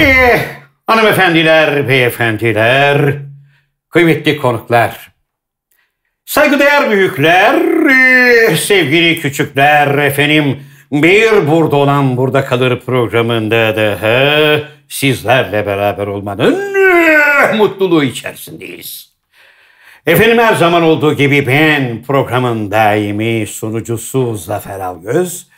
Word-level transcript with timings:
Eh, 0.00 0.40
hanımefendiler, 0.86 1.88
beyefendiler, 1.88 3.16
kıymetli 3.88 4.36
konuklar, 4.36 5.12
saygıdeğer 6.24 6.90
büyükler, 6.90 7.54
eh, 7.90 8.56
sevgili 8.56 9.20
küçükler, 9.20 9.98
efendim, 9.98 10.62
bir 10.92 11.46
burada 11.46 11.76
olan 11.76 12.16
burada 12.16 12.44
kalır 12.44 12.80
programında 12.80 13.76
daha 13.76 14.58
sizlerle 14.88 15.66
beraber 15.66 16.06
olmanın 16.06 16.74
eh, 16.74 17.58
mutluluğu 17.58 18.04
içerisindeyiz. 18.04 19.12
Efendim 20.06 20.38
her 20.38 20.54
zaman 20.54 20.82
olduğu 20.82 21.14
gibi 21.14 21.46
ben 21.46 22.02
programın 22.06 22.70
daimi 22.70 23.46
sunucusu 23.46 24.36
Zafer 24.36 24.80
Algöz 24.80 25.49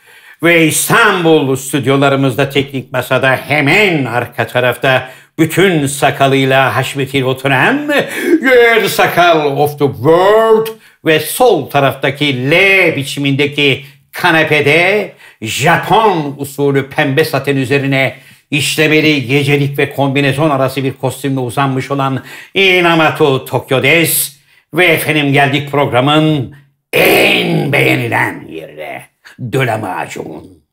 ve 0.43 0.67
İstanbul 0.67 1.55
stüdyolarımızda 1.55 2.49
teknik 2.49 2.91
masada 2.91 3.35
hemen 3.47 4.05
arka 4.05 4.47
tarafta 4.47 5.09
bütün 5.39 5.87
sakalıyla 5.87 6.75
haşmetiyle 6.75 7.25
oturan 7.25 7.93
Yer 8.41 8.85
Sakal 8.85 9.57
of 9.57 9.79
the 9.79 9.85
World 9.85 10.67
ve 11.05 11.19
sol 11.19 11.69
taraftaki 11.69 12.51
L 12.51 12.53
biçimindeki 12.95 13.85
kanepede 14.11 15.11
Japon 15.41 16.35
usulü 16.37 16.89
pembe 16.89 17.25
saten 17.25 17.55
üzerine 17.55 18.15
işlemeli 18.51 19.27
gecelik 19.27 19.79
ve 19.79 19.93
kombinezon 19.93 20.49
arası 20.49 20.83
bir 20.83 20.93
kostümle 20.93 21.39
uzanmış 21.39 21.91
olan 21.91 22.23
Inamatu 22.53 23.45
Tokyo 23.45 23.83
Des 23.83 24.39
ve 24.73 24.85
efendim 24.85 25.33
geldik 25.33 25.71
programın 25.71 26.55
en 26.93 27.71
beğenilen 27.71 28.47
yerine. 28.49 28.92
Döle 29.39 29.77
macun. 29.77 30.63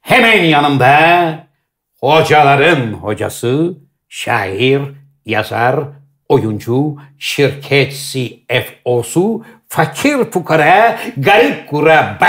Hemen 0.00 0.44
yanımda 0.44 1.46
hocaların 2.00 2.92
hocası, 2.92 3.74
şair, 4.08 4.80
yazar, 5.26 5.80
oyuncu, 6.28 6.96
şirket 7.18 7.92
CFO'su, 7.92 9.44
fakir 9.68 10.30
fukara, 10.30 10.98
garip 11.16 11.68
kuraba 11.68 12.26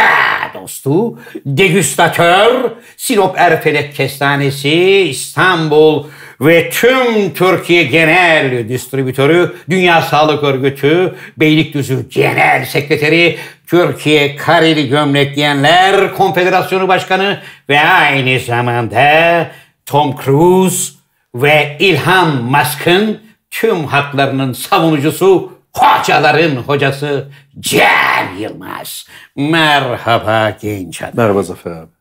dostu, 0.53 1.19
degüstatör, 1.45 2.72
Sinop 2.97 3.35
Erfelek 3.38 3.95
Kestanesi, 3.95 5.02
İstanbul 5.09 6.05
ve 6.41 6.69
tüm 6.69 7.33
Türkiye 7.33 7.83
Genel 7.83 8.69
Distribütörü, 8.69 9.55
Dünya 9.69 10.02
Sağlık 10.02 10.44
Örgütü, 10.44 11.16
Beylikdüzü 11.38 12.09
Genel 12.09 12.66
Sekreteri, 12.66 13.38
Türkiye 13.72 14.36
Kareli 14.36 14.89
Gömlek 14.89 15.36
Giyenler 15.36 16.14
Konfederasyonu 16.14 16.88
Başkanı 16.88 17.39
ve 17.69 17.80
aynı 17.80 18.39
zamanda 18.39 19.52
Tom 19.86 20.16
Cruise 20.23 20.94
ve 21.36 21.78
İlhan 21.80 22.44
Musk'ın 22.44 23.19
tüm 23.50 23.86
haklarının 23.86 24.53
savunucusu, 24.53 25.52
hocaların 25.73 26.55
hocası 26.55 27.31
Cem 27.59 28.38
Yılmaz. 28.39 29.08
Merhaba 29.36 30.58
genç 30.61 31.02
adam. 31.02 31.13
Merhaba 31.13 31.44
Zafer 31.44 31.72
abi. 31.72 31.91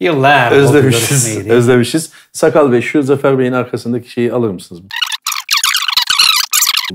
Yıllar 0.00 0.52
Özlemişiz. 0.52 1.48
Özlemişiz. 1.48 2.12
Sakal 2.32 2.72
Bey 2.72 2.82
şu 2.82 3.02
Zafer 3.02 3.38
Bey'in 3.38 3.52
arkasındaki 3.52 4.10
şeyi 4.10 4.32
alır 4.32 4.50
mısınız? 4.50 4.82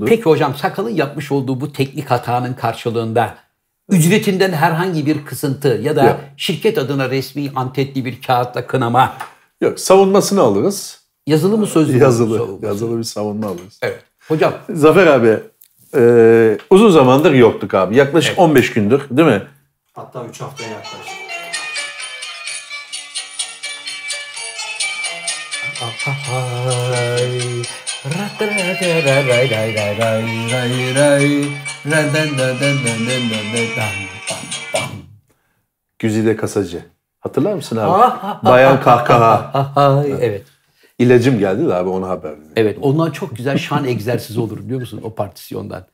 Peki 0.06 0.22
hocam 0.22 0.54
sakalın 0.54 0.94
yapmış 0.94 1.32
olduğu 1.32 1.60
bu 1.60 1.72
teknik 1.72 2.10
hatanın 2.10 2.54
karşılığında 2.54 3.49
ücretinden 3.90 4.52
herhangi 4.52 5.06
bir 5.06 5.24
kısıntı 5.24 5.68
ya 5.82 5.96
da 5.96 6.04
Yok. 6.04 6.20
şirket 6.36 6.78
adına 6.78 7.10
resmi 7.10 7.50
antetli 7.56 8.04
bir 8.04 8.22
kağıtla 8.22 8.66
kınama 8.66 9.12
Yok 9.60 9.80
savunmasını 9.80 10.40
alırız. 10.40 11.00
yazılı 11.26 11.58
mı 11.58 11.66
sözlü 11.66 11.92
mü? 11.94 11.98
Yazılı. 12.02 12.38
Savunması. 12.38 12.66
Yazılı 12.66 12.98
bir 12.98 13.04
savunma 13.04 13.46
alırız. 13.46 13.78
Evet. 13.82 14.02
Hocam 14.28 14.52
Zafer 14.70 15.06
abi 15.06 15.38
e, 15.96 16.58
uzun 16.70 16.90
zamandır 16.90 17.32
yoktuk 17.32 17.74
abi. 17.74 17.96
Yaklaşık 17.96 18.38
15 18.38 18.72
gündür 18.72 19.00
değil 19.10 19.28
mi? 19.28 19.42
Hatta 19.92 20.24
3 20.30 20.40
haftaya 20.40 20.70
yaklaştı. 20.70 21.10
Güzide 35.98 36.36
Kasacı. 36.36 36.82
Hatırlar 37.20 37.54
mısın 37.54 37.76
abi? 37.76 37.90
Ah, 37.90 38.18
ah, 38.22 38.40
ah, 38.42 38.44
Bayan 38.44 38.80
kahkaha. 38.80 40.04
evet. 40.20 40.44
İlacım 40.98 41.38
geldi 41.38 41.68
de 41.68 41.74
abi 41.74 41.88
ona 41.88 42.08
haber 42.08 42.30
verdim. 42.30 42.52
Evet 42.56 42.78
ondan 42.82 43.10
çok 43.10 43.36
güzel 43.36 43.58
şan 43.58 43.84
egzersizi 43.84 44.40
olur 44.40 44.58
biliyor 44.58 44.80
musun 44.80 45.00
o 45.04 45.14
partisyondan. 45.14 45.86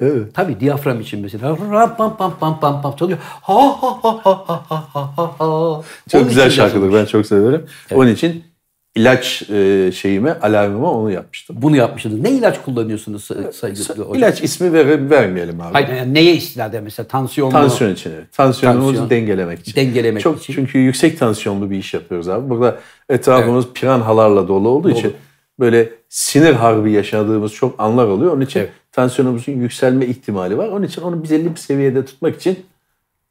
Evet. 0.00 0.34
Tabii 0.34 0.60
diyafram 0.60 1.00
için 1.00 1.20
mesela 1.20 1.56
ram 1.72 1.96
pam 1.96 2.16
pam 2.16 2.38
pam 2.38 2.60
pam 2.60 2.82
pam 2.82 2.96
çalıyor. 2.96 3.18
Ha 3.22 3.82
ha 3.82 3.98
ha 4.02 4.20
ha 4.24 4.44
ha 4.46 4.64
ha 4.68 5.12
ha 5.16 5.34
ha. 5.38 5.82
Çok 6.08 6.20
Onun 6.20 6.28
güzel 6.28 6.50
şarkıdır 6.50 6.92
ben 6.92 7.04
çok 7.04 7.26
severim. 7.26 7.66
Evet. 7.90 7.98
Onun 7.98 8.08
için 8.08 8.51
ilaç 8.94 9.50
e, 9.50 9.90
şeyime, 9.94 10.38
alarmıma 10.42 10.92
onu 10.92 11.10
yapmıştım. 11.10 11.56
Bunu 11.58 11.76
yapmışsınız. 11.76 12.20
Ne 12.20 12.30
ilaç 12.30 12.62
kullanıyorsunuz 12.62 13.24
say- 13.24 13.52
saygılı 13.52 14.04
hocam? 14.04 14.14
İlaç 14.14 14.42
ismi 14.42 14.72
ver, 14.72 15.10
vermeyelim 15.10 15.60
abi. 15.60 15.72
Hayır, 15.72 15.88
yani 15.88 16.14
neye 16.14 16.34
istinaden 16.34 16.84
mesela 16.84 17.06
tansiyon? 17.08 17.50
Tansiyon 17.50 17.92
için 17.92 18.10
evet. 18.10 18.32
Tansiyonumuzu 18.32 18.86
Tansiyon. 18.86 19.10
dengelemek 19.10 19.60
için. 19.60 19.74
Dengelemek 19.76 20.22
Çok, 20.22 20.42
için. 20.42 20.52
Çünkü 20.54 20.78
yüksek 20.78 21.18
tansiyonlu 21.18 21.70
bir 21.70 21.76
iş 21.76 21.94
yapıyoruz 21.94 22.28
abi. 22.28 22.50
Burada 22.50 22.78
etrafımız 23.08 23.64
piranhalarla 23.74 24.48
dolu 24.48 24.68
olduğu 24.68 24.90
için 24.90 25.12
böyle 25.60 25.88
sinir 26.08 26.52
harbi 26.52 26.92
yaşadığımız 26.92 27.52
çok 27.52 27.74
anlar 27.80 28.06
oluyor. 28.06 28.32
Onun 28.32 28.40
için 28.40 28.60
Evet. 28.60 28.70
tansiyonumuzun 28.92 29.52
yükselme 29.52 30.06
ihtimali 30.06 30.58
var. 30.58 30.68
Onun 30.68 30.86
için 30.86 31.02
onu 31.02 31.24
belirli 31.24 31.50
bir 31.50 31.60
seviyede 31.60 32.04
tutmak 32.04 32.36
için 32.36 32.58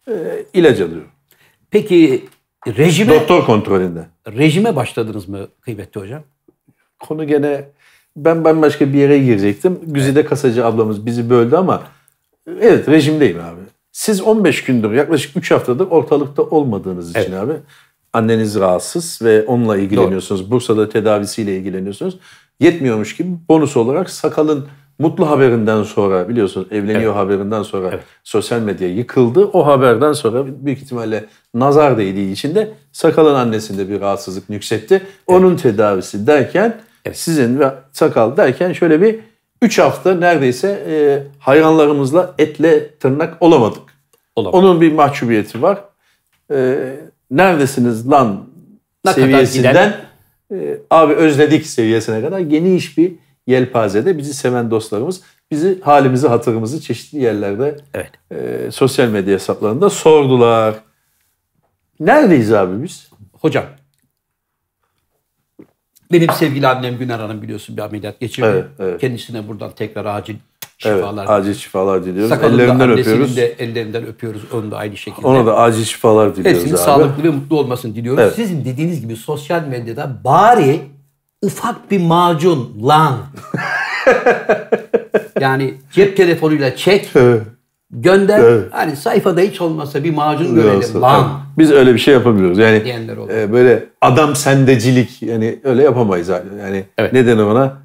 e, 0.07 0.13
ilaç 0.53 0.79
alıyor. 0.79 1.01
Peki 1.71 2.25
rejime 2.67 3.13
Doktor 3.13 3.45
kontrolünde. 3.45 4.05
rejime 4.27 4.75
başladınız 4.75 5.27
mı 5.27 5.47
kıymetli 5.61 6.01
hocam? 6.01 6.23
Konu 6.99 7.27
gene 7.27 7.65
ben 8.17 8.45
ben 8.45 8.61
başka 8.61 8.93
bir 8.93 8.97
yere 8.99 9.19
girecektim. 9.19 9.79
Güzide 9.85 10.25
Kasacı 10.25 10.65
ablamız 10.65 11.05
bizi 11.05 11.29
böldü 11.29 11.55
ama 11.55 11.83
evet 12.61 12.89
rejimdeyim 12.89 13.37
abi. 13.39 13.61
Siz 13.91 14.21
15 14.21 14.63
gündür 14.63 14.91
yaklaşık 14.91 15.37
3 15.37 15.51
haftadır 15.51 15.87
ortalıkta 15.87 16.43
olmadığınız 16.43 17.15
için 17.15 17.31
abi 17.31 17.53
anneniz 18.13 18.59
rahatsız 18.59 19.19
ve 19.21 19.45
onunla 19.45 19.77
ilgileniyorsunuz. 19.77 20.51
Bursa'da 20.51 20.89
tedavisiyle 20.89 21.57
ilgileniyorsunuz. 21.57 22.17
Yetmiyormuş 22.59 23.15
gibi 23.17 23.29
bonus 23.49 23.77
olarak 23.77 24.09
sakalın 24.09 24.67
mutlu 25.01 25.29
haberinden 25.29 25.83
sonra 25.83 26.29
biliyorsunuz 26.29 26.67
evleniyor 26.71 27.13
haberinden 27.13 27.63
sonra 27.63 27.99
sosyal 28.23 28.59
medya 28.59 28.87
yıkıldı. 28.87 29.45
O 29.45 29.67
haberden 29.67 30.13
sonra 30.13 30.43
büyük 30.47 30.81
ihtimalle 30.81 31.25
nazar 31.53 31.97
değdiği 31.97 32.31
için 32.31 32.55
de 32.55 32.71
sakalın 32.91 33.35
annesinde 33.35 33.89
bir 33.89 34.01
rahatsızlık 34.01 34.49
nüksetti. 34.49 35.01
Onun 35.27 35.55
tedavisi 35.55 36.27
derken 36.27 36.77
sizin 37.13 37.59
ve 37.59 37.71
sakal 37.91 38.37
derken 38.37 38.73
şöyle 38.73 39.01
bir 39.01 39.19
3 39.61 39.79
hafta 39.79 40.15
neredeyse 40.15 40.83
e, 40.87 41.23
hayranlarımızla 41.39 42.35
etle 42.37 42.95
tırnak 42.95 43.37
olamadık. 43.39 43.81
Olamadık. 44.35 44.63
Onun 44.63 44.81
bir 44.81 44.91
mahcubiyeti 44.91 45.61
var. 45.61 45.77
E, 46.51 46.77
neredesiniz 47.31 48.09
lan 48.09 48.43
Ne 49.05 49.13
seviyesinden 49.13 49.95
e, 50.53 50.77
abi 50.89 51.13
özledik 51.13 51.65
seviyesine 51.65 52.21
kadar 52.21 52.39
geniş 52.39 52.97
bir 52.97 53.11
yelpazede 53.47 54.17
bizi 54.17 54.33
seven 54.33 54.71
dostlarımız 54.71 55.21
bizi 55.51 55.81
halimizi 55.81 56.27
hatırımızı 56.27 56.81
çeşitli 56.81 57.19
yerlerde 57.19 57.77
Evet. 57.93 58.11
e, 58.31 58.71
sosyal 58.71 59.07
medya 59.07 59.33
hesaplarında 59.33 59.89
sordular. 59.89 60.75
Neredeyiz 61.99 62.53
abi 62.53 62.83
biz? 62.83 63.09
Hocam. 63.41 63.65
Benim 66.11 66.29
sevgili 66.29 66.67
annem 66.67 66.97
Güner 66.97 67.19
Hanım 67.19 67.41
biliyorsun 67.41 67.77
bir 67.77 67.81
ameliyat 67.81 68.19
geçirdi. 68.19 68.47
Evet, 68.47 68.65
evet. 68.79 69.01
Kendisine 69.01 69.47
buradan 69.47 69.71
tekrar 69.71 70.05
acil 70.05 70.35
Evet, 70.85 70.97
şifalar. 70.97 71.25
acil 71.29 71.53
şifalar 71.53 72.05
diliyoruz. 72.05 72.29
Sakalın 72.29 72.57
da 72.57 72.63
Ellerinden 72.63 72.89
öpüyoruz. 72.91 73.37
de 73.37 73.45
ellerinden 73.59 74.05
öpüyoruz. 74.05 74.41
Onu 74.53 74.71
da 74.71 74.77
aynı 74.77 74.97
şekilde. 74.97 75.27
Ona 75.27 75.45
da 75.45 75.57
acil 75.57 75.83
şifalar 75.83 76.35
diliyoruz 76.35 76.59
Hepsinin 76.61 76.73
abi. 76.77 76.81
sağlıklı 76.83 77.23
ve 77.23 77.29
mutlu 77.29 77.59
olmasını 77.59 77.95
diliyoruz. 77.95 78.23
Evet. 78.23 78.35
Sizin 78.35 78.65
dediğiniz 78.65 79.01
gibi 79.01 79.15
sosyal 79.15 79.63
medyada 79.67 80.17
bari 80.23 80.79
ufak 81.41 81.91
bir 81.91 81.99
macun 82.01 82.83
lan. 82.87 83.17
yani 85.39 85.73
cep 85.91 86.17
telefonuyla 86.17 86.75
çek, 86.75 87.09
Evet. 87.15 87.41
gönder. 87.91 88.39
Evet. 88.39 88.67
Hani 88.71 88.95
sayfada 88.95 89.41
hiç 89.41 89.61
olmazsa 89.61 90.03
bir 90.03 90.13
macun 90.13 90.55
görelim 90.55 90.77
Olsun. 90.77 91.01
lan. 91.01 91.41
Biz 91.57 91.71
öyle 91.71 91.93
bir 91.93 91.99
şey 91.99 92.13
yapamıyoruz. 92.13 92.57
Yani 92.57 92.85
Diyenler 92.85 93.17
e, 93.41 93.53
böyle 93.53 93.85
adam 94.01 94.35
sendecilik 94.35 95.21
yani 95.21 95.59
öyle 95.63 95.83
yapamayız. 95.83 96.29
abi. 96.29 96.47
Yani 96.61 96.83
Evet. 96.97 97.13
ne 97.13 97.27
denir 97.27 97.43
ona? 97.43 97.81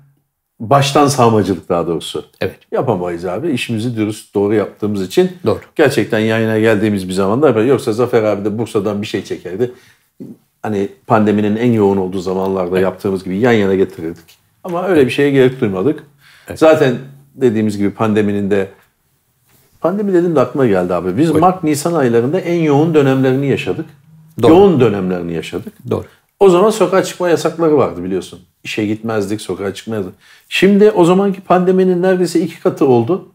Baştan 0.61 1.07
sağmacılık 1.07 1.69
daha 1.69 1.87
doğrusu. 1.87 2.25
Evet. 2.41 2.59
Yapamayız 2.73 3.25
abi. 3.25 3.51
İşimizi 3.51 3.97
dürüst 3.97 4.35
doğru 4.35 4.55
yaptığımız 4.55 5.03
için 5.03 5.33
Doğru. 5.47 5.59
gerçekten 5.75 6.19
yayına 6.19 6.59
geldiğimiz 6.59 7.09
bir 7.09 7.13
zamanda 7.13 7.47
yapar. 7.49 7.63
Yoksa 7.63 7.93
Zafer 7.93 8.23
abi 8.23 8.45
de 8.45 8.59
Bursa'dan 8.59 9.03
bir 9.03 9.07
şey 9.07 9.25
çekerdi. 9.25 9.73
Hani 10.67 10.89
pandeminin 11.07 11.57
en 11.57 11.73
yoğun 11.73 11.97
olduğu 11.97 12.19
zamanlarda 12.19 12.81
yaptığımız 12.81 13.25
gibi 13.25 13.37
yan 13.37 13.53
yana 13.53 13.75
getirirdik. 13.75 14.39
Ama 14.65 14.87
öyle 14.87 15.07
bir 15.07 15.11
şeye 15.11 15.31
gerek 15.31 15.61
duymadık. 15.61 16.03
Zaten 16.55 16.97
dediğimiz 17.35 17.79
gibi 17.79 17.91
pandeminin 17.91 18.51
de 18.51 18.69
pandemi 19.81 20.13
dedim 20.13 20.37
de 20.37 20.41
aklıma 20.41 20.67
geldi 20.67 20.95
abi. 20.95 21.17
Biz 21.17 21.31
Mart 21.31 21.65
Nisan 21.65 21.95
aylarında 21.95 22.41
en 22.41 22.63
yoğun 22.63 22.95
dönemlerini 22.95 23.47
yaşadık. 23.47 23.87
Doğru. 24.43 24.53
Yoğun 24.53 24.81
dönemlerini 24.81 25.35
yaşadık. 25.35 25.73
Doğru. 25.91 26.05
O 26.41 26.49
zaman 26.49 26.71
sokağa 26.71 27.03
çıkma 27.05 27.29
yasakları 27.29 27.77
vardı 27.77 28.05
biliyorsun. 28.05 28.41
İşe 28.65 28.87
gitmezdik, 28.87 29.41
sokağa 29.41 29.75
çıkmazdık. 29.75 30.15
Şimdi 30.49 30.91
o 30.91 31.05
zamanki 31.05 31.41
pandeminin 31.41 32.03
neredeyse 32.03 32.41
iki 32.41 32.61
katı 32.61 32.87
oldu. 32.87 33.29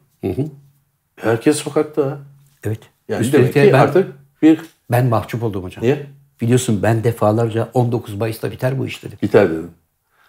Herkes 1.15 1.57
sokakta. 1.57 2.17
Evet. 2.63 2.79
Yani 3.09 3.21
Üstelik 3.21 3.43
demek 3.43 3.55
de 3.55 3.67
ki 3.67 3.73
ben, 3.73 3.79
artık 3.79 4.11
bir 4.41 4.59
ben 4.91 5.05
mahcup 5.05 5.43
oldum 5.43 5.63
hocam. 5.63 5.83
niye? 5.83 6.07
Biliyorsun 6.41 6.79
ben 6.83 7.03
defalarca 7.03 7.69
19 7.73 8.15
Mayıs'ta 8.15 8.51
biter 8.51 8.79
bu 8.79 8.88
iş 8.88 9.03
dedim. 9.03 9.17
Biter 9.21 9.49
dedin. 9.49 9.71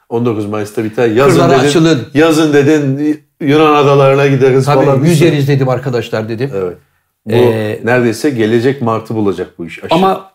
19 0.09 0.47
Mayıs'ta 0.47 0.85
biter. 0.85 1.09
Yazın 1.09 1.41
Kırlar 1.41 1.59
dedin. 1.59 1.69
açılın. 1.69 2.09
Yazın 2.15 2.53
dedin 2.53 3.21
Yunan 3.41 3.75
adalarına 3.75 4.27
gideriz 4.27 4.65
falan. 4.67 4.85
Tabii 4.85 5.09
yüzeriz 5.09 5.49
dedim 5.49 5.69
arkadaşlar 5.69 6.29
dedim. 6.29 6.51
Evet. 6.55 6.77
Bu 7.27 7.33
Ee, 7.33 7.81
neredeyse 7.85 8.31
gelecek 8.31 8.83
Mart'ı 8.83 9.15
bulacak 9.15 9.59
bu 9.59 9.67
iş. 9.67 9.85
Aşı. 9.85 9.95
Ama 9.95 10.31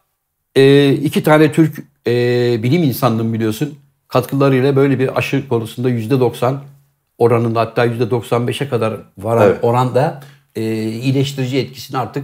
e, 0.55 0.91
iki 0.93 1.23
tane 1.23 1.51
Türk 1.51 1.77
e, 2.07 2.11
bilim 2.63 2.83
insanının 2.83 3.33
biliyorsun 3.33 3.75
katkılarıyla 4.07 4.75
böyle 4.75 4.99
bir 4.99 5.17
aşı 5.17 5.47
konusunda 5.49 5.89
yüzde 5.89 6.19
90 6.19 6.61
oranında 7.17 7.59
hatta 7.59 7.85
yüzde 7.85 8.03
95'e 8.03 8.69
kadar 8.69 8.93
varan 9.17 9.47
Evet. 9.47 9.57
oranda 9.61 10.23
e, 10.55 10.61
iyileştirici 10.83 11.57
etkisini 11.57 11.97
artık 11.97 12.23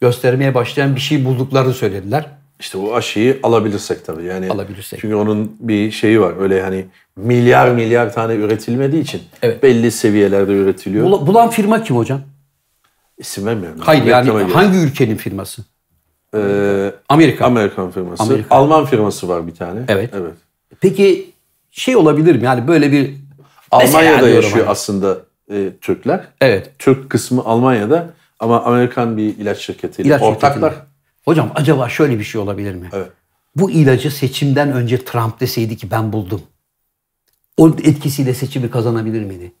göstermeye 0.00 0.54
başlayan 0.54 0.96
bir 0.96 1.00
şey 1.00 1.24
bulduklarını 1.24 1.74
söylediler. 1.74 2.26
İşte 2.60 2.78
o 2.78 2.94
aşıyı 2.94 3.38
alabilirsek 3.42 4.06
tabii. 4.06 4.24
Yani 4.24 4.50
Alabilirsek. 4.50 5.00
Çünkü 5.00 5.14
onun 5.14 5.56
bir 5.60 5.90
şeyi 5.90 6.20
var. 6.20 6.34
Öyle 6.40 6.62
hani 6.62 6.84
milyar 7.16 7.68
milyar 7.70 8.12
tane 8.12 8.34
üretilmediği 8.34 9.02
için 9.02 9.22
Evet. 9.42 9.62
belli 9.62 9.90
seviyelerde 9.90 10.52
üretiliyor. 10.52 11.06
Bula- 11.06 11.26
Bulan 11.26 11.50
firma 11.50 11.82
kim 11.82 11.96
hocam? 11.96 12.20
İsim 13.18 13.46
vermiyorum. 13.46 13.78
Hayır 13.80 14.04
yani 14.04 14.26
gireyim. 14.30 14.48
hangi 14.50 14.78
ülkenin 14.78 15.16
firması? 15.16 15.62
Ee, 16.36 16.92
Amerika. 17.08 17.44
Amerikan 17.46 17.90
firması. 17.90 18.22
Amerika. 18.22 18.54
Alman 18.56 18.84
firması 18.86 19.28
var 19.28 19.46
bir 19.46 19.54
tane. 19.54 19.80
Evet. 19.88 20.10
Evet. 20.14 20.32
Peki 20.80 21.30
şey 21.70 21.96
olabilir 21.96 22.34
mi? 22.36 22.44
Yani 22.44 22.68
böyle 22.68 22.92
bir 22.92 23.10
Almanya'da 23.70 24.28
yaşıyor 24.28 24.64
hani. 24.64 24.70
aslında 24.72 25.18
e, 25.52 25.70
Türkler. 25.80 26.20
Evet. 26.40 26.70
Türk 26.78 27.10
kısmı 27.10 27.42
Almanya'da 27.44 28.10
ama 28.40 28.62
Amerikan 28.64 29.16
bir 29.16 29.24
ilaç 29.36 29.58
şirketiyle 29.58 30.08
İlaç 30.08 30.22
ortaklar. 30.22 30.70
şirketinde. 30.70 30.89
Hocam 31.24 31.52
acaba 31.54 31.88
şöyle 31.88 32.18
bir 32.18 32.24
şey 32.24 32.40
olabilir 32.40 32.74
mi? 32.74 32.88
Evet. 32.92 33.08
Bu 33.56 33.70
ilacı 33.70 34.10
seçimden 34.10 34.72
önce 34.72 35.04
Trump 35.04 35.40
deseydi 35.40 35.76
ki 35.76 35.90
ben 35.90 36.12
buldum. 36.12 36.42
O 37.56 37.68
etkisiyle 37.68 38.34
seçimi 38.34 38.70
kazanabilir 38.70 39.24
miydi? 39.24 39.52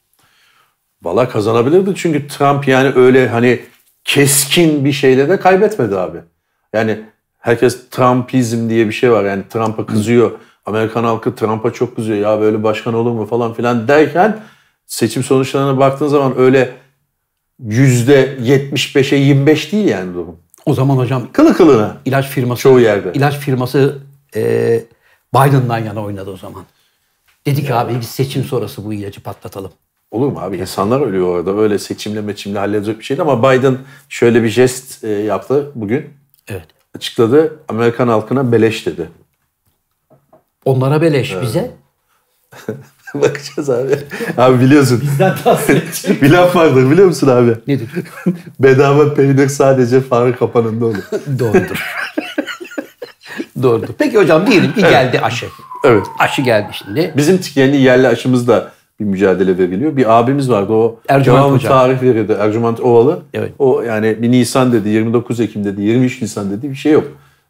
Valla 1.02 1.28
kazanabilirdi 1.28 1.92
çünkü 1.96 2.28
Trump 2.28 2.68
yani 2.68 2.92
öyle 2.94 3.28
hani 3.28 3.60
keskin 4.04 4.84
bir 4.84 4.92
şeyle 4.92 5.28
de 5.28 5.40
kaybetmedi 5.40 5.96
abi. 5.96 6.18
Yani 6.72 7.00
herkes 7.38 7.88
Trumpizm 7.90 8.68
diye 8.68 8.86
bir 8.86 8.92
şey 8.92 9.12
var. 9.12 9.24
Yani 9.24 9.42
Trump'a 9.48 9.86
kızıyor. 9.86 10.30
Amerikan 10.66 11.04
halkı 11.04 11.34
Trump'a 11.34 11.72
çok 11.72 11.96
kızıyor. 11.96 12.18
Ya 12.18 12.40
böyle 12.40 12.62
başkan 12.62 12.94
olur 12.94 13.12
mu 13.12 13.26
falan 13.26 13.54
filan 13.54 13.88
derken 13.88 14.40
seçim 14.86 15.22
sonuçlarına 15.22 15.78
baktığın 15.78 16.08
zaman 16.08 16.38
öyle 16.38 16.76
yüzde 17.64 18.36
75'e 18.36 19.18
25 19.18 19.72
değil 19.72 19.88
yani 19.88 20.14
durum. 20.14 20.36
O 20.66 20.74
zaman 20.74 20.96
hocam 20.96 21.32
Kılı 21.32 21.54
kılına 21.56 21.96
ilaç 22.04 22.28
firması 22.28 22.62
çoğu 22.62 22.80
yerde. 22.80 23.12
ilaç 23.14 23.38
firması 23.38 23.98
e, 24.36 24.40
Biden'dan 25.34 25.78
yana 25.78 26.04
oynadı 26.04 26.30
o 26.30 26.36
zaman. 26.36 26.64
Dedi 27.46 27.64
ki 27.64 27.74
abi 27.74 28.00
biz 28.00 28.08
seçim 28.08 28.44
sonrası 28.44 28.84
bu 28.84 28.92
ilacı 28.92 29.22
patlatalım. 29.22 29.70
Olur 30.10 30.32
mu 30.32 30.40
abi? 30.40 30.56
İnsanlar 30.58 31.00
ölüyor 31.00 31.26
orada. 31.26 31.56
Öyle 31.60 31.78
seçimle 31.78 32.20
meçimle 32.20 32.58
halledecek 32.58 32.98
bir 32.98 33.04
şey 33.04 33.16
değil 33.18 33.30
ama 33.30 33.52
Biden 33.52 33.78
şöyle 34.08 34.42
bir 34.42 34.48
jest 34.48 35.04
e, 35.04 35.08
yaptı 35.08 35.70
bugün. 35.74 36.10
Evet. 36.48 36.66
Açıkladı. 36.96 37.58
Amerikan 37.68 38.08
halkına 38.08 38.52
beleş 38.52 38.86
dedi. 38.86 39.10
Onlara 40.64 41.02
beleş 41.02 41.36
bize. 41.42 41.70
Bakacağız 43.22 43.70
abi. 43.70 43.98
Abi 44.38 44.60
biliyorsun. 44.60 45.00
Bizden 45.02 45.34
tahsil 45.44 45.76
edecek. 45.76 46.22
bir 46.22 46.30
laf 46.30 46.56
vardır 46.56 46.90
biliyor 46.90 47.06
musun 47.06 47.28
abi? 47.28 47.54
Nedir? 47.66 47.88
Bedava 48.60 49.14
peynir 49.14 49.48
sadece 49.48 50.00
fare 50.00 50.32
kapanında 50.32 50.86
olur. 50.86 51.02
Doğrudur. 51.38 51.94
Doğrudur. 53.62 53.88
Peki 53.98 54.16
hocam 54.18 54.46
diyelim 54.46 54.72
ki 54.72 54.80
geldi 54.80 55.20
aşı. 55.20 55.46
Evet. 55.84 56.06
Aşı 56.18 56.42
geldi 56.42 56.68
şimdi. 56.72 57.12
Bizim 57.16 57.40
kendi 57.40 57.76
yerli 57.76 58.08
aşımızda 58.08 58.70
bir 59.00 59.04
mücadele 59.04 59.58
veriliyor. 59.58 59.96
Bir 59.96 60.18
abimiz 60.18 60.50
vardı 60.50 60.72
o 60.72 61.00
Ercüment 61.08 61.50
Hocam. 61.50 61.72
tarih 61.72 62.02
verirdi. 62.02 62.36
Ercüment 62.40 62.80
Ovalı. 62.80 63.18
Evet. 63.34 63.52
O 63.58 63.82
yani 63.82 64.16
bir 64.22 64.30
Nisan 64.30 64.72
dedi, 64.72 64.88
29 64.88 65.40
Ekim 65.40 65.64
dedi, 65.64 65.82
23 65.82 66.22
Nisan 66.22 66.50
dedi 66.50 66.70
bir 66.70 66.74
şey 66.74 66.92
yok. 66.92 67.04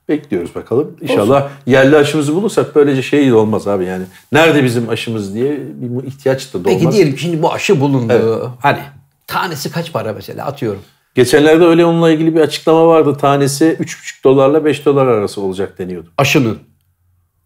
Bekliyoruz 0.09 0.55
bakalım. 0.55 0.97
İnşallah 1.01 1.49
yerli 1.67 1.97
aşımızı 1.97 2.35
bulursak 2.35 2.75
böylece 2.75 3.03
şey 3.03 3.33
olmaz 3.33 3.69
abi 3.69 3.85
yani. 3.85 4.05
Nerede 4.33 4.65
bizim 4.65 4.89
aşımız 4.89 5.35
diye 5.35 5.59
bir 5.75 6.07
ihtiyaç 6.07 6.55
da 6.55 6.65
doğmaz. 6.65 6.81
Peki 6.83 6.93
diyelim 6.93 7.19
şimdi 7.19 7.43
bu 7.43 7.53
aşı 7.53 7.81
bulundu. 7.81 8.53
Hani 8.61 8.79
tanesi 9.27 9.73
kaç 9.73 9.93
para 9.93 10.13
mesela 10.13 10.47
atıyorum. 10.47 10.81
Geçenlerde 11.15 11.65
öyle 11.65 11.85
onunla 11.85 12.11
ilgili 12.11 12.35
bir 12.35 12.41
açıklama 12.41 12.87
vardı. 12.87 13.17
Tanesi 13.21 13.77
3,5 13.81 14.25
dolarla 14.25 14.65
5 14.65 14.87
dolar 14.87 15.07
arası 15.07 15.41
olacak 15.41 15.79
deniyordu. 15.79 16.09
Aşının 16.19 16.59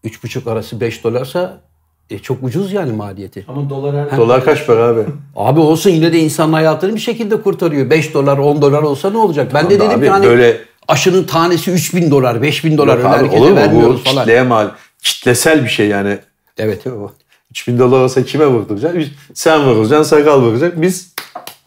3,5 0.05 0.51
arası 0.51 0.81
5 0.81 1.05
dolarsa 1.05 1.61
e, 2.11 2.19
çok 2.19 2.43
ucuz 2.43 2.73
yani 2.73 2.93
maliyeti. 2.93 3.45
Ama 3.49 3.71
dolar 3.71 4.11
her 4.11 4.19
Dolar 4.19 4.45
kaç 4.45 4.67
para 4.67 4.85
abi? 4.85 5.01
Abi 5.37 5.61
olsun 5.61 5.91
yine 5.91 6.13
de 6.13 6.19
insanın 6.19 6.53
hayatını 6.53 6.95
bir 6.95 7.01
şekilde 7.01 7.43
kurtarıyor. 7.43 7.91
5 7.91 8.15
dolar 8.15 8.39
10 8.39 8.63
dolar 8.63 8.83
olsa 8.83 9.11
ne 9.11 9.17
olacak? 9.17 9.51
Ben 9.55 9.71
de 9.71 9.75
dedim 9.75 9.91
abi, 9.91 10.05
ki 10.05 10.11
hani 10.11 10.27
böyle- 10.27 10.61
aşının 10.89 11.25
tanesi 11.25 11.71
3000 11.71 12.11
dolar 12.11 12.43
5000 12.43 12.79
dolar 12.79 12.99
Yok 12.99 13.15
öyle 13.15 13.29
abi, 13.29 13.37
olur 13.37 13.51
mu? 13.51 13.57
Bu 13.57 13.57
vermiyoruz 13.57 14.05
falan. 14.05 14.23
kitleye 14.23 14.43
mal, 14.43 14.69
kitlesel 15.03 15.65
bir 15.65 15.69
şey 15.69 15.89
yani. 15.89 16.19
Evet. 16.59 16.85
3000 17.51 17.79
dolar 17.79 18.01
olsa 18.01 18.25
kime 18.25 18.47
vurduracaksın? 18.47 19.05
Sen 19.35 19.65
vuracaksın, 19.65 20.17
sakal 20.17 20.43
vuracak. 20.43 20.83
Biz 20.83 21.15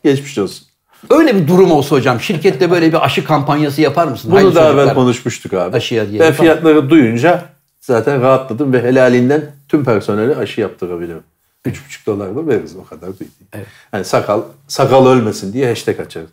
geçmiş 0.04 0.38
olsun. 0.38 0.68
Öyle 1.10 1.36
bir 1.36 1.48
durum 1.48 1.72
olsa 1.72 1.96
hocam 1.96 2.22
şirkette 2.22 2.72
böyle 2.72 2.88
bir 2.88 3.06
aşı 3.06 3.24
kampanyası 3.24 3.82
yapar 3.82 4.08
mısın? 4.08 4.32
Bunu 4.32 4.40
Haydi 4.40 4.56
daha 4.56 4.70
evvel 4.72 4.94
konuşmuştuk 4.94 5.54
abi. 5.54 5.78
Aşıya 5.78 6.06
ben 6.06 6.12
yapar. 6.14 6.34
fiyatları 6.34 6.90
duyunca 6.90 7.46
zaten 7.82 8.22
rahatladım 8.22 8.74
ve 8.74 8.84
helalinden 8.84 9.52
tüm 9.70 9.86
personeli 9.86 10.36
aşı 10.36 10.62
yaptırabilirim. 10.62 11.24
3,5 11.66 12.06
dolar 12.06 12.36
da 12.36 12.48
veririz 12.48 12.76
o 12.76 12.84
kadar 12.86 13.20
değil. 13.20 13.32
Evet. 13.54 13.68
Yani 13.94 14.06
sakal 14.06 14.42
sakal 14.68 15.08
ölmesin 15.08 15.54
diye 15.54 15.70
hashtag 15.70 16.00
açarız. 16.00 16.30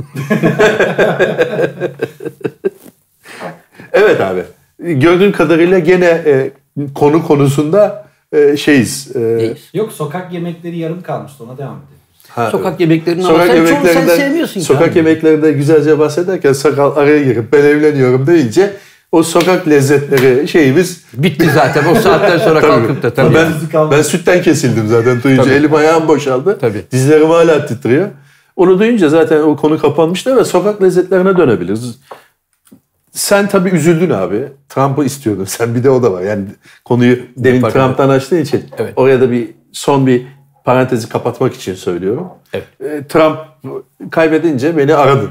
evet 3.92 4.20
abi. 4.20 4.42
Gördüğün 4.78 5.32
kadarıyla 5.32 5.78
gene 5.78 6.06
e, 6.06 6.50
konu 6.94 7.26
konusunda 7.26 8.06
e, 8.32 8.56
şeyiz. 8.56 9.16
E? 9.16 9.54
Yok 9.74 9.92
sokak 9.92 10.32
yemekleri 10.32 10.78
yarım 10.78 11.02
kalmıştı 11.02 11.44
ona 11.44 11.58
devam 11.58 11.70
edelim. 11.76 11.86
ha, 12.28 12.50
Sokak 12.50 12.80
yemeklerini 12.80 13.22
Sokak 13.22 13.36
ama 13.40 13.46
sen, 13.46 13.54
çoğunu 13.56 13.68
sen 13.68 13.74
yemeklerinden, 13.76 14.16
sevmiyorsun 14.16 14.60
sokak 14.60 14.88
abi. 14.88 14.98
yemeklerinde 14.98 15.52
güzelce 15.52 15.98
bahsederken 15.98 16.52
sakal 16.52 16.96
araya 16.96 17.22
girip 17.22 17.52
ben 17.52 17.64
evleniyorum 17.64 18.26
deyince 18.26 18.70
o 19.12 19.22
sokak 19.22 19.68
lezzetleri 19.68 20.48
şeyimiz 20.48 21.04
Bitti 21.14 21.50
zaten 21.54 21.84
o 21.86 21.94
saatten 21.94 22.38
sonra 22.38 22.60
kalkıp 22.70 23.02
da 23.02 23.14
tabii. 23.14 23.34
ben, 23.34 23.48
ben 23.90 24.02
sütten 24.02 24.42
kesildim 24.42 24.86
zaten 24.88 25.22
duyunca 25.22 25.42
Tabii. 25.44 25.54
elim 25.54 25.74
ayağım 25.74 26.08
boşaldı. 26.08 26.58
Tabii. 26.60 26.82
Dizlerim 26.92 27.30
hala 27.30 27.66
titriyor. 27.66 28.08
Onu 28.56 28.78
duyunca 28.78 29.08
zaten 29.08 29.42
o 29.42 29.56
konu 29.56 29.78
kapanmıştı 29.78 30.36
ve 30.36 30.44
sokak 30.44 30.82
lezzetlerine 30.82 31.36
dönebiliriz. 31.36 31.98
Sen 33.12 33.48
tabii 33.48 33.68
üzüldün 33.68 34.10
abi. 34.10 34.48
Trump'ı 34.68 35.04
istiyordun. 35.04 35.44
Sen 35.44 35.74
bir 35.74 35.84
de 35.84 35.90
o 35.90 36.02
da 36.02 36.12
var. 36.12 36.22
Yani 36.22 36.44
konuyu 36.84 37.18
demin 37.36 37.60
Fark 37.60 37.74
Trump'tan 37.74 38.08
açtığın 38.08 38.40
için 38.42 38.64
Evet. 38.78 38.92
oraya 38.96 39.20
da 39.20 39.30
bir 39.30 39.50
son 39.72 40.06
bir 40.06 40.26
parantezi 40.64 41.08
kapatmak 41.08 41.54
için 41.54 41.74
söylüyorum. 41.74 42.26
Evet. 42.52 42.66
E, 42.80 43.06
Trump 43.08 43.38
kaybedince 44.10 44.76
beni 44.76 44.94
aradın. 44.94 45.30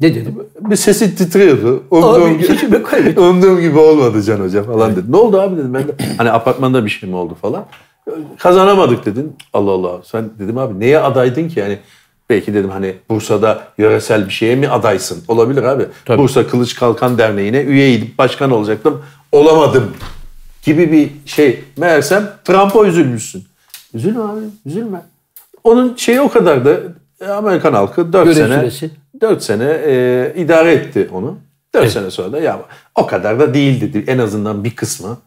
Ne 0.00 0.14
dedim? 0.14 0.34
Bir 0.60 0.76
sesi 0.76 1.16
titriyordu. 1.16 1.82
Umduğum, 1.90 2.82
kaybettim. 2.82 3.22
umduğum 3.24 3.60
gibi 3.60 3.78
olmadı 3.78 4.22
Can 4.22 4.40
Hoca 4.40 4.62
falan 4.62 4.96
dedi. 4.96 5.12
Ne 5.12 5.16
oldu 5.16 5.40
abi 5.40 5.56
dedim 5.56 5.74
ben 5.74 5.88
de. 5.88 5.92
Hani 6.16 6.30
apartmanda 6.30 6.84
bir 6.84 6.90
şey 6.90 7.08
mi 7.08 7.16
oldu 7.16 7.36
falan. 7.42 7.64
Kazanamadık 8.38 9.06
dedin. 9.06 9.36
Allah 9.52 9.70
Allah. 9.70 10.00
Sen 10.04 10.30
dedim 10.38 10.58
abi 10.58 10.80
neye 10.80 10.98
adaydın 10.98 11.48
ki? 11.48 11.60
Yani 11.60 11.78
belki 12.30 12.54
dedim 12.54 12.70
hani 12.70 12.94
Bursa'da 13.10 13.64
yöresel 13.78 14.26
bir 14.26 14.32
şeye 14.32 14.56
mi 14.56 14.68
adaysın? 14.68 15.24
Olabilir 15.28 15.62
abi. 15.62 15.86
Tabii. 16.04 16.18
Bursa 16.18 16.46
Kılıç 16.46 16.74
Kalkan 16.74 17.18
Derneği'ne 17.18 17.60
üyeydim. 17.60 18.14
Başkan 18.18 18.50
olacaktım. 18.50 19.02
Olamadım. 19.32 19.90
Gibi 20.62 20.92
bir 20.92 21.10
şey. 21.26 21.64
Meğersem 21.76 22.30
Trump'a 22.44 22.86
üzülmüşsün. 22.86 23.44
Üzülme 23.94 24.20
abi. 24.20 24.40
Üzülme. 24.66 25.02
Onun 25.64 25.96
şeyi 25.96 26.20
o 26.20 26.28
kadar 26.28 26.64
da 26.64 26.76
Amerikan 27.34 27.72
halkı 27.72 28.12
4 28.12 28.24
Görev 28.24 28.34
sene 28.34 28.58
süresi. 28.60 28.90
4 29.20 29.42
sene 29.42 29.80
e, 29.86 30.32
idare 30.36 30.72
etti 30.72 31.08
onu. 31.12 31.38
4 31.74 31.90
sene 31.90 32.10
sonra 32.10 32.32
da 32.32 32.40
ya 32.40 32.60
o 32.94 33.06
kadar 33.06 33.40
da 33.40 33.54
değil 33.54 33.80
dedi. 33.80 34.04
En 34.06 34.18
azından 34.18 34.64
bir 34.64 34.76
kısmı 34.76 35.18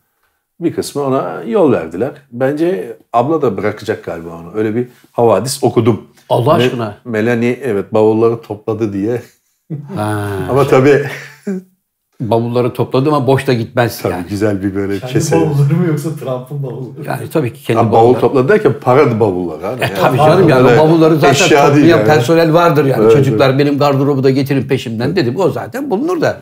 bir 0.59 0.73
kısmı 0.73 1.01
ona 1.01 1.43
yol 1.47 1.71
verdiler. 1.71 2.11
Bence 2.31 2.97
abla 3.13 3.41
da 3.41 3.57
bırakacak 3.57 4.03
galiba 4.03 4.29
onu. 4.29 4.51
Öyle 4.55 4.75
bir 4.75 4.87
havadis 5.11 5.63
okudum. 5.63 6.07
Allah 6.33 6.51
Me- 6.51 6.53
aşkına. 6.65 6.97
Melanie 7.05 7.59
evet 7.63 7.93
bavulları 7.93 8.41
topladı 8.41 8.93
diye. 8.93 9.21
Ha, 9.95 10.27
Ama 10.49 10.67
tabii, 10.67 11.03
bavulları 12.21 12.73
topladı 12.73 13.09
ama 13.09 13.27
boşta 13.27 13.53
gitmez 13.53 14.01
tabii 14.01 14.13
yani. 14.13 14.25
güzel 14.29 14.63
bir 14.63 14.75
böyle 14.75 14.99
Kendi 14.99 15.13
kese. 15.13 15.35
bavulları 15.35 15.73
mı 15.73 15.87
yoksa 15.87 16.09
Trump'ın 16.15 16.63
bavulları? 16.63 17.05
Yani 17.07 17.29
tabii 17.33 17.53
ki 17.53 17.63
kendi 17.63 17.79
Ha, 17.79 17.91
bavul 17.91 17.97
bavulları. 18.03 18.21
topladı 18.21 18.47
derken 18.49 18.73
para 18.81 19.19
bavulları. 19.19 19.67
Abi. 19.67 19.83
E, 19.83 19.93
tabii 19.93 20.17
canım 20.17 20.49
yani 20.49 20.67
o 20.67 20.77
bavulları 20.77 21.15
zaten 21.15 21.31
eşya 21.31 21.47
toplayan 21.47 21.75
değil 21.75 21.87
yani. 21.87 22.05
personel 22.05 22.53
vardır 22.53 22.85
yani. 22.85 23.03
Evet, 23.03 23.11
Çocuklar 23.11 23.59
benim 23.59 23.77
gardırobu 23.77 24.23
da 24.23 24.29
getirin 24.29 24.67
peşimden 24.67 25.15
dedim. 25.15 25.35
O 25.39 25.49
zaten 25.49 25.89
bulunur 25.89 26.21
da. 26.21 26.37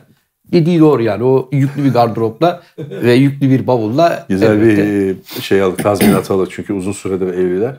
Dediği 0.52 0.80
doğru 0.80 1.04
yani. 1.04 1.24
O 1.24 1.50
yüklü 1.52 1.84
bir 1.84 1.94
gardıropla 1.94 2.62
ve 2.78 3.14
yüklü 3.14 3.50
bir 3.50 3.68
bavulla. 3.68 4.26
Güzel 4.30 4.52
elbette. 4.52 5.16
bir 5.38 5.42
şey 5.42 5.62
aldık, 5.62 5.84
tazminat 5.84 6.32
aldık 6.32 6.48
çünkü 6.52 6.74
uzun 6.74 6.92
süredir 6.92 7.28
evliler. 7.28 7.76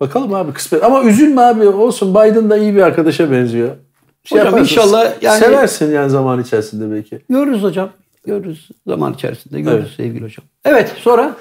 Bakalım 0.00 0.34
abi 0.34 0.52
kısmet. 0.52 0.84
Ama 0.84 1.02
üzülme 1.02 1.40
abi 1.42 1.66
olsun 1.68 2.14
Biden 2.14 2.50
da 2.50 2.56
iyi 2.56 2.74
bir 2.76 2.82
arkadaşa 2.82 3.30
benziyor. 3.32 3.76
Şey 4.24 4.38
Hocam 4.38 4.46
yaparsın, 4.52 4.74
inşallah 4.74 5.22
yani- 5.22 5.38
Seversin 5.40 5.92
yani 5.92 6.10
zaman 6.10 6.40
içerisinde 6.42 6.94
belki. 6.94 7.20
Görürüz 7.30 7.62
hocam. 7.62 7.90
Görürüz. 8.26 8.68
Zaman 8.86 9.12
içerisinde 9.14 9.60
görürüz 9.60 9.94
sevgili 9.96 10.24
hocam. 10.24 10.44
Evet 10.64 10.92
sonra. 10.98 11.36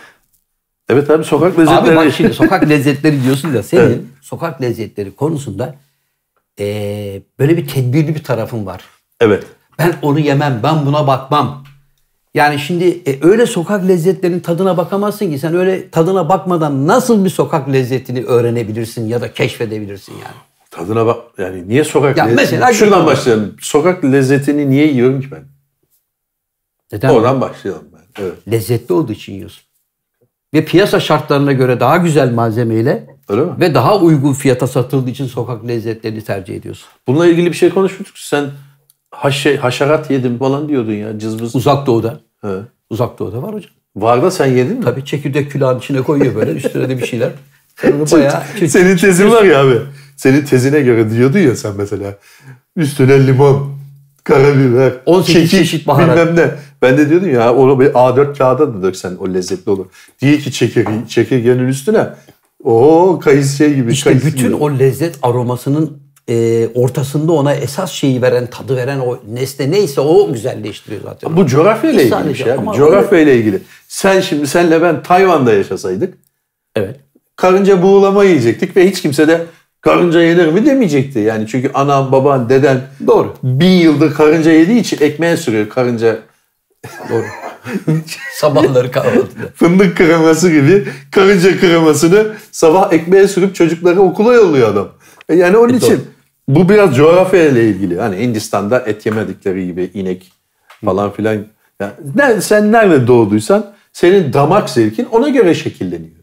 Evet 0.89 1.09
abi 1.09 1.23
sokak 1.23 1.53
Abi 1.53 1.61
lezzetleri. 1.61 1.95
bak 1.95 2.13
şimdi 2.17 2.33
sokak 2.33 2.69
lezzetleri 2.69 3.23
diyorsun 3.23 3.53
da 3.53 3.63
senin 3.63 3.81
Evet. 3.81 3.99
sokak 4.21 4.61
lezzetleri 4.61 5.15
konusunda 5.15 5.75
eee, 6.57 7.21
böyle 7.39 7.57
bir 7.57 7.67
tedbirli 7.67 8.15
bir 8.15 8.23
tarafın 8.23 8.65
var. 8.65 8.81
Evet. 9.21 9.43
Ben 9.79 9.93
onu 10.01 10.19
yemem, 10.19 10.59
ben 10.63 10.85
buna 10.85 11.07
bakmam. 11.07 11.63
Yani 12.33 12.59
şimdi 12.59 13.01
e, 13.07 13.27
öyle 13.27 13.45
sokak 13.45 13.87
lezzetlerinin 13.87 14.39
tadına 14.39 14.77
bakamazsın 14.77 15.31
ki 15.31 15.39
sen 15.39 15.55
öyle 15.55 15.89
tadına 15.89 16.29
bakmadan 16.29 16.87
nasıl 16.87 17.25
bir 17.25 17.29
sokak 17.29 17.73
lezzetini 17.73 18.23
öğrenebilirsin 18.23 19.07
ya 19.07 19.21
da 19.21 19.33
keşfedebilirsin 19.33 20.13
yani. 20.13 20.35
Tadına 20.71 21.05
bak. 21.05 21.17
Yani 21.37 21.67
niye 21.67 21.83
sokak 21.83 22.17
Ya 22.17 22.23
lezzeti? 22.25 22.41
mesela- 22.41 22.73
Şuradan 22.73 23.05
başlayalım. 23.05 23.55
Sokak 23.61 24.03
lezzetini 24.03 24.69
niye 24.69 24.87
yiyorum 24.87 25.21
ki 25.21 25.27
ben? 25.31 25.43
Neden? 26.91 27.09
Oradan 27.09 27.41
başlayalım 27.41 27.85
ben. 27.93 28.23
Evet. 28.23 28.33
Lezzetli 28.51 28.93
olduğu 28.93 29.11
için 29.11 29.33
yiyorsun. 29.33 29.63
Ve 30.53 30.65
piyasa 30.65 30.99
şartlarına 30.99 31.51
göre 31.51 31.79
daha 31.79 31.97
güzel 31.97 32.31
malzemeyle 32.33 33.07
Öyle 33.29 33.41
mi? 33.41 33.51
ve 33.59 33.73
daha 33.73 33.97
uygun 33.99 34.33
fiyata 34.33 34.67
satıldığı 34.67 35.09
için 35.09 35.25
sokak 35.27 35.67
lezzetlerini 35.67 36.23
tercih 36.23 36.55
ediyorsun. 36.55 36.87
Bununla 37.07 37.27
ilgili 37.27 37.47
bir 37.47 37.57
şey 37.57 37.69
konuşmuştuk. 37.69 38.17
Sen 38.17 38.45
haşe, 39.19 39.57
haşerat 39.57 40.11
yedim 40.11 40.37
falan 40.37 40.69
diyordun 40.69 40.93
ya. 40.93 41.19
Cızbız. 41.19 41.55
Uzak 41.55 41.87
doğuda. 41.87 42.19
He. 42.41 42.47
Uzak 42.89 43.19
doğuda 43.19 43.41
var 43.41 43.53
hocam. 43.53 43.71
Var 43.95 44.23
da 44.23 44.31
sen 44.31 44.45
yedin 44.45 44.77
mi? 44.77 44.83
Tabii 44.83 45.05
çekirdek 45.05 45.51
külahın 45.51 45.79
içine 45.79 46.01
koyuyor 46.01 46.35
böyle 46.35 46.51
üstüne 46.51 46.89
de 46.89 46.97
bir 46.97 47.05
şeyler. 47.05 47.31
Sen 47.75 47.91
onu 47.91 48.11
bayağı 48.11 48.43
Senin 48.67 48.97
tezin 48.97 49.31
var 49.31 49.43
ya 49.43 49.61
abi. 49.61 49.77
Senin 50.17 50.45
tezine 50.45 50.81
göre 50.81 51.11
diyordun 51.11 51.39
ya 51.39 51.55
sen 51.55 51.73
mesela. 51.77 52.17
Üstüne 52.75 53.27
limon, 53.27 53.75
karabiber, 54.23 54.93
18 55.05 55.51
çeşit 55.51 55.87
baharat. 55.87 56.17
bilmem 56.17 56.35
ne. 56.35 56.51
Ben 56.81 56.97
de 56.97 57.09
diyordum 57.09 57.33
ya 57.33 57.55
onu 57.55 57.79
bir 57.79 57.85
A4 57.85 58.37
kağıda 58.37 58.73
da 58.73 58.83
döksen 58.83 59.15
o 59.19 59.33
lezzetli 59.33 59.69
olur. 59.69 59.85
Değil 60.21 60.43
ki 60.43 60.51
çekirge, 60.51 60.91
çekirgenin 61.07 61.67
üstüne. 61.67 62.07
O 62.63 63.19
kayısı 63.23 63.55
şey 63.55 63.73
gibi. 63.75 63.91
İşte 63.91 64.15
bütün 64.15 64.47
gibi. 64.47 64.55
o 64.55 64.79
lezzet 64.79 65.19
aromasının 65.21 65.97
e, 66.29 66.67
ortasında 66.73 67.31
ona 67.31 67.53
esas 67.53 67.91
şeyi 67.91 68.21
veren, 68.21 68.47
tadı 68.47 68.75
veren 68.75 68.99
o 68.99 69.19
nesne 69.33 69.71
neyse 69.71 70.01
o 70.01 70.33
güzelleştiriyor 70.33 71.01
zaten. 71.03 71.37
Bu 71.37 71.47
coğrafyayla 71.47 72.01
ilgili 72.01 72.29
bir 72.29 72.35
şey 72.35 72.53
Coğrafyayla 72.77 73.33
ilgili. 73.33 73.61
Sen 73.87 74.21
şimdi 74.21 74.47
senle 74.47 74.81
ben 74.81 75.03
Tayvan'da 75.03 75.53
yaşasaydık 75.53 76.13
Evet. 76.75 76.95
karınca 77.35 77.81
buğulama 77.81 78.23
yiyecektik 78.23 78.77
ve 78.77 78.89
hiç 78.89 79.01
kimse 79.01 79.27
de 79.27 79.45
karınca 79.81 80.21
yenir 80.21 80.47
mi 80.47 80.65
demeyecekti. 80.65 81.19
Yani 81.19 81.47
çünkü 81.47 81.71
anan, 81.73 82.11
baban, 82.11 82.49
deden 82.49 82.81
Doğru. 83.07 83.33
bin 83.43 83.71
yıldır 83.71 84.13
karınca 84.13 84.51
yediği 84.51 84.79
için 84.79 84.97
ekmeğe 85.01 85.37
sürüyor 85.37 85.69
karınca 85.69 86.17
Doğru. 87.09 87.23
Sabahları 88.33 88.91
kahvaltıda. 88.91 89.47
fındık 89.55 89.97
kreması 89.97 90.51
gibi 90.51 90.87
karınca 91.11 91.59
kremasını 91.59 92.27
sabah 92.51 92.93
ekmeğe 92.93 93.27
sürüp 93.27 93.55
çocukları 93.55 94.01
okula 94.01 94.33
yolluyor 94.33 94.69
adam. 94.73 94.89
E 95.29 95.35
Yani 95.35 95.57
onun 95.57 95.73
için 95.73 96.01
bu 96.49 96.69
biraz 96.69 96.95
coğrafya 96.95 97.45
ile 97.49 97.67
ilgili. 97.69 97.99
Hani 97.99 98.17
Hindistan'da 98.17 98.79
et 98.79 99.05
yemedikleri 99.05 99.65
gibi 99.65 99.91
inek 99.93 100.31
falan 100.85 101.11
filan. 101.11 101.45
Yani 102.15 102.41
sen 102.41 102.71
nerede 102.71 103.07
doğduysan 103.07 103.73
senin 103.93 104.33
damak 104.33 104.69
zevkin 104.69 105.05
ona 105.05 105.29
göre 105.29 105.53
şekilleniyor. 105.53 106.19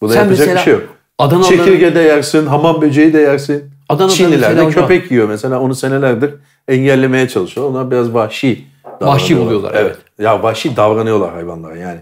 Buna 0.00 0.12
Sen 0.12 0.22
yapacak 0.24 0.48
bir 0.56 0.60
şey 0.60 0.72
yok. 0.72 0.82
Adanalıların- 1.18 1.48
Çekirge 1.48 1.94
de 1.94 2.00
yersin, 2.00 2.46
hamam 2.46 2.80
böceği 2.82 3.12
de 3.12 3.18
yersin. 3.18 3.70
Adana'da 3.88 4.12
Çinliler 4.12 4.38
mesela 4.38 4.56
de 4.56 4.64
hocam- 4.66 4.82
köpek 4.88 5.10
yiyor 5.10 5.28
mesela 5.28 5.60
onu 5.60 5.74
senelerdir 5.74 6.34
engellemeye 6.68 7.28
çalışıyor. 7.28 7.70
Onlar 7.70 7.90
biraz 7.90 8.14
vahşi 8.14 8.64
Vahşi 9.00 9.38
buluyorlar, 9.38 9.74
evet. 9.76 9.96
Ya 10.18 10.42
vahşi 10.42 10.76
davranıyorlar 10.76 11.32
hayvanlara 11.32 11.76
yani. 11.76 12.00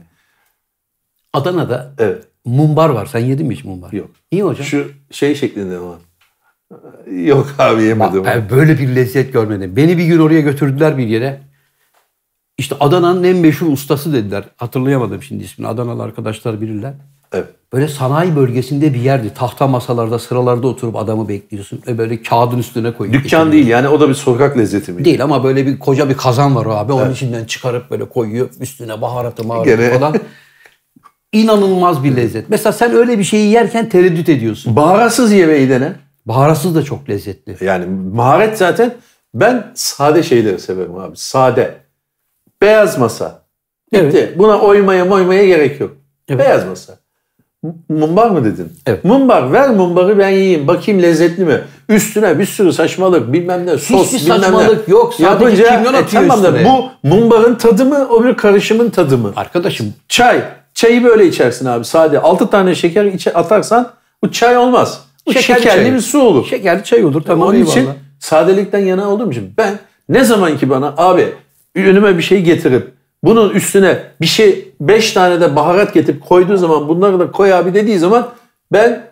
Adana'da 1.33 1.95
Evet. 1.99 2.25
mumbar 2.45 2.89
var. 2.91 3.07
Sen 3.07 3.19
yedin 3.19 3.47
mi 3.47 3.55
hiç 3.55 3.65
mumbar? 3.65 3.93
Yok. 3.93 4.11
İyi 4.31 4.43
hocam. 4.43 4.65
Şu 4.67 4.87
şey 5.11 5.35
şeklinde 5.35 5.77
ama. 5.77 5.99
Yok 7.27 7.47
abi 7.59 7.83
yemedim. 7.83 8.25
Ben 8.25 8.51
böyle 8.51 8.79
bir 8.79 8.97
lezzet 8.97 9.33
görmedim. 9.33 9.77
Beni 9.77 9.99
bir 9.99 10.05
gün 10.05 10.19
oraya 10.19 10.41
götürdüler 10.41 10.99
bir 10.99 11.07
yere. 11.07 11.41
İşte 12.59 12.77
Adana'nın 12.81 13.25
en 13.25 13.37
meşhur 13.37 13.73
ustası 13.73 14.13
dediler. 14.13 14.45
Hatırlayamadım 14.57 15.23
şimdi 15.23 15.45
ismini. 15.45 15.69
Adanalı 15.69 16.03
arkadaşlar 16.03 16.61
bilirler. 16.61 16.93
Evet. 17.33 17.47
Böyle 17.73 17.89
sanayi 17.89 18.37
bölgesinde 18.37 18.95
bir 18.95 19.01
yerdi. 19.01 19.35
Tahta 19.35 19.67
masalarda, 19.67 20.19
sıralarda 20.19 20.67
oturup 20.67 20.97
adamı 20.97 21.29
bekliyorsun. 21.29 21.81
Ve 21.87 21.99
böyle 21.99 22.23
kağıdın 22.23 22.59
üstüne 22.59 22.93
koyuyor. 22.93 23.25
Dükkan 23.25 23.53
değil 23.53 23.67
yani 23.67 23.89
o 23.89 24.01
da 24.01 24.09
bir 24.09 24.15
sokak 24.15 24.59
lezzeti 24.59 24.93
mi? 24.93 25.05
Değil 25.05 25.25
ama 25.25 25.45
böyle 25.45 25.67
bir 25.67 25.79
koca 25.79 26.09
bir 26.09 26.15
kazan 26.15 26.57
var 26.57 26.67
abi. 26.69 26.93
Onun 26.93 27.13
içinden 27.13 27.45
çıkarıp 27.45 27.91
böyle 27.91 28.05
koyuyor. 28.05 28.49
Üstüne 28.61 29.01
baharatı 29.01 29.45
maharatı 29.45 29.71
Gene- 29.71 29.99
falan. 29.99 30.15
İnanılmaz 31.33 32.05
bir 32.05 32.17
lezzet. 32.17 32.49
Mesela 32.49 32.73
sen 32.73 32.93
öyle 32.95 33.19
bir 33.19 33.25
şeyi 33.25 33.51
yerken 33.51 33.89
tereddüt 33.89 34.29
ediyorsun. 34.29 34.77
Baharatsız 34.77 35.33
yemeği 35.33 35.69
dene. 35.69 35.93
Baharatsız 36.27 36.75
da 36.75 36.83
çok 36.83 37.09
lezzetli. 37.09 37.57
Yani 37.65 37.87
maharet 38.15 38.59
zaten 38.59 38.95
ben 39.35 39.73
sade 39.75 40.23
şeyleri 40.23 40.59
severim 40.59 40.97
abi. 40.97 41.17
Sade. 41.17 41.75
Beyaz 42.63 42.99
masa. 42.99 43.43
Bitti. 43.93 44.07
Evet. 44.19 44.39
Buna 44.39 44.59
oymaya 44.59 45.05
moymaya 45.05 45.47
gerek 45.47 45.81
yok. 45.81 45.91
Evet. 46.29 46.41
Beyaz 46.41 46.67
masa. 46.67 46.93
Mumbar 47.89 48.31
mı 48.31 48.45
dedin? 48.45 48.73
Evet. 48.87 49.05
Mumbar. 49.05 49.53
Ver 49.53 49.71
mumbarı 49.71 50.19
ben 50.19 50.29
yiyeyim. 50.29 50.69
Bakayım 50.69 51.03
lezzetli 51.03 51.45
mi? 51.45 51.61
Üstüne 51.89 52.39
bir 52.39 52.47
sürü 52.47 52.73
saçmalık 52.73 53.33
bilmem 53.33 53.67
ne 53.67 53.79
sos 53.79 54.13
Hiçbir 54.13 54.21
bilmem 54.25 54.39
ne. 54.39 54.43
saçmalık 54.45 54.89
yok. 54.89 55.15
Sadece 55.15 55.65
kimyon 55.65 55.95
atıyor 55.95 56.23
tamam 56.29 56.43
da 56.45 56.65
bu 56.65 57.09
mumbarın 57.09 57.55
tadı 57.55 57.85
mı 57.85 58.07
o 58.11 58.25
bir 58.25 58.35
karışımın 58.37 58.91
tadı 58.91 59.19
mı? 59.19 59.33
Arkadaşım 59.37 59.95
Çay. 60.09 60.43
Çayı 60.75 61.05
böyle 61.05 61.27
içersin 61.27 61.67
abi 61.67 61.85
sade. 61.85 62.19
6 62.21 62.51
tane 62.51 62.75
şeker 62.75 63.05
içe 63.05 63.33
atarsan 63.33 63.91
bu 64.25 64.33
çay 64.33 64.57
olmaz. 64.57 65.01
Şekerli 65.29 65.43
şekerli 65.63 65.85
çay. 65.85 65.95
bir 65.95 66.01
su 66.01 66.21
olur. 66.23 66.47
şekerli 66.47 66.85
çay 66.85 67.05
olur 67.05 67.23
tamam 67.23 67.49
Onun 67.49 67.63
için 67.63 67.81
eyvallah. 67.81 67.95
sadelikten 68.19 68.79
yana 68.79 69.11
olduğum 69.11 69.31
için 69.31 69.55
ben 69.59 69.79
ne 70.09 70.25
zaman 70.25 70.59
ki 70.59 70.71
bana 70.71 70.95
abi 70.97 71.29
önüme 71.75 72.19
bir 72.19 72.23
şey 72.23 72.43
getirip 72.43 72.91
bunun 73.25 73.51
üstüne 73.51 73.99
bir 74.21 74.27
şey 74.27 74.69
5 74.81 75.13
tane 75.13 75.41
de 75.41 75.57
baharat 75.57 75.95
getirip 75.95 76.25
koyduğu 76.25 76.57
zaman 76.57 76.89
bunları 76.89 77.21
da 77.21 77.31
koy 77.31 77.55
abi 77.55 77.75
dediği 77.75 77.99
zaman 77.99 78.29
ben 78.73 79.05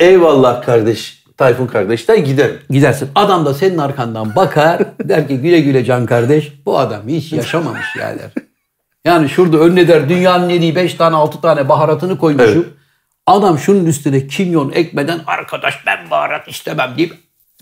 eyvallah 0.00 0.62
kardeş 0.62 1.26
Tayfun 1.36 1.66
kardeş 1.66 2.08
der 2.08 2.16
giderim. 2.16 2.58
Gidersin. 2.70 3.08
Adam 3.14 3.46
da 3.46 3.54
senin 3.54 3.78
arkandan 3.78 4.36
bakar. 4.36 4.82
der 5.04 5.28
ki 5.28 5.38
güle 5.38 5.60
güle 5.60 5.84
can 5.84 6.06
kardeş. 6.06 6.52
Bu 6.66 6.78
adam 6.78 7.08
hiç 7.08 7.32
yaşamamış 7.32 7.96
ya 8.00 8.18
der. 8.18 8.30
Yani 9.04 9.28
şurada 9.28 9.56
önüne 9.58 9.88
der 9.88 10.08
dünyanın 10.08 10.48
yediği 10.48 10.74
5 10.76 10.94
tane 10.94 11.16
6 11.16 11.40
tane 11.40 11.68
baharatını 11.68 12.18
koymuşum. 12.18 12.52
Evet. 12.54 12.66
Adam 13.26 13.58
şunun 13.58 13.86
üstüne 13.86 14.26
kimyon 14.26 14.72
ekmeden 14.72 15.20
arkadaş 15.26 15.74
ben 15.86 16.10
baharat 16.10 16.48
istemem 16.48 16.94
deyip 16.96 17.14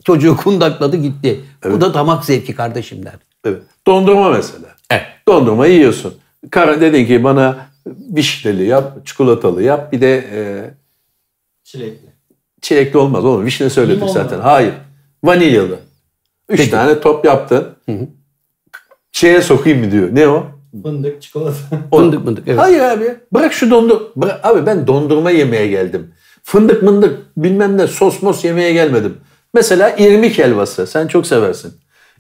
çocuğu 0.05 0.37
kundakladı 0.37 0.97
gitti. 0.97 1.41
Bu 1.65 1.81
da 1.81 1.95
damak 1.95 2.25
zevki 2.25 2.55
kardeşim 2.55 3.05
der. 3.07 3.15
Evet. 3.45 3.63
Dondurma 3.87 4.31
mesela. 4.31 4.67
Evet. 4.91 5.07
Dondurma 5.29 5.67
yiyorsun. 5.67 6.15
Kara 6.51 6.81
dedin 6.81 7.07
ki 7.07 7.25
bana 7.25 7.67
vişneli 7.87 8.65
yap, 8.65 9.07
çikolatalı 9.07 9.63
yap. 9.63 9.93
Bir 9.93 10.01
de 10.01 10.17
e, 10.33 10.41
Çilekli. 11.65 12.09
çilekli 12.61 12.99
olmaz 12.99 13.25
oğlum. 13.25 13.45
Vişne 13.47 13.71
söyledik 13.71 13.97
Limonlu. 13.97 14.13
zaten. 14.15 14.41
Hayır. 14.41 14.75
Vanilyalı. 15.25 15.79
Üç 16.49 16.59
Peki. 16.59 16.71
tane 16.71 17.01
top 17.01 17.25
yaptın. 17.25 17.77
Şeye 19.13 19.43
sokayım 19.43 19.85
mı 19.85 19.91
diyor. 19.91 20.09
Ne 20.13 20.29
o? 20.29 20.47
Fındık, 20.83 21.23
çikolata. 21.23 21.55
Fındık 21.91 22.25
mındık 22.25 22.45
evet. 22.49 22.59
Hayır 22.59 22.81
abi. 22.81 23.15
Bırak 23.33 23.53
şu 23.53 23.71
dondur. 23.71 24.01
Bırak, 24.17 24.41
abi 24.43 24.67
ben 24.67 24.87
dondurma 24.87 25.31
yemeye 25.31 25.67
geldim. 25.67 26.15
Fındık 26.43 26.83
mındık 26.83 27.19
bilmem 27.37 27.79
ne 27.79 27.87
sos 27.87 28.23
mos 28.23 28.45
yemeye 28.45 28.73
gelmedim. 28.73 29.17
Mesela 29.55 29.97
irmik 29.99 30.39
helvası. 30.39 30.87
Sen 30.87 31.07
çok 31.07 31.27
seversin. 31.27 31.73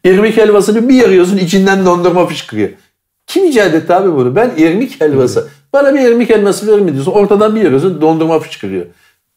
İrmik 0.04 0.36
helvasını 0.36 0.88
bir 0.88 0.94
yarıyorsun 0.94 1.36
içinden 1.36 1.86
dondurma 1.86 2.26
fışkırıyor. 2.26 2.68
Kim 3.26 3.44
icat 3.44 3.74
etti 3.74 3.94
abi 3.94 4.12
bunu? 4.12 4.36
Ben 4.36 4.52
irmik 4.56 5.00
helvası. 5.00 5.48
Bana 5.72 5.94
bir 5.94 6.00
irmik 6.00 6.30
helvası 6.30 6.66
verir 6.66 6.80
mi 6.80 6.92
diyorsun. 6.92 7.12
Ortadan 7.12 7.56
bir 7.56 7.60
yarıyorsun 7.62 8.00
dondurma 8.00 8.38
fışkırıyor. 8.38 8.86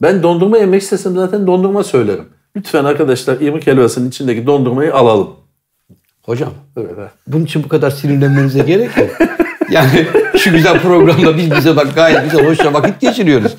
Ben 0.02 0.24
dondurma 0.24 0.58
yemek 0.58 0.82
istesem 0.82 1.16
zaten 1.16 1.48
dondurma 1.48 1.84
söylerim. 1.84 2.26
Lütfen 2.56 2.86
arkadaşlar 2.86 3.42
irmik 3.42 3.68
helvasının 3.68 4.10
içindeki 4.10 4.48
dondurmayı 4.48 4.94
alalım. 4.96 5.30
Hocam 6.28 6.54
Evet. 6.78 7.10
bunun 7.28 7.46
için 7.46 7.64
bu 7.64 7.68
kadar 7.68 7.90
sinirlenmenize 7.92 8.60
gerek 8.60 8.98
yok. 8.98 9.10
Yani 9.72 10.06
şu 10.38 10.52
güzel 10.52 10.82
programda 10.82 11.38
biz 11.38 11.52
bize 11.52 11.76
bak 11.76 11.96
gayet 11.96 12.24
güzel 12.32 12.48
hoşça 12.48 12.74
vakit 12.74 13.02
geçiriyoruz. 13.02 13.56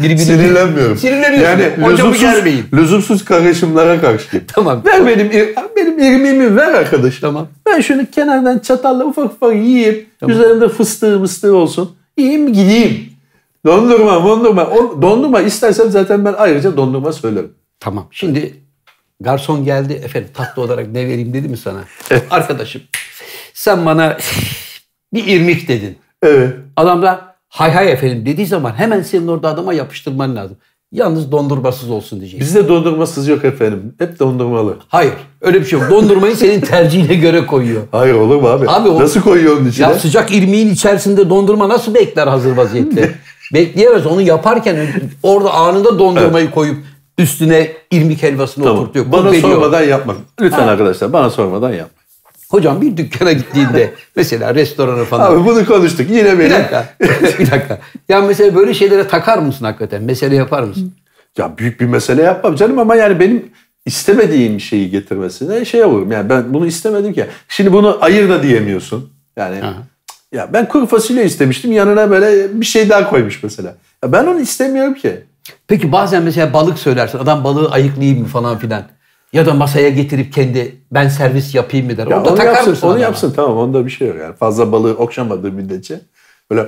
Birbirine- 0.00 0.18
Sinirlenmiyorum. 0.18 0.96
Sinirleniyorsun. 0.98 1.44
Yani 1.44 1.64
Hocamı 1.64 1.92
lüzumsuz, 1.92 2.20
germeyin. 2.20 2.64
lüzumsuz 2.74 3.24
karışımlara 3.24 4.00
karşıyım. 4.00 4.44
Tamam. 4.48 4.82
Ver 4.86 5.06
benim 5.06 5.30
benim 5.76 5.98
irmiğimi 5.98 6.56
ver 6.56 6.74
arkadaş. 6.74 7.18
Tamam. 7.18 7.48
Ben 7.66 7.80
şunu 7.80 8.06
kenardan 8.10 8.58
çatalla 8.58 9.04
ufak 9.04 9.24
ufak 9.32 9.54
yiyeyim. 9.56 10.06
Üzerinde 10.28 10.68
fıstığı 10.68 11.18
mıstığı 11.18 11.56
olsun. 11.56 11.90
Yiyeyim 12.18 12.52
gideyim. 12.52 13.00
Dondurma, 13.66 14.24
dondurma. 14.24 14.66
O, 14.66 15.02
dondurma 15.02 15.40
istersem 15.40 15.90
zaten 15.90 16.24
ben 16.24 16.34
ayrıca 16.38 16.76
dondurma 16.76 17.12
söylerim. 17.12 17.50
Tamam. 17.80 18.06
Şimdi 18.10 18.54
garson 19.20 19.64
geldi. 19.64 19.92
Efendim 19.92 20.28
tatlı 20.34 20.62
olarak 20.62 20.88
ne 20.88 21.06
vereyim 21.08 21.32
dedi 21.34 21.48
mi 21.48 21.56
sana? 21.56 21.80
Arkadaşım 22.30 22.82
sen 23.54 23.86
bana 23.86 24.16
bir 25.14 25.26
irmik 25.26 25.68
dedin. 25.68 25.98
Evet. 26.22 26.54
Adam 26.76 27.02
da 27.02 27.34
hay 27.48 27.70
hay 27.72 27.92
efendim 27.92 28.26
dediği 28.26 28.46
zaman 28.46 28.72
hemen 28.76 29.02
senin 29.02 29.28
orada 29.28 29.48
adama 29.48 29.74
yapıştırman 29.74 30.36
lazım. 30.36 30.56
Yalnız 30.92 31.32
dondurmasız 31.32 31.90
olsun 31.90 32.20
diyeceksin. 32.20 32.46
Bizde 32.46 32.68
dondurmasız 32.68 33.28
yok 33.28 33.44
efendim. 33.44 33.94
Hep 33.98 34.18
dondurmalı. 34.18 34.76
Hayır 34.88 35.12
öyle 35.40 35.60
bir 35.60 35.64
şey 35.66 35.78
yok. 35.78 35.90
Dondurmayı 35.90 36.36
senin 36.36 36.60
tercihine 36.60 37.14
göre 37.14 37.46
koyuyor. 37.46 37.82
Hayır 37.92 38.14
olur 38.14 38.36
mu 38.36 38.48
abi? 38.48 38.68
Abi 38.68 38.88
o- 38.88 39.00
Nasıl 39.00 39.20
koyuyor 39.20 39.56
onun 39.58 39.68
içine? 39.68 39.86
Ya 39.86 39.94
sıcak 39.94 40.32
irmiğin 40.32 40.70
içerisinde 40.70 41.30
dondurma 41.30 41.68
nasıl 41.68 41.94
bekler 41.94 42.26
hazır 42.26 42.56
vaziyette? 42.56 43.14
Bekleyemez. 43.54 44.06
Onu 44.06 44.20
yaparken 44.20 44.76
orada 45.22 45.54
anında 45.54 45.98
dondurmayı 45.98 46.50
koyup 46.50 46.76
üstüne 47.18 47.72
irmik 47.90 48.22
helvasını 48.22 48.64
Tamam. 48.64 48.82
oturtuyor. 48.82 49.12
Bana 49.12 49.22
kurbeliyor. 49.22 49.50
sormadan 49.50 49.82
yapma. 49.82 50.14
Lütfen 50.40 50.68
arkadaşlar 50.68 51.12
bana 51.12 51.30
sormadan 51.30 51.70
yapma. 51.70 51.98
Hocam 52.50 52.80
bir 52.80 52.96
dükkana 52.96 53.32
gittiğinde 53.32 53.92
mesela 54.16 54.54
restorana 54.54 55.04
falan. 55.04 55.32
Abi 55.32 55.44
bunu 55.44 55.66
konuştuk. 55.66 56.10
Yine 56.10 56.32
bir 56.32 56.38
benim. 56.38 56.50
dakika. 56.50 56.94
bir 57.38 57.50
dakika. 57.50 57.78
Ya 58.08 58.20
mesela 58.20 58.54
böyle 58.54 58.74
şeylere 58.74 59.08
takar 59.08 59.38
mısın 59.38 59.64
hakikaten? 59.64 60.02
Mesele 60.02 60.34
yapar 60.34 60.62
mısın? 60.62 60.92
Ya 61.38 61.58
büyük 61.58 61.80
bir 61.80 61.86
mesele 61.86 62.22
yapmam 62.22 62.56
canım 62.56 62.78
ama 62.78 62.94
yani 62.96 63.20
benim 63.20 63.44
istemediğim 63.86 64.60
şeyi 64.60 64.90
getirmesine 64.90 65.64
şey 65.64 65.84
olurum. 65.84 66.12
Yani 66.12 66.28
ben 66.30 66.54
bunu 66.54 66.66
istemedim 66.66 67.12
ki. 67.12 67.26
Şimdi 67.48 67.72
bunu 67.72 67.98
ayır 68.00 68.28
da 68.28 68.42
diyemiyorsun. 68.42 69.10
Yani 69.36 69.62
Aha. 69.64 69.74
ya 70.32 70.48
ben 70.52 70.68
kuru 70.68 70.86
fasulye 70.86 71.24
istemiştim. 71.24 71.72
Yanına 71.72 72.10
böyle 72.10 72.60
bir 72.60 72.66
şey 72.66 72.88
daha 72.88 73.10
koymuş 73.10 73.42
mesela. 73.42 73.74
Ya 74.04 74.12
ben 74.12 74.26
onu 74.26 74.40
istemiyorum 74.40 74.94
ki. 74.94 75.22
Peki 75.66 75.92
bazen 75.92 76.22
mesela 76.22 76.52
balık 76.52 76.78
söylersin. 76.78 77.18
Adam 77.18 77.44
balığı 77.44 77.70
ayıklayayım 77.70 78.20
mı 78.20 78.26
falan 78.26 78.58
filan. 78.58 78.82
Ya 79.32 79.46
da 79.46 79.54
masaya 79.54 79.88
getirip 79.88 80.32
kendi 80.32 80.76
ben 80.92 81.08
servis 81.08 81.54
yapayım 81.54 81.86
mı 81.86 81.96
der. 81.96 82.06
Ya 82.06 82.18
Orada 82.18 82.30
onu 82.30 82.36
takar 82.36 82.52
yapsın, 82.52 82.70
mısın 82.70 82.86
onu 82.86 82.92
adama? 82.92 83.04
yapsın 83.04 83.32
tamam 83.36 83.56
onda 83.56 83.86
bir 83.86 83.90
şey 83.90 84.08
yok 84.08 84.16
yani. 84.20 84.34
Fazla 84.34 84.72
balığı 84.72 84.94
okşamadığı 84.94 85.52
müddetçe 85.52 86.00
böyle 86.50 86.66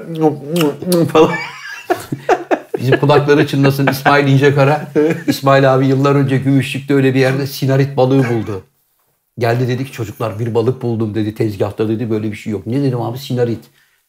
falan. 1.12 1.30
Bizim 2.78 3.00
kulakları 3.00 3.46
çınlasın 3.46 3.86
İsmail 3.86 4.28
İncekara. 4.28 4.88
İsmail 5.26 5.74
abi 5.74 5.86
yıllar 5.86 6.14
önce 6.14 6.38
Gümüşlük'te 6.38 6.94
öyle 6.94 7.14
bir 7.14 7.20
yerde 7.20 7.46
sinarit 7.46 7.96
balığı 7.96 8.18
buldu. 8.18 8.62
Geldi 9.38 9.68
dedi 9.68 9.84
ki 9.84 9.92
çocuklar 9.92 10.38
bir 10.38 10.54
balık 10.54 10.82
buldum 10.82 11.14
dedi 11.14 11.34
tezgahta 11.34 11.88
dedi 11.88 12.10
böyle 12.10 12.32
bir 12.32 12.36
şey 12.36 12.52
yok. 12.52 12.66
Ne 12.66 12.82
dedim 12.82 13.00
abi 13.00 13.18
sinarit. 13.18 13.60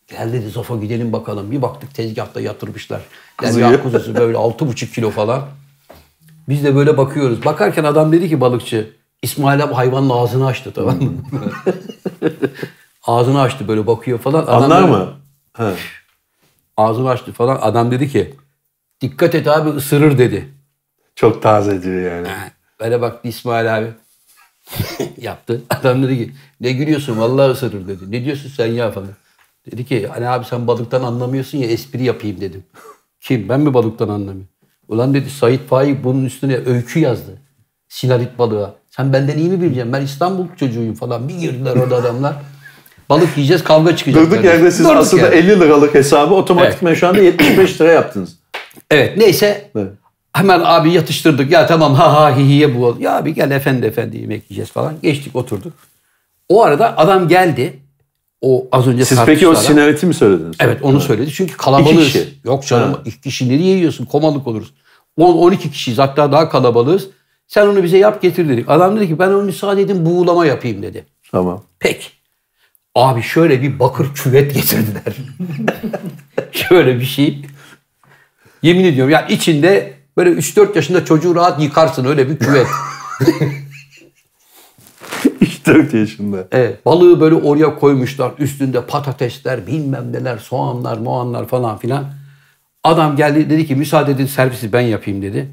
Gel 0.07 0.33
dedi 0.33 0.49
Zofa 0.49 0.77
gidelim 0.77 1.13
bakalım. 1.13 1.51
Bir 1.51 1.61
baktık 1.61 1.95
tezgahta 1.95 2.41
yatırmışlar. 2.41 3.01
Derya 3.41 3.83
kuzusu 3.83 4.15
böyle 4.15 4.37
altı 4.37 4.67
buçuk 4.67 4.93
kilo 4.93 5.09
falan. 5.09 5.47
Biz 6.49 6.63
de 6.63 6.75
böyle 6.75 6.97
bakıyoruz. 6.97 7.45
Bakarken 7.45 7.83
adam 7.83 8.11
dedi 8.11 8.29
ki 8.29 8.41
balıkçı 8.41 8.89
İsmail 9.21 9.63
abi 9.63 9.73
hayvanın 9.73 10.09
ağzını 10.09 10.45
açtı 10.45 10.71
tamam 10.75 10.97
mı? 11.03 11.11
ağzını 13.05 13.41
açtı 13.41 13.67
böyle 13.67 13.87
bakıyor 13.87 14.19
falan. 14.19 14.43
Adam 14.43 14.63
Anlar 14.63 14.83
böyle- 14.83 14.91
mı? 14.91 15.13
Ağzını 16.77 17.09
açtı 17.09 17.31
falan. 17.33 17.59
Adam 17.61 17.91
dedi 17.91 18.09
ki 18.11 18.35
dikkat 19.01 19.35
et 19.35 19.47
abi 19.47 19.69
ısırır 19.69 20.17
dedi. 20.17 20.49
Çok 21.15 21.41
taze 21.43 21.83
diyor 21.83 22.11
yani. 22.11 22.27
Böyle 22.79 23.01
baktı 23.01 23.27
İsmail 23.27 23.77
abi. 23.77 23.87
Yaptı. 25.21 25.61
Adam 25.69 26.03
dedi 26.03 26.17
ki 26.17 26.31
ne 26.61 26.71
gülüyorsun 26.71 27.19
vallahi 27.19 27.51
ısırır 27.51 27.87
dedi. 27.87 28.11
Ne 28.11 28.25
diyorsun 28.25 28.49
sen 28.49 28.67
ya 28.67 28.91
falan. 28.91 29.09
Dedi 29.71 29.85
ki 29.85 30.07
hani 30.13 30.29
abi 30.29 30.45
sen 30.45 30.67
balıktan 30.67 31.03
anlamıyorsun 31.03 31.57
ya 31.57 31.67
espri 31.67 32.03
yapayım 32.03 32.41
dedim. 32.41 32.63
Kim? 33.21 33.49
Ben 33.49 33.59
mi 33.59 33.73
balıktan 33.73 34.09
anlamıyorum? 34.09 34.47
Ulan 34.87 35.13
dedi 35.13 35.29
Sait 35.29 35.67
Faik 35.69 36.03
bunun 36.03 36.25
üstüne 36.25 36.57
öykü 36.65 36.99
yazdı. 36.99 37.31
Sinarit 37.89 38.39
balığa. 38.39 38.73
Sen 38.89 39.13
benden 39.13 39.37
iyi 39.37 39.49
mi 39.49 39.61
bileceksin? 39.61 39.93
Ben 39.93 40.01
İstanbul 40.01 40.45
çocuğuyum 40.59 40.93
falan. 40.95 41.29
Bir 41.29 41.33
girdiler 41.33 41.75
orada 41.75 41.95
adamlar. 41.95 42.35
Balık 43.09 43.37
yiyeceğiz 43.37 43.63
kavga 43.63 43.95
çıkacak. 43.95 44.21
Durduk 44.21 44.31
kardeşim. 44.35 44.55
yerde 44.57 44.71
siz 44.71 44.85
Durduk 44.85 44.97
aslında 44.97 45.23
yerde. 45.23 45.37
50 45.37 45.59
liralık 45.59 45.95
hesabı 45.95 46.33
otomatikman 46.33 46.93
şu 46.93 47.07
anda 47.07 47.21
75 47.21 47.81
lira 47.81 47.91
yaptınız. 47.91 48.35
Evet 48.91 49.17
neyse 49.17 49.69
Evet. 49.75 49.91
hemen 50.33 50.61
abi 50.65 50.91
yatıştırdık. 50.91 51.51
Ya 51.51 51.67
tamam 51.67 51.93
ha 51.93 52.13
ha 52.13 52.37
hi 52.37 52.43
hiye 52.45 52.75
bu. 52.75 52.97
Ya 52.99 53.17
abi 53.17 53.33
gel 53.33 53.51
efendi 53.51 53.85
efendi 53.85 54.17
yemek 54.17 54.43
yiyeceğiz 54.51 54.71
falan. 54.71 54.93
Geçtik 55.03 55.35
oturduk. 55.35 55.73
O 56.49 56.63
arada 56.63 56.97
adam 56.97 57.27
geldi. 57.27 57.79
O 58.41 58.67
az 58.71 58.87
önce 58.87 59.05
Siz 59.05 59.19
peki 59.25 59.47
o 59.47 59.55
sineriti 59.55 60.05
mi 60.05 60.13
söylediniz? 60.13 60.55
Evet 60.59 60.79
onu 60.81 61.01
söyledi. 61.01 61.31
Çünkü 61.31 61.57
kalabalığız. 61.57 61.91
İki 61.91 62.05
kişi. 62.05 62.33
Yok 62.43 62.67
canım 62.67 62.93
Ha. 62.93 62.99
iki 63.05 63.21
kişi 63.21 63.49
nereye 63.49 63.75
yiyorsun? 63.75 64.05
Komalık 64.05 64.47
oluruz. 64.47 64.73
10-12 65.19 65.57
kişiyiz 65.71 65.99
hatta 65.99 66.31
daha 66.31 66.49
kalabalığız. 66.49 67.07
Sen 67.47 67.67
onu 67.67 67.83
bize 67.83 67.97
yap 67.97 68.21
getir 68.21 68.49
dedik. 68.49 68.69
Adam 68.69 68.97
dedi 68.97 69.07
ki 69.07 69.19
ben 69.19 69.27
onu 69.29 69.41
müsaade 69.43 69.81
edin 69.81 70.05
buğulama 70.05 70.45
yapayım 70.45 70.81
dedi. 70.81 71.05
Tamam. 71.31 71.63
Peki. 71.79 72.07
Abi 72.95 73.21
şöyle 73.21 73.61
bir 73.61 73.79
bakır 73.79 74.13
küvet 74.15 74.53
getirdiler. 74.53 75.15
şöyle 76.51 76.99
bir 76.99 77.05
şey. 77.05 77.45
Yemin 78.61 78.83
ediyorum 78.83 79.11
ya 79.11 79.27
içinde 79.27 79.93
böyle 80.17 80.29
3-4 80.29 80.75
yaşında 80.75 81.05
çocuğu 81.05 81.35
rahat 81.35 81.61
yıkarsın 81.61 82.05
öyle 82.05 82.29
bir 82.29 82.37
küvet. 82.37 82.67
4 85.73 85.93
yaşında. 85.93 86.47
Evet, 86.51 86.85
balığı 86.85 87.21
böyle 87.21 87.35
oraya 87.35 87.75
koymuşlar. 87.75 88.31
Üstünde 88.39 88.81
patatesler, 88.85 89.67
bilmem 89.67 90.13
neler, 90.13 90.37
soğanlar, 90.37 90.97
moğanlar 90.97 91.47
falan 91.47 91.77
filan. 91.77 92.05
Adam 92.83 93.15
geldi 93.15 93.49
dedi 93.49 93.67
ki 93.67 93.75
müsaade 93.75 94.11
edin 94.11 94.25
servisi 94.25 94.73
ben 94.73 94.81
yapayım 94.81 95.21
dedi. 95.21 95.49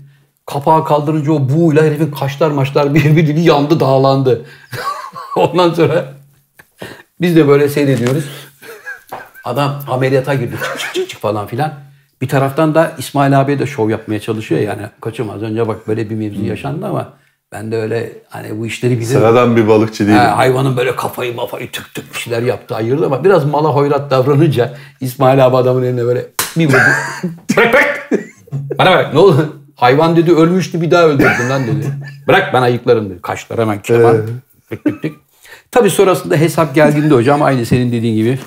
Kapağı 0.47 0.85
kaldırınca 0.85 1.33
o 1.33 1.49
buğuyla 1.49 1.85
herifin 1.85 2.11
kaşlar 2.11 2.51
maçlar 2.51 2.95
birbirini 2.95 3.45
yandı 3.45 3.81
dağlandı. 3.81 4.45
Ondan 5.37 5.75
sonra 5.75 6.15
biz 7.21 7.37
de 7.37 7.49
böyle 7.49 7.69
seyrediyoruz. 7.69 8.25
Adam 9.45 9.83
ameliyata 9.91 10.35
girdi 10.35 10.57
çık 10.65 10.79
çık 10.79 10.95
çık 10.95 11.09
çık 11.09 11.21
falan 11.21 11.47
filan. 11.47 11.73
Bir 12.21 12.29
taraftan 12.29 12.75
da 12.75 12.93
İsmail 12.99 13.41
abiye 13.41 13.59
de 13.59 13.67
şov 13.67 13.91
yapmaya 13.91 14.21
çalışıyor 14.21 14.61
yani. 14.61 14.83
Koçum 15.01 15.31
az 15.31 15.43
önce 15.43 15.69
bak 15.69 15.89
böyle 15.89 16.11
bir 16.11 16.15
mevzu 16.15 16.45
yaşandı 16.45 16.87
ama 16.87 17.13
ben 17.53 17.73
de 17.73 17.77
öyle 17.77 18.13
hani 18.29 18.59
bu 18.59 18.67
işleri 18.67 18.93
bilirim. 18.93 19.13
Sıradan 19.21 19.57
bir 19.57 19.69
balıkçı 19.69 20.07
değilim. 20.07 20.19
Ha, 20.19 20.37
hayvanın 20.37 20.77
böyle 20.77 20.97
kafayı 20.97 21.35
mafayı 21.35 21.71
tık 21.73 21.95
tık 21.95 22.15
bir 22.15 22.19
şeyler 22.19 22.43
yaptı 22.43 22.75
ayırdı 22.77 23.07
ama 23.07 23.25
biraz 23.25 23.45
mala 23.45 23.69
hoyrat 23.69 24.11
davranınca 24.11 24.75
İsmail 25.01 25.47
abi 25.47 25.57
adamın 25.57 25.83
eline 25.83 26.05
böyle 26.05 26.27
bir 26.57 26.67
vurdu. 26.67 26.77
bırak 27.57 27.73
bırak. 27.75 28.11
Bana 28.79 28.91
bırak 28.91 29.15
ne 29.15 29.19
oldu? 29.19 29.57
Hayvan 29.77 30.17
dedi 30.17 30.33
ölmüştü 30.33 30.81
bir 30.81 30.91
daha 30.91 31.05
öldürdün 31.05 31.51
lan 31.51 31.67
dedi. 31.67 31.87
Bırak 32.29 32.55
ben 32.55 32.63
ayıklarım 32.63 33.11
dedi. 33.11 33.23
Kaşlar 33.23 33.59
hemen 33.61 33.83
keman. 33.83 34.17
Tık 34.71 34.85
tık 34.85 35.03
tık. 35.03 35.13
Tabii 35.71 35.91
sonrasında 35.91 36.37
hesap 36.37 36.75
geldiğinde 36.75 37.15
hocam 37.15 37.43
aynı 37.43 37.67
senin 37.67 37.93
dediğin 37.93 38.17
gibi. 38.17 38.39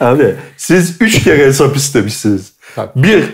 Abi 0.00 0.34
siz 0.56 0.96
3 1.00 1.24
kere 1.24 1.46
hesap 1.46 1.76
istemişsiniz. 1.76 2.52
Tabii. 2.76 3.02
Bir, 3.02 3.24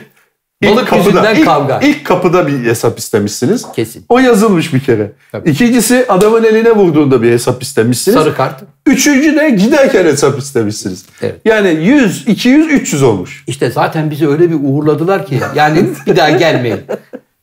ilk 0.62 0.70
Balık 0.76 0.88
kapıda, 0.88 1.08
yüzünden 1.08 1.34
ilk, 1.34 1.44
kavga. 1.44 1.80
ilk 1.82 2.04
kapıda 2.06 2.46
bir 2.46 2.64
hesap 2.64 2.98
istemişsiniz. 2.98 3.66
Kesin. 3.76 4.04
O 4.08 4.18
yazılmış 4.18 4.74
bir 4.74 4.80
kere. 4.80 5.12
Tabii. 5.32 5.50
İkincisi 5.50 6.06
adamın 6.08 6.44
eline 6.44 6.70
vurduğunda 6.72 7.22
bir 7.22 7.30
hesap 7.32 7.62
istemişsiniz. 7.62 8.18
Sarı 8.18 8.34
kart. 8.34 8.62
Üçüncü 8.86 9.36
de 9.36 9.50
giderken 9.50 10.04
hesap 10.04 10.38
istemişsiniz. 10.38 11.06
Evet. 11.22 11.36
Yani 11.44 11.68
100, 11.68 12.28
200, 12.28 12.72
300 12.72 13.02
olmuş. 13.02 13.44
İşte 13.46 13.70
zaten 13.70 14.10
bizi 14.10 14.28
öyle 14.28 14.50
bir 14.50 14.56
uğurladılar 14.62 15.26
ki 15.26 15.40
yani 15.54 15.84
bir 16.06 16.16
daha 16.16 16.30
gelmeyin. 16.30 16.80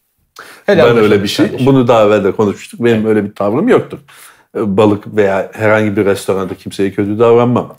Helal 0.66 0.90
ben 0.90 0.98
öyle 0.98 1.24
bir 1.24 1.28
şey. 1.28 1.46
kardeşim. 1.46 1.68
Bunu 1.68 1.88
daha 1.88 2.04
evvel 2.06 2.24
de 2.24 2.32
konuşmuştuk. 2.32 2.84
Benim 2.84 3.06
öyle 3.06 3.24
bir 3.26 3.36
tavrım 3.36 3.68
yoktur. 3.68 3.98
Ee, 4.58 4.78
Balık 4.78 5.16
veya 5.16 5.52
herhangi 5.54 5.98
bir 5.98 6.06
restoranda 6.06 6.56
kimseye 6.56 6.92
kötü 6.92 7.20
davranmam. 7.20 7.76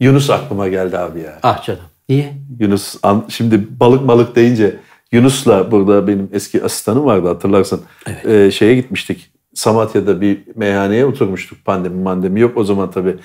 Yunus 0.00 0.30
aklıma 0.30 0.68
geldi 0.68 0.98
abi 0.98 1.20
ya. 1.20 1.38
Ah 1.42 1.62
canım. 1.66 1.80
Niye? 2.08 2.32
Yunus 2.60 2.96
şimdi 3.28 3.80
balık 3.80 4.08
balık 4.08 4.36
deyince 4.36 4.76
Yunus'la 5.12 5.70
burada 5.70 6.06
benim 6.06 6.28
eski 6.32 6.64
asistanım 6.64 7.04
vardı 7.04 7.28
hatırlarsın. 7.28 7.80
Ee, 8.24 8.50
şeye 8.50 8.74
gitmiştik. 8.74 9.30
Samatya'da 9.54 10.20
bir 10.20 10.38
meyhaneye 10.54 11.06
oturmuştuk. 11.06 11.64
Pandemi 11.64 12.02
mandemi 12.02 12.40
yok. 12.40 12.56
O 12.56 12.64
zaman 12.64 12.90
tabii 12.90 13.16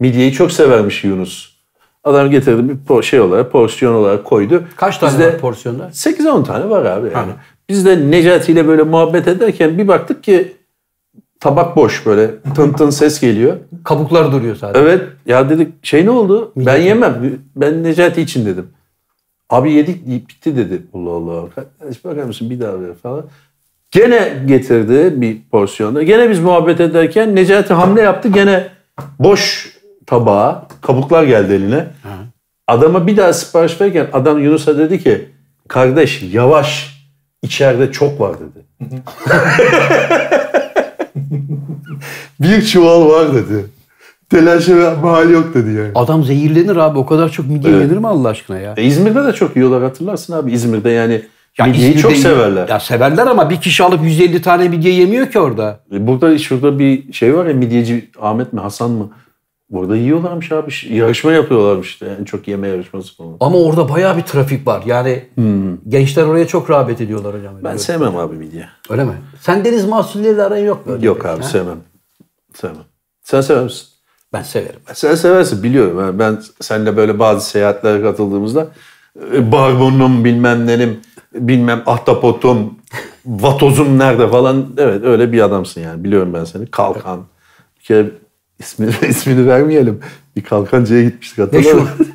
midyeyi 0.00 0.32
çok 0.32 0.52
severmiş 0.52 1.04
Yunus. 1.04 1.58
Adam 2.04 2.30
getirdi 2.30 2.76
bir 2.90 3.02
şey 3.02 3.20
olarak, 3.20 3.52
porsiyon 3.52 3.94
olarak 3.94 4.24
koydu. 4.24 4.62
Kaç 4.76 4.98
tane 4.98 5.12
Biz 5.12 5.18
de- 5.20 5.26
var 5.26 5.38
porsiyonda? 5.38 5.84
8-10 5.92 6.44
tane 6.44 6.70
var 6.70 6.84
abi 6.84 7.08
yani. 7.14 7.32
Biz 7.68 7.86
de 7.86 8.10
Necati 8.10 8.52
ile 8.52 8.68
böyle 8.68 8.82
muhabbet 8.82 9.28
ederken 9.28 9.78
bir 9.78 9.88
baktık 9.88 10.22
ki 10.24 10.52
tabak 11.40 11.76
boş 11.76 12.06
böyle 12.06 12.30
tın 12.54 12.72
tın 12.72 12.90
ses 12.90 13.20
geliyor. 13.20 13.56
Kabuklar 13.84 14.32
duruyor 14.32 14.56
sadece. 14.56 14.80
Evet 14.84 15.02
ya 15.26 15.50
dedik 15.50 15.86
şey 15.86 16.06
ne 16.06 16.10
oldu? 16.10 16.52
Ben 16.56 16.76
yemem. 16.76 17.38
Ben 17.56 17.82
Necati 17.82 18.22
için 18.22 18.46
dedim. 18.46 18.66
Abi 19.50 19.72
yedik 19.72 20.06
bitti 20.06 20.56
dedi. 20.56 20.82
Allah 20.94 21.10
Allah. 21.10 21.48
Kardeş 21.80 22.04
bakar 22.04 22.22
mısın 22.22 22.50
bir 22.50 22.60
daha 22.60 22.80
ver 22.80 22.94
falan. 23.02 23.24
Gene 23.90 24.32
getirdi 24.46 25.20
bir 25.20 25.38
porsiyonda. 25.50 26.02
Gene 26.02 26.30
biz 26.30 26.40
muhabbet 26.40 26.80
ederken 26.80 27.36
Necati 27.36 27.74
hamle 27.74 28.00
yaptı. 28.00 28.28
Gene 28.28 28.68
boş 29.18 29.72
tabağa 30.06 30.66
kabuklar 30.80 31.24
geldi 31.24 31.52
eline. 31.52 31.86
Adama 32.66 33.06
bir 33.06 33.16
daha 33.16 33.32
sipariş 33.32 33.80
verirken 33.80 34.06
adam 34.12 34.38
Yunus'a 34.38 34.78
dedi 34.78 35.02
ki 35.02 35.28
kardeş 35.68 36.22
yavaş 36.22 36.98
içeride 37.42 37.92
çok 37.92 38.20
var 38.20 38.34
dedi. 38.40 38.64
bir 42.40 42.62
çuval 42.62 43.08
var 43.08 43.34
dedi. 43.34 43.66
Telaşa 44.30 44.96
mahal 45.02 45.30
yok 45.30 45.54
dedi 45.54 45.70
yani. 45.70 45.90
Adam 45.94 46.24
zehirlenir 46.24 46.76
abi. 46.76 46.98
O 46.98 47.06
kadar 47.06 47.28
çok 47.28 47.46
midye 47.46 47.70
Evet. 47.72 47.82
yenir 47.82 47.96
mi 47.98 48.08
Allah 48.08 48.28
aşkına 48.28 48.58
ya? 48.58 48.74
E, 48.76 48.82
İzmir'de 48.84 49.24
de 49.24 49.32
çok 49.32 49.56
yiyorlar 49.56 49.82
hatırlarsın 49.82 50.32
abi. 50.32 50.52
İzmir'de 50.52 50.90
yani 50.90 51.22
Ya 51.58 51.66
midyeyi 51.66 51.88
İzmir'de 51.94 52.02
çok 52.02 52.16
severler. 52.16 52.68
Ya 52.68 52.80
severler 52.80 53.26
ama 53.26 53.50
bir 53.50 53.56
kişi 53.60 53.84
alıp 53.84 54.04
150 54.04 54.42
tane 54.42 54.68
midye 54.68 54.92
yemiyor 54.92 55.26
ki 55.30 55.38
orada. 55.38 55.80
E, 55.92 56.06
Burada 56.06 56.38
şurada 56.38 56.78
bir 56.78 57.12
şey 57.12 57.34
var 57.36 57.46
ya 57.46 57.54
midyeci 57.54 58.10
Ahmet 58.20 58.52
mi 58.52 58.60
Hasan 58.60 58.90
mı? 58.90 59.10
Burada 59.70 59.96
yiyorlarmış 59.96 60.52
abi. 60.52 60.70
Yarışma 60.90 61.32
yapıyorlarmış 61.32 61.88
işte. 61.88 62.06
En 62.20 62.24
çok 62.24 62.48
yeme 62.48 62.68
yarışması 62.68 63.16
falan. 63.16 63.36
Ama 63.40 63.58
orada 63.58 63.88
bayağı 63.88 64.16
bir 64.16 64.22
trafik 64.22 64.66
var. 64.66 64.82
Yani 64.86 65.24
gençler 65.88 66.22
oraya 66.24 66.46
çok 66.46 66.70
rağbet 66.70 67.00
ediyorlar 67.00 67.34
hocam. 67.38 67.54
Hmm. 67.54 67.64
Ben 67.64 67.70
Öyle. 67.70 67.78
sevmem 67.78 68.16
abi 68.16 68.36
midye. 68.36 68.66
Öyle 68.90 69.04
mi? 69.04 69.12
Sen 69.40 69.64
deniz 69.64 69.84
mahsulleriyle 69.84 70.42
aran 70.42 70.56
yok 70.56 70.86
mu? 70.86 70.98
Yok 71.02 71.26
abi 71.26 71.42
Ha? 71.42 71.48
sevmem. 71.48 71.76
Sevmem. 72.60 72.84
Sen 73.22 73.40
sever 73.40 73.64
misin? 73.64 73.88
Ben 74.32 74.42
severim. 74.42 74.80
Sen 74.94 75.14
seversin 75.14 75.62
biliyorum. 75.62 75.98
Ben, 75.98 76.18
ben 76.18 76.42
seninle 76.60 76.96
böyle 76.96 77.18
bazı 77.18 77.50
seyahatlere 77.50 78.02
katıldığımızda 78.02 78.66
e, 79.32 79.52
barbunum 79.52 80.24
bilmem 80.24 80.66
nenim 80.66 81.00
bilmem 81.34 81.82
ahtapotum 81.86 82.78
vatozum 83.26 83.98
nerede 83.98 84.30
falan 84.30 84.66
evet 84.78 85.04
öyle 85.04 85.32
bir 85.32 85.40
adamsın 85.40 85.80
yani 85.80 86.04
biliyorum 86.04 86.34
ben 86.34 86.44
seni. 86.44 86.66
Kalkan. 86.66 87.24
Bir 87.78 87.84
kere 87.84 88.10
ismini, 88.58 88.92
ismini 89.08 89.46
vermeyelim. 89.46 90.00
Bir 90.36 90.42
kalkancıya 90.42 91.02
gitmiştik 91.02 91.38
hatırlar 91.38 91.72
mısın? 91.72 92.08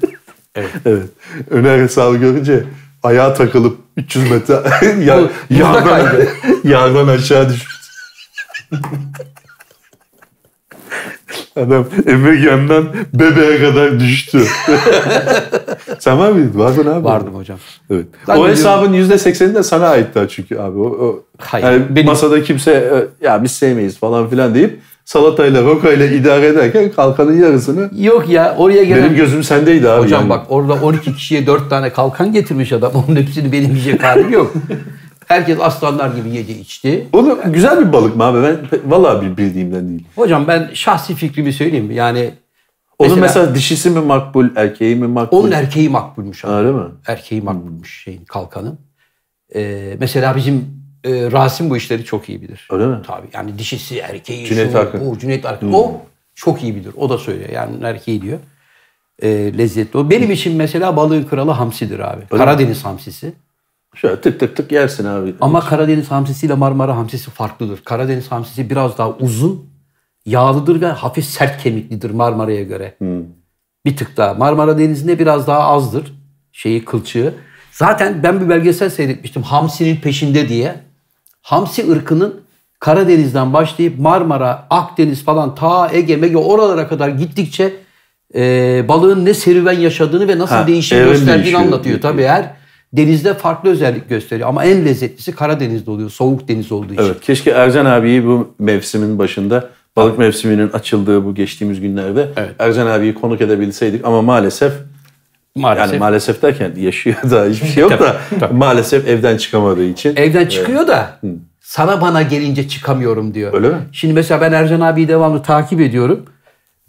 evet. 0.86 1.10
Öner 1.50 1.80
hesabı 1.80 2.18
görünce 2.18 2.64
ayağa 3.04 3.34
takılıp 3.34 3.78
300 3.98 4.32
metre 4.32 4.54
yardan, 5.50 6.28
yardan 6.64 7.08
aşağı 7.08 7.50
düşmüş. 7.50 7.84
Adam 11.56 11.86
Emegen'den 12.08 12.84
bebeğe 13.14 13.62
kadar 13.62 14.00
düştü. 14.00 14.40
Sen 16.00 16.20
var 16.20 16.32
mıydın? 16.32 16.60
Vardın 16.60 16.88
abi. 16.92 17.04
Vardım 17.04 17.36
hocam. 17.36 17.58
Evet. 17.92 18.06
Ben 18.28 18.38
o 18.38 18.48
hesabın 18.48 18.94
%80'i 18.94 19.56
de 19.56 19.64
sana 19.64 19.88
aitti 19.88 20.20
çünkü 20.30 20.58
abi. 20.58 20.80
O, 20.80 20.84
o, 20.86 21.24
Hayır, 21.40 21.66
yani 21.66 21.84
benim- 21.90 22.06
Masada 22.08 22.44
kimse 22.44 22.72
e, 23.22 23.26
ya 23.26 23.44
biz 23.44 23.52
sevmeyiz 23.52 23.98
falan 23.98 24.30
filan 24.30 24.56
deyip 24.56 24.80
salatayla 25.06 25.64
rokayla 25.64 26.06
idare 26.06 26.48
ederken 26.48 26.92
kalkanın 26.92 27.42
yarısını 27.42 27.90
Yok 28.00 28.30
ya 28.30 28.56
oraya 28.58 28.84
gelen... 28.84 29.04
benim 29.04 29.16
gözüm 29.16 29.44
sendeydi 29.44 29.90
abi. 29.90 30.04
Hocam 30.04 30.22
yani. 30.22 30.30
bak 30.30 30.46
orada 30.50 30.74
12 30.74 31.16
kişiye 31.16 31.48
4 31.48 31.70
tane 31.70 31.90
kalkan 31.90 32.34
getirmiş 32.34 32.72
adam. 32.74 32.92
Onun 33.08 33.16
hepsini 33.16 33.52
benim 33.52 33.70
yiyecek 33.72 34.04
halim 34.04 34.32
yok. 34.32 34.54
Herkes 35.34 35.60
aslanlar 35.60 36.16
gibi 36.16 36.30
yedi 36.30 36.52
içti. 36.52 37.08
Onu 37.14 37.40
güzel 37.46 37.88
bir 37.88 37.94
balık 37.94 38.16
mı 38.16 38.24
abi? 38.24 38.44
Ben 38.44 38.58
vallahi 38.92 39.26
bir 39.26 39.38
bildiğimden 39.38 39.90
değil. 39.90 40.04
Hocam 40.16 40.48
ben 40.48 40.70
şahsi 40.74 41.16
fikrimi 41.16 41.54
söyleyeyim 41.54 41.86
mi? 41.86 41.96
Yani 41.96 42.32
Onun 43.00 43.20
Mesela- 43.20 43.42
mesela, 43.42 43.56
dişisi 43.56 43.90
mi 43.90 44.00
makbul, 44.00 44.50
erkeği 44.56 44.96
mi 44.96 45.08
makbul? 45.08 45.38
onun 45.38 45.52
erkeği 45.52 45.90
makbulmuş 45.90 46.46
abi. 46.46 46.52
Öyle 46.54 46.72
mi? 46.72 46.84
Erkeği 47.08 47.42
makbulmuş 47.42 48.04
şeyin 48.04 48.26
kalkanın. 48.26 48.80
Ee, 49.56 49.96
mesela 50.00 50.36
bizim 50.36 50.66
e, 51.04 51.32
Rasim 51.32 51.70
bu 51.70 51.78
işleri 51.78 52.06
çok 52.06 52.30
iyi 52.30 52.42
bilir. 52.42 52.68
Öyle 52.72 52.86
mi? 52.88 52.98
Tabii 53.08 53.28
yani 53.34 53.58
dişisi 53.60 54.00
erkeği 54.00 54.46
Cüneyt 54.46 54.72
şu, 54.72 54.80
Arkın. 54.80 55.06
bu 55.12 55.20
Cüneyt 55.20 55.46
Arkın. 55.46 55.74
O 55.74 55.92
çok 56.36 56.64
iyi 56.64 56.76
bilir. 56.76 56.92
O 56.98 57.10
da 57.10 57.18
söylüyor. 57.18 57.50
Yani 57.50 57.76
erkeği 57.84 58.22
diyor. 58.22 58.40
Ee, 59.22 59.58
lezzetli 59.58 59.98
o. 59.98 60.10
Benim 60.10 60.32
için 60.32 60.56
mesela 60.56 60.96
balığın 60.96 61.24
kralı 61.24 61.52
hamsidir 61.52 62.00
abi. 62.00 62.28
Karadeniz 62.28 62.86
hamsisi. 62.86 63.34
Şöyle 63.96 64.22
tık 64.22 64.40
tık 64.40 64.56
tık 64.58 64.72
yersin 64.72 65.06
abi. 65.06 65.34
Ama 65.42 65.60
Karadeniz 65.62 66.12
hamsisiyle 66.12 66.54
Marmara 66.54 66.96
hamsisi 66.98 67.32
farklıdır. 67.32 67.80
Karadeniz 67.86 68.32
hamsisi 68.32 68.70
biraz 68.70 68.98
daha 68.98 69.10
uzun, 69.12 69.66
yağlıdır 70.26 70.82
ve 70.82 70.86
hafif 70.88 71.26
sert 71.26 71.64
kemiklidir 71.64 72.10
Marmara'ya 72.12 72.64
göre. 72.64 72.96
Bir 73.86 73.98
tık 73.98 74.18
daha. 74.18 74.34
Marmara 74.34 74.78
Denizi'nde 74.78 75.20
biraz 75.20 75.48
daha 75.48 75.60
azdır 75.60 76.14
şeyi 76.52 76.86
kılçığı. 76.86 77.34
Zaten 77.72 78.24
ben 78.24 78.42
bir 78.42 78.50
belgesel 78.50 78.90
seyretmiştim 78.90 79.44
Hamsi'nin 79.44 79.96
peşinde 79.96 80.50
diye. 80.50 80.76
Hamsi 81.42 81.92
ırkının 81.92 82.42
Karadeniz'den 82.80 83.54
başlayıp 83.54 84.00
Marmara, 84.00 84.68
Akdeniz 84.70 85.24
falan 85.24 85.56
ta 85.56 85.90
Ege, 85.94 86.16
Mege 86.18 86.38
oralara 86.38 86.88
kadar 86.88 87.10
gittikçe 87.10 87.74
e, 88.36 88.86
balığın 88.88 89.26
ne 89.26 89.34
serüven 89.34 89.80
yaşadığını 89.80 90.28
ve 90.28 90.40
nasıl 90.40 90.56
Ha, 90.56 90.68
değişim 90.68 90.98
gösterdiğini 90.98 91.38
değişiyor. 91.38 91.62
anlatıyor. 91.62 92.02
Tabii 92.02 92.24
her 92.24 92.54
denizde 92.94 93.34
farklı 93.34 93.70
özellik 93.70 94.10
gösteriyor 94.10 94.50
ama 94.50 94.66
en 94.66 94.86
lezzetlisi 94.86 95.32
Karadeniz'de 95.32 95.92
oluyor. 95.92 96.10
Soğuk 96.10 96.48
deniz 96.48 96.72
olduğu 96.72 96.94
için. 96.94 97.04
Evet, 97.04 97.22
keşke 97.22 97.52
Ercan 97.52 97.86
abiyi 97.86 98.26
bu 98.26 98.56
mevsimin 98.60 99.20
başında 99.20 99.70
balık 99.96 100.18
mevsiminin 100.20 100.70
açıldığı 100.70 101.26
bu 101.26 101.36
geçtiğimiz 101.36 101.82
günlerde 101.82 102.30
Evet. 102.38 102.52
Ercan 102.60 102.88
abiyi 102.88 103.14
konuk 103.14 103.42
edebilseydik 103.42 104.06
ama 104.06 104.22
maalesef 104.22 104.74
Maalesef. 105.56 105.88
yani 105.92 106.00
maalesef 106.00 106.42
derken 106.42 106.72
yaşıyor 106.78 107.16
da 107.32 107.46
hiçbir 107.46 107.68
şey 107.68 107.82
yok 107.82 107.92
da 107.92 108.16
Tabii, 108.40 108.54
maalesef 108.54 109.08
evden 109.08 109.38
çıkamadığı 109.38 109.84
için 109.84 110.16
Evden 110.16 110.46
çıkıyor 110.46 110.88
da 110.88 111.20
sana 111.62 112.02
bana 112.02 112.22
gelince 112.22 112.68
çıkamıyorum 112.68 113.34
diyor. 113.34 113.54
Öyle 113.54 113.70
mi? 113.70 113.76
Şimdi 113.92 114.14
mesela 114.14 114.42
ben 114.42 114.52
Ercan 114.52 114.82
abiyi 114.82 115.08
devamlı 115.08 115.42
takip 115.44 115.82
ediyorum. 115.82 116.26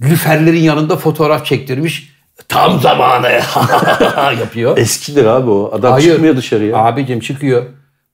Lüferlerin 0.00 0.60
yanında 0.62 0.96
fotoğraf 0.96 1.46
çektirmiş. 1.46 2.13
Tam 2.48 2.80
zamanı 2.80 3.28
yapıyor. 4.40 4.78
eskidir 4.78 5.24
abi 5.24 5.50
o. 5.50 5.70
Adam 5.74 6.00
çıkmıyor 6.00 6.36
dışarıya. 6.36 6.76
Abicim 6.76 7.20
çıkıyor. 7.20 7.62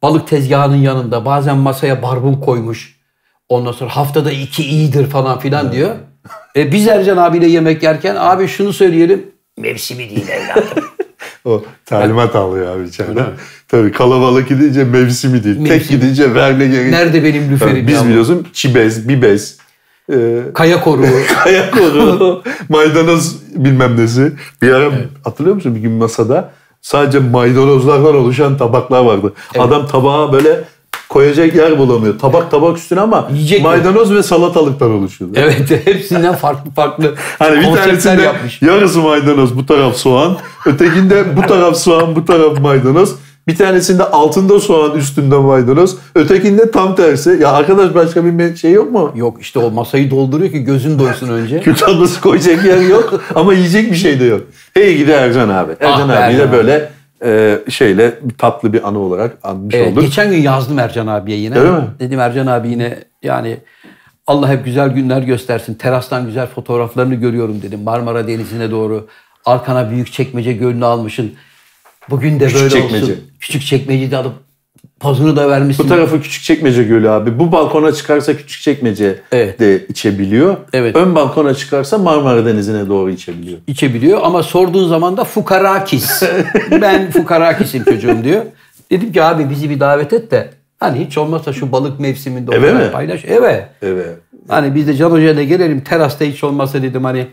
Balık 0.02 0.28
tezgahının 0.28 0.76
yanında 0.76 1.24
bazen 1.24 1.56
masaya 1.56 2.02
barbun 2.02 2.34
koymuş. 2.34 2.96
Ondan 3.48 3.72
sonra 3.72 3.96
haftada 3.96 4.30
iki 4.32 4.64
iyidir 4.64 5.06
falan 5.10 5.38
filan 5.38 5.72
diyor. 5.72 5.90
E, 6.56 6.72
biz 6.72 6.88
Ercan 6.88 7.16
abiyle 7.16 7.46
yemek 7.46 7.82
yerken 7.82 8.16
abi 8.18 8.48
şunu 8.48 8.72
söyleyelim. 8.72 9.26
Mevsimi 9.58 10.10
değil 10.10 10.28
evladım. 10.28 10.84
O 11.44 11.62
talimat 11.86 12.36
alıyor 12.36 12.76
abi 12.76 12.88
içeride. 12.88 13.22
Tabii 13.68 13.92
kalabalık 13.92 14.48
gidince 14.48 14.84
mevsimi 14.84 15.44
değil. 15.44 15.56
Tek 15.56 15.68
Mevsimi. 15.68 16.00
gidince 16.00 16.34
verme 16.34 16.66
gerek. 16.66 16.90
Nerede 16.90 17.24
benim 17.24 17.50
lüferim 17.52 17.86
Biz 17.86 17.94
ya? 17.94 18.04
biliyorsun 18.08 18.46
çibez, 18.52 19.08
bibez, 19.08 19.56
e, 20.12 20.38
Kaya 20.54 20.80
koruğu. 20.80 21.06
Ayak 21.46 21.72
koru, 21.72 22.42
maydanoz 22.68 23.36
bilmem 23.56 23.96
nesi. 23.96 24.32
Bir 24.62 24.72
ara 24.72 24.90
hatırlıyor 25.24 25.56
musun 25.56 25.74
bir 25.74 25.80
gün 25.80 25.92
masada 25.92 26.50
sadece 26.82 27.18
maydanozlardan 27.18 28.16
oluşan 28.16 28.56
tabaklar 28.56 29.00
vardı. 29.04 29.32
Adam 29.58 29.86
tabağa 29.86 30.32
böyle 30.32 30.64
koyacak 31.08 31.54
yer 31.54 31.78
bulamıyor. 31.78 32.18
Tabak 32.18 32.50
tabak 32.50 32.78
üstüne 32.78 33.00
ama 33.00 33.28
Yiyecek 33.32 33.62
maydanoz 33.62 34.14
ve 34.14 34.22
salatalıktan 34.22 34.90
oluşuyordu. 34.90 35.34
evet 35.36 35.70
hepsinden 35.86 36.34
farklı 36.34 36.70
farklı 36.70 37.14
Hani 37.38 37.60
bir 37.60 37.76
tanesinde 37.76 38.22
yapmış. 38.22 38.62
yarısı 38.62 39.00
maydanoz 39.00 39.56
bu 39.56 39.66
taraf 39.66 39.96
soğan. 39.96 40.36
Ötekinde 40.66 41.36
bu 41.36 41.42
taraf 41.42 41.76
soğan 41.76 42.16
bu 42.16 42.24
taraf 42.24 42.60
maydanoz. 42.60 43.14
Bir 43.50 43.56
tanesinde 43.56 44.04
altında 44.04 44.60
soğan 44.60 44.96
üstünde 44.96 45.36
maydanoz. 45.36 45.96
Ötekinde 46.14 46.70
tam 46.70 46.96
tersi. 46.96 47.38
Ya 47.40 47.52
arkadaş 47.52 47.94
başka 47.94 48.24
bir 48.24 48.56
şey 48.56 48.72
yok 48.72 48.92
mu? 48.92 49.12
Yok 49.14 49.36
işte 49.40 49.58
o 49.58 49.70
masayı 49.70 50.10
dolduruyor 50.10 50.50
ki 50.52 50.64
gözün 50.64 50.98
doysun 50.98 51.28
önce. 51.28 51.60
Kül 51.64 51.74
tablası 51.74 52.20
koyacak 52.20 52.64
yer 52.64 52.80
yok 52.80 53.22
ama 53.34 53.54
yiyecek 53.54 53.90
bir 53.90 53.96
şey 53.96 54.20
de 54.20 54.24
yok. 54.24 54.40
Hey 54.74 54.96
gidi 54.96 55.10
Ercan 55.10 55.48
abi. 55.48 55.72
Ercan 55.80 56.08
Ah 56.08 56.26
abiyi 56.26 56.38
de 56.38 56.52
böyle 56.52 56.90
e, 57.24 57.58
şeyle 57.68 58.18
tatlı 58.38 58.72
bir 58.72 58.88
anı 58.88 58.98
olarak 58.98 59.38
anmış 59.42 59.74
Evet, 59.74 59.92
olduk. 59.92 60.02
geçen 60.02 60.30
gün 60.30 60.38
yazdım 60.38 60.78
Ercan 60.78 61.06
abiye 61.06 61.38
yine. 61.38 61.58
Öyle 61.58 61.70
mi? 61.70 61.84
Dedim 62.00 62.20
Ercan 62.20 62.46
abi 62.46 62.68
yine 62.68 62.98
yani 63.22 63.56
Allah 64.26 64.48
hep 64.48 64.64
güzel 64.64 64.88
günler 64.88 65.22
göstersin. 65.22 65.74
Terastan 65.74 66.26
güzel 66.26 66.46
fotoğraflarını 66.46 67.14
görüyorum 67.14 67.62
dedim. 67.62 67.82
Marmara 67.82 68.26
Denizi'ne 68.26 68.70
doğru. 68.70 69.06
Arkana 69.46 69.90
büyük 69.90 70.12
çekmece 70.12 70.52
gölünü 70.52 70.84
almışsın. 70.84 71.32
Bugün 72.10 72.40
de 72.40 72.46
Küçük 72.46 72.60
böyle 72.60 72.70
çekmece. 72.70 73.04
olsun. 73.04 73.16
Küçük 73.40 73.62
çekmeceyi 73.62 74.10
de 74.10 74.16
alıp 74.16 74.32
Pozunu 75.00 75.36
da 75.36 75.48
vermişsin. 75.50 75.84
Bu 75.84 75.88
tarafı 75.88 76.22
Küçükçekmece 76.22 76.82
Gölü 76.84 77.10
abi. 77.10 77.38
Bu 77.38 77.52
balkona 77.52 77.92
çıkarsa 77.92 78.36
Küçükçekmece 78.36 79.20
Evet. 79.32 79.60
de 79.60 79.86
içebiliyor. 79.86 80.56
Evet. 80.72 80.96
Ön 80.96 81.14
balkona 81.14 81.54
çıkarsa 81.54 81.98
Marmara 81.98 82.46
Denizi'ne 82.46 82.88
doğru 82.88 83.10
içebiliyor. 83.10 83.58
içebiliyor 83.66 84.20
ama 84.22 84.42
sorduğun 84.42 84.88
zaman 84.88 85.16
da 85.16 85.24
fukarakis. 85.24 86.22
ben 86.70 87.10
fukarakis'im 87.10 87.84
çocuğum 87.84 88.24
diyor. 88.24 88.42
Dedim 88.90 89.12
ki 89.12 89.22
abi 89.22 89.50
bizi 89.50 89.70
bir 89.70 89.80
davet 89.80 90.12
et 90.12 90.30
de 90.30 90.50
hani 90.80 91.04
hiç 91.06 91.18
olmazsa 91.18 91.52
şu 91.52 91.72
balık 91.72 92.00
mevsiminde 92.00 92.56
Eve 92.56 92.72
mi? 92.72 92.90
paylaş. 92.92 93.24
Evet. 93.28 93.66
Evet. 93.82 94.06
Hani 94.48 94.74
biz 94.74 94.86
de 94.88 94.94
Can 94.96 95.10
Hoca'yla 95.10 95.42
gelelim 95.42 95.80
terasta 95.80 96.24
hiç 96.24 96.44
olmazsa 96.44 96.82
dedim 96.82 97.04
hani 97.04 97.26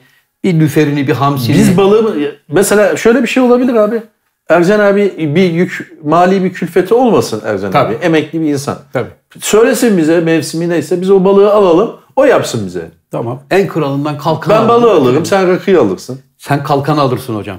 bir 0.44 0.60
lüferini 0.60 1.08
bir 1.08 1.14
hamsini. 1.14 1.56
Biz 1.56 1.78
balığı 1.78 2.16
mesela 2.48 2.98
şöyle 2.98 3.24
bir 3.24 3.28
şey 3.28 3.44
olabilir 3.44 3.74
abi. 3.74 4.02
Ercan 4.50 4.80
abi 4.80 5.14
bir 5.36 5.52
yük, 5.52 5.98
mali 6.04 6.44
bir 6.44 6.54
külfeti 6.54 6.94
olmasın 6.94 7.42
Ercan 7.46 7.72
Tabii. 7.72 7.96
abi. 7.96 8.06
Emekli 8.06 8.42
bir 8.42 8.48
insan. 8.48 8.78
Tabii. 8.94 9.10
Söylesin 9.40 9.98
bize 9.98 10.20
mevsimi 10.20 10.70
neyse 10.70 11.02
biz 11.02 11.10
o 11.12 11.24
balığı 11.26 11.54
alalım. 11.54 11.96
O 12.16 12.26
yapsın 12.26 12.66
bize. 12.66 12.92
Tamam. 13.12 13.42
En 13.52 13.68
kralından 13.68 14.18
kalkan 14.18 14.50
Ben 14.50 14.64
al. 14.64 14.68
balığı 14.70 14.92
alırım 14.92 15.26
sen 15.26 15.48
rakıyı 15.48 15.80
alırsın. 15.82 16.20
Sen 16.38 16.64
kalkan 16.64 16.98
alırsın 16.98 17.36
hocam. 17.36 17.58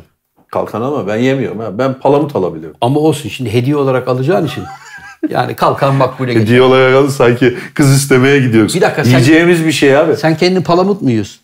Kalkan 0.53 0.83
ama 0.83 1.07
ben 1.07 1.17
yemiyorum. 1.17 1.59
Ha. 1.59 1.79
Ben 1.79 1.95
palamut 1.95 2.37
alabilirim. 2.37 2.75
Ama 2.81 3.01
olsun 3.01 3.29
şimdi 3.29 3.53
hediye 3.53 3.77
olarak 3.77 4.09
alacağın 4.09 4.47
için. 4.47 4.65
Yani 5.31 5.55
kalkan 5.57 5.95
makbule 5.95 6.33
geçer. 6.33 6.47
Hediye 6.47 6.63
olarak 6.63 6.95
alın 6.95 7.09
sanki 7.09 7.57
kız 7.75 7.93
istemeye 7.97 8.39
gidiyoruz. 8.41 8.75
Bir 8.75 8.81
dakika, 8.81 9.05
sen- 9.05 9.11
Yiyeceğimiz 9.11 9.65
bir 9.65 9.73
şey 9.73 9.97
abi. 9.97 10.17
Sen 10.17 10.37
kendin 10.37 10.63
palamut 10.63 11.03
mu 11.03 11.11
yiyorsun? 11.11 11.41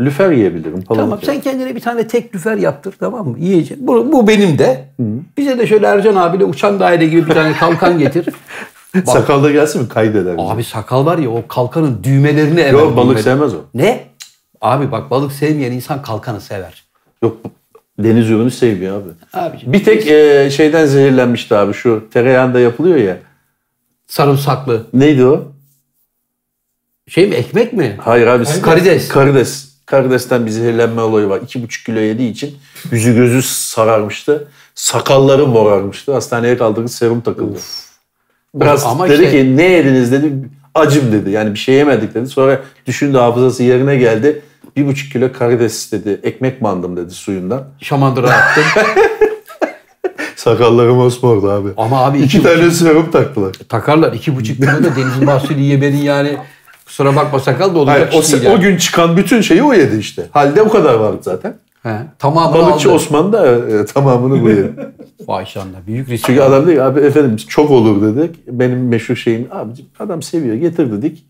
Lüfer 0.00 0.30
yiyebilirim. 0.30 0.82
Palamut 0.82 1.10
Tamam 1.10 1.18
sen 1.22 1.40
kendine 1.40 1.76
bir 1.76 1.80
tane 1.80 2.06
tek 2.06 2.34
lüfer 2.34 2.56
yaptır 2.56 2.94
tamam 3.00 3.28
mı? 3.28 3.38
Yiyeceksin. 3.38 3.86
Bu, 3.86 4.12
bu 4.12 4.28
benim 4.28 4.58
de. 4.58 4.84
Bize 5.36 5.58
de 5.58 5.66
şöyle 5.66 5.86
Ercan 5.86 6.16
abiyle 6.16 6.44
uçan 6.44 6.80
daire 6.80 7.06
gibi 7.06 7.26
bir 7.28 7.34
tane 7.34 7.52
kalkan 7.52 7.98
getir. 7.98 8.26
Sakal 9.06 9.42
da 9.44 9.50
gelsin 9.50 9.82
mi 9.82 9.88
kaydeder. 9.88 10.38
bizi. 10.38 10.46
Abi 10.48 10.64
sakal 10.64 11.06
var 11.06 11.18
ya 11.18 11.30
o 11.30 11.46
kalkanın 11.48 11.98
düğmelerini 12.04 12.60
ever. 12.60 12.72
Yok 12.72 12.96
balık 12.96 13.18
düğmeleri- 13.18 13.22
sevmez 13.22 13.54
o. 13.54 13.58
Ne? 13.74 14.04
Abi 14.60 14.92
bak 14.92 15.10
balık 15.10 15.32
sevmeyen 15.32 15.72
insan 15.72 16.02
kalkanı 16.02 16.40
sever. 16.40 16.84
Yok 17.22 17.36
deniz 17.98 18.30
ürünü 18.30 18.50
sevmiyor 18.50 19.02
abi. 19.02 19.08
Abiciğim, 19.32 19.72
Bir 19.72 19.84
tek 19.84 20.06
e, 20.06 20.50
şeyden 20.50 20.86
zehirlenmişti 20.86 21.56
abi 21.56 21.72
şu 21.72 22.04
tereyağında 22.12 22.60
yapılıyor 22.60 22.96
ya. 22.96 23.16
sarımsaklı. 24.06 24.86
Neydi 24.92 25.24
o? 25.26 25.44
Şey 27.08 27.26
mi 27.28 27.34
ekmek 27.34 27.72
mi? 27.72 27.96
Hayır 28.00 28.26
abi. 28.26 28.44
Karides. 28.62 29.08
Karides. 29.08 29.69
Karidesten 29.90 30.46
bir 30.46 30.50
zehirlenme 30.50 31.00
olayı 31.02 31.28
var. 31.28 31.40
İki 31.44 31.62
buçuk 31.62 31.86
kilo 31.86 31.98
yediği 32.00 32.30
için 32.30 32.56
yüzü 32.90 33.14
gözü 33.14 33.42
sararmıştı. 33.42 34.48
Sakalları 34.74 35.46
morarmıştı. 35.46 36.12
Hastaneye 36.12 36.56
kaldırdı 36.58 36.88
serum 36.88 37.20
takıldı. 37.20 37.58
Biraz 38.54 38.84
Ama 38.86 39.08
dedi 39.08 39.24
işte- 39.24 39.30
ki 39.30 39.56
ne 39.56 39.64
yediniz 39.64 40.12
dedi. 40.12 40.32
Acım 40.74 41.12
dedi. 41.12 41.30
Yani 41.30 41.54
bir 41.54 41.58
şey 41.58 41.74
yemedik 41.74 42.14
dedi. 42.14 42.26
Sonra 42.28 42.60
düşündü 42.86 43.18
hafızası 43.18 43.62
yerine 43.62 43.96
geldi. 43.96 44.42
Bir 44.76 44.86
buçuk 44.86 45.12
kilo 45.12 45.32
karides 45.32 45.92
dedi. 45.92 46.20
Ekmek 46.22 46.62
bandım 46.62 46.96
dedi 46.96 47.10
suyundan. 47.10 47.64
Şamandıra 47.80 48.30
attım. 48.30 48.64
Sakallarım 50.36 50.98
osmordu 50.98 51.50
abi. 51.50 51.68
Ama 51.76 52.04
abi 52.04 52.18
İki 52.18 52.38
iki 52.38 52.42
tane 52.42 52.70
serum 52.70 53.10
taktılar. 53.10 53.52
takarlar. 53.68 54.12
iki 54.12 54.36
buçuk 54.36 54.56
kilo 54.56 54.66
da 54.84 54.96
deniz 54.96 55.22
mahsulü 55.22 55.60
yemenin 55.60 56.02
yani 56.02 56.36
kusura 56.90 57.16
bakma 57.16 57.40
sakal 57.40 57.74
da 57.74 57.78
olacak 57.78 57.96
Hayır, 57.96 58.12
o, 58.14 58.20
iş 58.20 58.32
değil 58.32 58.46
o 58.46 58.50
yani. 58.50 58.60
gün 58.60 58.76
çıkan 58.76 59.16
bütün 59.16 59.40
şeyi 59.40 59.62
o 59.62 59.74
yedi 59.74 59.96
işte. 59.96 60.26
Halde 60.30 60.62
o 60.62 60.68
kadar 60.68 60.94
vardı 60.94 61.18
zaten. 61.22 61.54
He, 61.82 61.96
tamamını 62.18 62.62
Balıkçı 62.62 62.88
aldı. 62.88 62.96
Osman 62.96 63.32
da 63.32 63.56
e, 63.56 63.84
tamamını 63.84 64.42
bu 64.42 64.48
yedi. 64.48 64.72
Vay 65.28 65.46
şanla 65.46 65.76
büyük 65.86 66.08
risk. 66.08 66.26
Çünkü 66.26 66.40
adam 66.40 66.66
dedi 66.66 66.74
ki, 66.74 66.82
abi 66.82 67.00
efendim 67.00 67.36
çok 67.36 67.70
olur 67.70 68.02
dedik. 68.02 68.36
Benim 68.48 68.88
meşhur 68.88 69.16
şeyim 69.16 69.48
abicim 69.50 69.86
adam 69.98 70.22
seviyor 70.22 70.54
getir 70.56 70.92
dedik. 70.92 71.24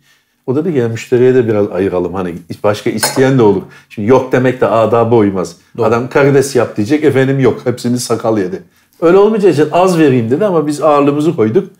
O 0.47 0.57
dedi 0.57 0.73
ki 0.73 0.79
ya 0.79 0.89
müşteriye 0.89 1.35
de 1.35 1.49
biraz 1.49 1.71
ayıralım 1.71 2.15
hani 2.15 2.35
başka 2.65 2.91
isteyen 2.91 3.39
de 3.39 3.43
olur. 3.43 3.63
Şimdi 3.89 4.09
yok 4.09 4.33
demek 4.33 4.61
de 4.61 4.67
adaba 4.67 5.17
uymaz. 5.17 5.57
Adam 5.79 6.09
karides 6.09 6.57
yap 6.57 6.77
diyecek 6.77 7.05
efendim 7.05 7.41
yok 7.41 7.61
hepsini 7.65 7.99
sakal 7.99 8.39
yedi. 8.39 8.63
Öyle 9.01 9.17
olmayacağı 9.17 9.51
için 9.51 9.69
az 9.73 9.99
vereyim 9.99 10.31
dedi 10.31 10.45
ama 10.47 10.67
biz 10.67 10.83
ağırlığımızı 10.83 11.37
koyduk. 11.37 11.71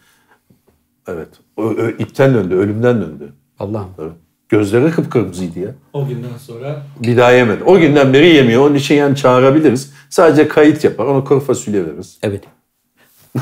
Evet 1.09 1.29
o, 1.57 1.63
o 1.63 1.89
ipten 1.99 2.35
döndü 2.35 2.55
ölümden 2.55 3.01
döndü. 3.01 3.33
Allah'ım. 3.61 3.89
Tabii. 3.97 4.11
Gözleri 4.49 4.91
kıpkırmızıydı 4.91 5.59
ya. 5.59 5.75
O 5.93 6.09
günden 6.09 6.39
sonra 6.47 6.83
Bir 7.03 7.17
daha 7.17 7.33
yemedi. 7.33 7.65
O 7.65 7.79
günden 7.79 8.13
beri 8.13 8.27
yemiyor. 8.29 8.67
Onun 8.67 8.75
için 8.75 8.95
yani 8.95 9.17
çağırabiliriz. 9.17 9.93
Sadece 10.09 10.49
kayıt 10.49 10.85
yapar. 10.85 11.07
Ona 11.07 11.25
kuru 11.25 11.41
fasulye 11.41 11.87
veririz. 11.87 12.19
Evet. 12.23 12.45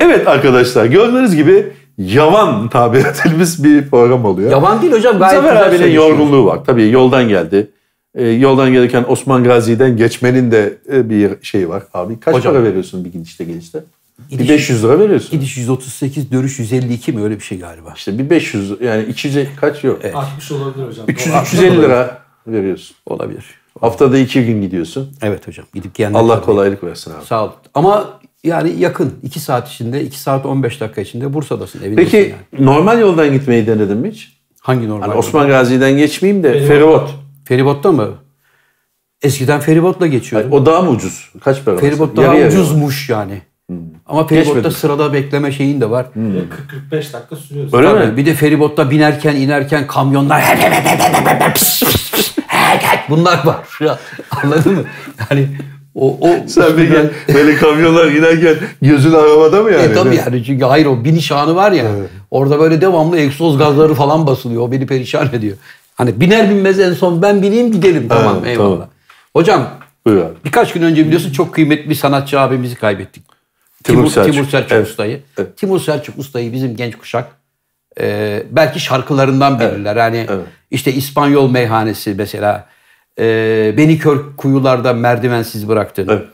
Evet 0.00 0.28
arkadaşlar 0.28 0.84
gördüğünüz 0.86 1.36
gibi 1.36 1.72
yavan 1.98 2.68
tabir 2.68 3.04
edilmiş 3.04 3.64
bir 3.64 3.88
program 3.90 4.24
oluyor. 4.24 4.50
Yavan 4.50 4.82
değil 4.82 4.92
hocam 4.92 5.18
gayet 5.18 5.42
Zafer 5.42 5.52
güzel 5.70 5.82
abinin 5.82 5.94
yorgunluğu 5.94 6.46
var. 6.46 6.64
Tabii 6.66 6.90
yoldan 6.90 7.28
geldi. 7.28 7.70
Ee, 8.14 8.26
yoldan 8.28 8.72
gelirken 8.72 9.04
Osman 9.08 9.44
Gazi'den 9.44 9.96
geçmenin 9.96 10.50
de 10.50 10.78
e, 10.92 11.10
bir 11.10 11.30
şey 11.42 11.68
var. 11.68 11.82
Abi 11.94 12.20
kaç 12.20 12.34
Hocam. 12.34 12.52
para 12.54 12.64
veriyorsun 12.64 13.04
bir 13.04 13.12
gidişte 13.12 13.44
gelişte? 13.44 13.84
Bir 14.18 14.38
Gidiş- 14.38 14.48
500 14.48 14.84
lira 14.84 14.98
veriyorsun. 14.98 15.30
Gidiş 15.30 15.56
138, 15.56 16.32
dönüş 16.32 16.58
152 16.58 17.12
mi 17.12 17.22
öyle 17.22 17.34
bir 17.36 17.40
şey 17.44 17.58
galiba. 17.58 17.92
İşte 17.96 18.18
bir 18.18 18.30
500 18.30 18.72
yani 18.80 19.04
200 19.04 19.48
kaç 19.60 19.84
yok? 19.84 20.00
60 20.14 20.52
olabilir 20.52 20.86
hocam. 20.86 21.04
300 21.08 21.34
Doğru. 21.34 21.42
350 21.42 21.82
lira 21.82 22.18
veriyorsun. 22.46 22.96
Olabilir. 23.06 23.44
Haftada 23.80 24.18
iki 24.18 24.44
gün 24.46 24.62
gidiyorsun. 24.62 25.12
Evet 25.22 25.48
hocam. 25.48 25.66
Gidip 25.74 25.94
gelmek 25.94 26.16
Allah 26.16 26.26
zorunda. 26.28 26.44
kolaylık 26.46 26.84
versin 26.84 27.10
abi. 27.10 27.24
Sağ 27.26 27.44
ol. 27.44 27.50
Ama 27.74 28.20
yani 28.44 28.74
yakın. 28.78 29.14
2 29.22 29.40
saat 29.40 29.68
içinde, 29.68 30.02
2 30.04 30.20
saat 30.20 30.46
15 30.46 30.80
dakika 30.80 31.00
içinde 31.00 31.34
Bursa'dasın. 31.34 31.82
Evindesin 31.82 32.10
Peki 32.10 32.34
yani. 32.52 32.66
normal 32.66 33.00
yoldan 33.00 33.32
gitmeyi 33.32 33.66
denedin 33.66 33.96
mi 33.96 34.10
hiç? 34.10 34.38
Hangi 34.60 34.88
normal? 34.88 35.06
Hani? 35.06 35.18
Osman 35.18 35.48
Gazi'den 35.48 35.96
geçmeyeyim 35.96 36.44
de 36.44 36.52
Feribot. 36.52 36.68
feribot. 36.68 37.10
Feribotta 37.44 37.92
mı? 37.92 38.08
Eskiden 39.22 39.60
feribotla 39.60 40.06
geçiyordum. 40.06 40.52
O 40.52 40.66
daha 40.66 40.82
mı 40.82 40.90
ucuz? 40.90 41.30
Kaç 41.40 41.64
para? 41.64 41.76
Feribot 41.78 42.16
daha 42.16 42.34
Yarı 42.34 42.48
ucuzmuş 42.48 43.08
yani. 43.08 43.42
Ama 44.08 44.26
feribotta 44.26 44.70
sırada 44.70 45.12
bekleme 45.12 45.52
şeyin 45.52 45.80
de 45.80 45.90
var. 45.90 46.06
40-45 46.90 47.12
dakika 47.12 47.36
sürüyor. 47.36 47.68
Öyle 47.72 47.88
Tabii. 47.88 48.06
mi? 48.06 48.16
Bir 48.16 48.26
de 48.26 48.34
feribotta 48.34 48.90
binerken 48.90 49.36
inerken 49.36 49.86
kamyonlar 49.86 50.42
bunlar 53.08 53.46
var. 53.46 53.56
Ya, 53.80 53.98
Anladın 54.44 54.72
mı? 54.74 54.82
Yani 55.30 55.48
o, 55.94 56.18
o 56.20 56.28
Sen 56.46 56.76
bir 56.76 56.88
gel 56.90 57.10
böyle 57.34 57.56
kamyonlar 57.56 58.06
giderken 58.08 58.54
gözün 58.82 59.12
arabada 59.12 59.62
mı 59.62 59.70
yani? 59.70 59.82
E 59.82 59.92
tabii 59.92 60.16
yani 60.16 60.44
çünkü 60.44 60.64
hayır 60.64 60.86
o 60.86 61.04
biniş 61.04 61.32
anı 61.32 61.54
var 61.54 61.72
ya. 61.72 61.84
Orada 62.30 62.60
böyle 62.60 62.80
devamlı 62.80 63.18
egzoz 63.18 63.58
gazları 63.58 63.94
falan 63.94 64.26
basılıyor. 64.26 64.62
O 64.62 64.72
beni 64.72 64.86
perişan 64.86 65.28
ediyor. 65.32 65.56
Hani 65.94 66.20
biner 66.20 66.50
binmez 66.50 66.80
en 66.80 66.92
son 66.92 67.22
ben 67.22 67.42
bineyim 67.42 67.72
gidelim. 67.72 68.08
Tamam 68.08 68.36
Evet, 68.38 68.48
eyvallah. 68.48 68.70
tamam. 68.70 68.88
Hocam 69.32 69.68
Buyur 70.06 70.20
abi. 70.20 70.32
birkaç 70.44 70.72
gün 70.72 70.82
önce 70.82 71.06
biliyorsun 71.06 71.32
çok 71.32 71.54
kıymetli 71.54 71.90
bir 71.90 71.94
sanatçı 71.94 72.40
abimizi 72.40 72.74
kaybettik. 72.74 73.22
Timur 73.88 74.00
Timur, 74.02 74.10
Selçuk. 74.10 74.32
Timur 74.34 74.48
Selçuk 74.48 74.72
Evet. 74.72 74.86
Usta'yı. 74.88 75.20
Evet. 75.38 75.56
Timur 75.56 75.80
Selçuk 75.80 76.18
Usta'yı 76.18 76.52
bizim 76.52 76.76
genç 76.76 76.96
kuşak 76.98 77.28
e, 78.00 78.42
belki 78.50 78.80
şarkılarından 78.80 79.60
bilirler. 79.60 79.96
Hani 79.96 80.26
Evet. 80.30 80.44
işte 80.70 80.92
İspanyol 80.92 81.50
meyhanesi 81.50 82.14
mesela. 82.18 82.66
E, 83.18 83.74
Beni 83.76 83.98
kör 83.98 84.36
kuyularda 84.36 84.92
merdivensiz 84.92 85.68
bıraktın. 85.68 86.08
Evet. 86.10 86.24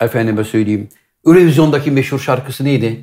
Efendime 0.00 0.44
söyleyeyim. 0.44 0.88
Eurovizyondaki 1.26 1.90
meşhur 1.90 2.18
şarkısı 2.18 2.64
neydi? 2.64 3.00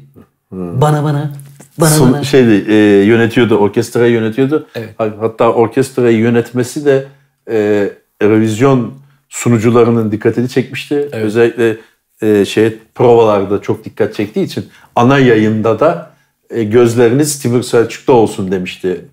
Bana 0.51 1.03
bana. 1.03 1.31
Bana 1.77 1.89
Sun- 1.89 2.13
bana. 2.13 2.23
şeydi, 2.23 2.71
e, 2.71 2.75
yönetiyordu, 3.05 3.55
orkestrayı 3.58 4.13
yönetiyordu. 4.13 4.67
Evet. 4.75 4.89
Hatta 4.97 5.53
orkestrayı 5.53 6.17
yönetmesi 6.17 6.86
de 6.86 7.05
e, 7.51 7.89
Eurovision 8.21 8.93
sunucularının 9.29 10.12
dikkatini 10.12 10.49
çekmişti. 10.49 10.95
Özellikle 11.12 11.77
e, 12.21 12.45
şey 12.45 12.78
provalarda 12.95 13.62
çok 13.62 13.86
dikkat 13.86 14.15
çektiği 14.15 14.43
için 14.43 14.65
ana 14.95 15.19
yayında 15.19 15.80
da 15.80 16.12
e, 16.49 16.63
gözleriniz 16.63 17.39
Timur 17.39 17.63
Selçuk'ta 17.63 18.13
olsun 18.13 18.51
demişti 18.51 19.06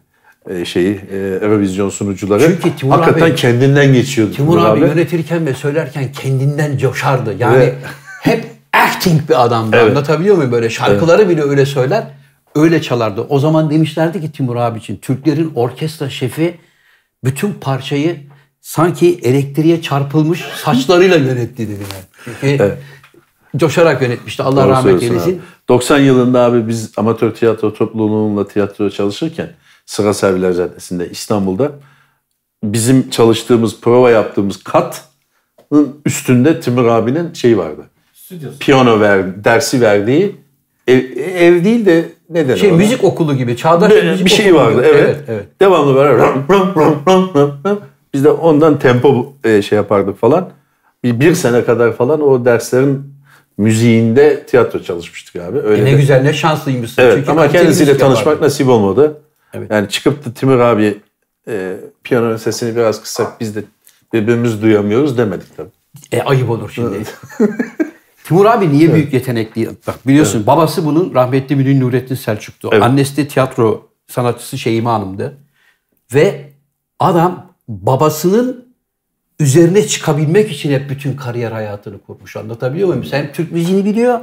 e, 0.51 0.65
şeyi 0.65 1.01
e, 1.13 1.17
Eurovision 1.43 1.89
sunucuları. 1.89 2.43
Çünkü 2.43 2.77
Timur 2.77 2.93
Hakikaten 2.95 3.27
abi- 3.27 3.35
kendinden 3.35 3.93
geçiyordu. 3.93 4.33
Timur 4.35 4.59
abi, 4.59 4.81
yönetirken 4.81 5.47
ve 5.47 5.55
söylerken 5.55 6.13
kendinden 6.13 6.79
coşardı. 6.79 7.35
Yani 7.39 7.57
Evet. 7.57 7.75
hep 8.23 8.45
acting 8.73 9.29
bir 9.29 9.45
adamdı. 9.45 9.77
Evet. 9.77 9.91
Anlatabiliyor 9.91 10.37
muyum? 10.37 10.53
Böyle 10.53 10.71
şarkıları 10.71 11.29
bile 11.29 11.43
öyle 11.43 11.67
söyler. 11.67 12.05
Öyle 12.55 12.83
çalardı. 12.83 13.21
O 13.29 13.39
zaman 13.39 13.71
demişlerdi 13.71 14.21
ki 14.21 14.33
Timur 14.33 14.57
abi 14.57 14.79
için 14.79 14.97
Türklerin 14.97 15.53
orkestra 15.55 16.11
şefi 16.11 16.55
bütün 17.25 17.53
parçayı 17.53 18.17
sanki 18.61 19.21
elektriğe 19.23 19.83
çarpılmış 19.83 20.41
saçlarıyla 20.65 21.17
yönetti 21.17 21.59
dediler. 21.69 22.03
Çünkü 22.41 22.75
coşarak 23.57 24.03
yönetmişti. 24.03 24.43
Allah 24.43 24.63
Doğru 24.65 24.71
rahmet 24.71 25.03
eylesin. 25.03 25.33
abi. 25.33 25.39
90 25.69 25.99
yılında 25.99 26.41
abi 26.41 26.69
biz 26.69 26.93
amatör 26.97 27.31
tiyatro 27.35 27.75
topluluğunla 27.75 28.49
tiyatro 28.49 28.91
çalışırken 28.91 29.51
Sıra 29.87 30.15
Serviler 30.15 30.53
Caddesi'nde 30.53 31.11
İstanbul'da 31.11 31.73
bizim 32.65 33.11
çalıştığımız, 33.11 33.81
prova 33.81 34.11
yaptığımız 34.11 34.65
katın 34.65 35.97
üstünde 36.07 36.61
Timur 36.61 36.87
abinin 36.87 37.33
şeyi 37.35 37.59
vardı. 37.59 37.83
Stüdyosu. 38.15 38.59
piyano 38.59 39.01
ver, 39.01 39.45
dersi 39.45 39.81
verdiği 39.81 40.37
ev, 40.87 40.99
ev 41.17 41.65
değil 41.65 41.87
de 41.87 42.05
ne 42.31 42.49
denir 42.49 42.57
Şey 42.59 42.71
ona? 42.71 42.77
müzik 42.77 43.05
okulu 43.05 43.35
gibi. 43.37 43.57
Çağdaş 43.57 43.93
bir, 43.93 44.11
müzik 44.11 44.25
bir 44.27 44.31
şey 44.31 44.53
okulu 44.53 44.65
vardı 44.65 44.77
gibi. 44.79 44.87
evet. 44.87 45.05
evet, 45.05 45.21
evet. 45.29 45.47
Devamlı 45.61 45.95
böyle 45.95 46.19
ram, 46.19 46.45
ram, 46.51 46.73
ram, 46.77 47.03
ram, 47.07 47.31
ram, 47.37 47.53
ram. 47.67 47.81
Biz 48.15 48.25
de 48.25 48.31
ondan 48.31 48.79
tempo 48.79 49.33
e, 49.45 49.63
şey 49.63 49.77
yapardık 49.77 50.19
falan. 50.21 50.49
Bir, 51.05 51.21
bir 51.21 51.35
sene 51.35 51.65
kadar 51.65 51.97
falan 51.97 52.21
o 52.21 52.45
derslerin 52.45 53.15
müziğinde 53.59 54.47
tiyatro 54.47 54.83
çalışmıştık 54.83 55.37
abi. 55.37 55.59
Öyle 55.59 55.83
E 55.83 55.85
ne 55.85 55.93
de- 55.93 55.97
güzel 56.01 56.23
ne 56.23 56.33
şanslıymışsın. 56.33 57.03
Evet 57.03 57.15
Çünkü 57.17 57.31
ama 57.31 57.49
kendisiyle 57.49 57.97
tanışmak 57.99 58.27
yapardı. 58.27 58.45
nasip 58.45 58.69
olmadı. 58.69 59.23
Evet. 59.55 59.71
Yani 59.71 59.89
çıkıp 59.89 60.25
da 60.25 60.33
Timur 60.35 60.59
abi 60.59 60.99
e, 61.49 61.77
piyanonun 62.05 62.37
sesini 62.37 62.77
biraz 62.77 63.03
kıssak 63.03 63.41
biz 63.41 63.57
de 63.57 63.65
birbirimizi 64.13 64.63
duyamıyoruz 64.63 65.19
demedik 65.19 65.57
tabii. 65.57 65.69
E 66.13 66.23
ayıp 66.23 66.51
olur 66.51 66.71
şimdi. 66.75 66.97
Timur 68.25 68.45
abi 68.47 68.71
niye 68.73 68.95
büyük 68.95 69.13
yetenekli? 69.13 69.69
Bak 69.87 70.07
biliyorsun 70.09 70.47
babası 70.47 70.85
bunun 70.85 71.15
rahmetli 71.15 71.57
Münir 71.57 71.81
Nurettin 71.81 72.15
Selçuk'tu. 72.15 72.69
Evet. 72.73 72.83
Annesi 72.83 73.17
de 73.17 73.29
tiyatro 73.29 73.89
sanatçısı 74.09 74.59
Şeyime 74.59 74.91
Hanım'dı. 74.91 75.39
Ve 76.15 76.51
adam 77.01 77.53
babasının 77.69 78.72
üzerine 79.41 79.87
çıkabilmek 79.87 80.51
için 80.51 80.73
hep 80.73 80.91
bütün 80.91 81.17
kariyer 81.17 81.53
hayatını 81.53 81.99
kurmuş. 81.99 82.37
Anlatabiliyor 82.37 82.89
muyum? 82.89 83.05
Hem 83.11 83.33
Türk 83.33 83.53
müziğini 83.53 83.85
biliyor 83.85 84.21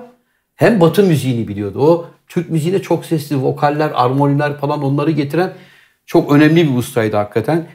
hem 0.59 0.81
Batı 0.81 1.03
müziğini 1.03 1.47
biliyordu. 1.47 1.79
O 1.79 2.05
Türk 2.27 2.49
müziğine 2.49 2.81
çok 2.81 3.05
sesli 3.05 3.37
vokaller, 3.41 3.91
armoniler 3.93 4.57
falan 4.57 4.83
onları 4.83 5.11
getiren 5.11 5.53
çok 6.05 6.31
önemli 6.31 6.71
bir 6.71 6.77
ustaydı 6.77 7.15
hakikaten. 7.15 7.67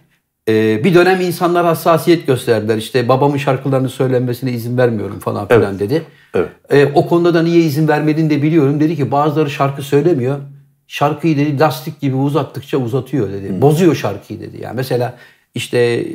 Ee, 0.49 0.85
bir 0.85 0.95
dönem 0.95 1.21
insanlar 1.21 1.65
hassasiyet 1.67 2.27
gösterdiler. 2.27 2.77
İşte 2.77 3.09
babamın 3.09 3.37
şarkılarını 3.37 3.89
söylenmesine 3.89 4.53
izin 4.53 4.79
vermiyorum 4.79 5.19
falan 5.19 5.49
filan 5.49 5.79
dedi. 5.79 6.03
Evet. 6.35 6.49
Ee, 6.71 6.87
o 6.95 7.09
konuda 7.09 7.35
da 7.35 7.43
niye 7.43 7.61
izin 7.61 7.89
vermediğini 7.89 8.31
de 8.31 8.43
biliyorum. 8.43 8.81
Dedi 8.81 8.97
ki 8.97 9.11
bazıları 9.11 9.51
şarkı 9.51 9.83
söylemiyor. 9.83 10.39
Şarkıyı 10.87 11.37
dedi 11.37 11.61
lastik 11.61 12.01
gibi 12.01 12.17
uzattıkça 12.17 12.79
uzatıyor 12.79 13.33
dedi. 13.33 13.63
Bozuyor 13.63 13.95
şarkıyı 13.95 14.41
dedi. 14.41 14.63
Yani 14.63 14.77
mesela 14.77 15.15
işte 15.55 16.07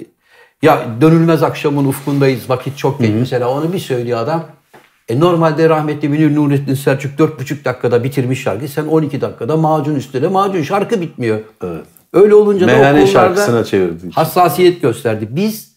ya 0.61 0.85
dönülmez 1.01 1.43
akşamın 1.43 1.85
ufkundayız 1.85 2.49
vakit 2.49 2.77
çok 2.77 2.99
geç. 2.99 3.11
Mesela 3.19 3.49
onu 3.49 3.73
bir 3.73 3.79
söylüyor 3.79 4.19
adam. 4.19 4.45
E 5.09 5.19
normalde 5.19 5.69
rahmetli 5.69 6.09
Münir 6.09 6.35
Nurettin 6.35 6.73
Selçuk 6.73 7.19
4,5 7.19 7.65
dakikada 7.65 8.03
bitirmiş 8.03 8.41
şarkıyı. 8.41 8.69
Sen 8.69 8.85
12 8.85 9.21
dakikada 9.21 9.57
macun 9.57 9.95
üstüne 9.95 10.27
macun 10.27 10.61
şarkı 10.61 11.01
bitmiyor. 11.01 11.39
Evet. 11.63 11.85
Öyle 12.13 12.35
olunca 12.35 12.67
da 12.67 12.71
Meyhane 12.71 12.89
konularda 12.91 13.11
şarkısına 13.11 13.63
çevirdik. 13.63 14.17
hassasiyet 14.17 14.81
gösterdi. 14.81 15.27
Biz 15.31 15.71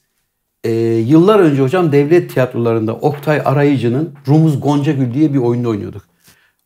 e, 0.64 0.70
yıllar 1.06 1.38
önce 1.38 1.62
hocam 1.62 1.92
devlet 1.92 2.34
tiyatrolarında 2.34 2.94
Oktay 2.94 3.42
Arayıcı'nın 3.44 4.14
Rumuz 4.28 4.60
Goncagül 4.60 5.14
diye 5.14 5.34
bir 5.34 5.38
oyunu 5.38 5.68
oynuyorduk. 5.68 6.02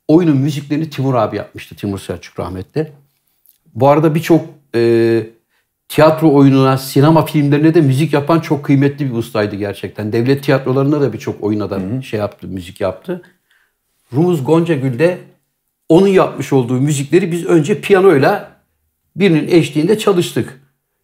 Oyunun 0.09 0.37
müziklerini 0.37 0.90
Timur 0.90 1.14
abi 1.14 1.37
yapmıştı. 1.37 1.74
Timur 1.74 1.98
Selçuk 1.98 2.38
rahmetli. 2.40 2.92
Bu 3.74 3.88
arada 3.88 4.14
birçok 4.14 4.44
e, 4.74 4.81
tiyatro 5.88 6.35
oyununa, 6.35 6.79
sinema 6.79 7.25
filmlerine 7.25 7.75
de 7.75 7.81
müzik 7.81 8.12
yapan 8.12 8.40
çok 8.40 8.64
kıymetli 8.64 9.11
bir 9.11 9.14
ustaydı 9.14 9.57
gerçekten. 9.57 10.12
Devlet 10.12 10.44
tiyatrolarında 10.44 11.01
da 11.01 11.12
birçok 11.12 11.44
oyuna 11.44 11.70
da 11.70 12.03
şey 12.03 12.20
yaptı, 12.20 12.49
müzik 12.49 12.81
yaptı. 12.81 13.22
Rumuz 14.12 14.44
Goncagül'de 14.44 15.18
onun 15.88 16.09
yapmış 16.09 16.53
olduğu 16.53 16.81
müzikleri 16.81 17.33
biz 17.33 17.46
önce 17.46 17.81
piyanoyla 17.81 18.57
birinin 19.16 19.49
eşliğinde 19.49 19.99
çalıştık. 19.99 20.61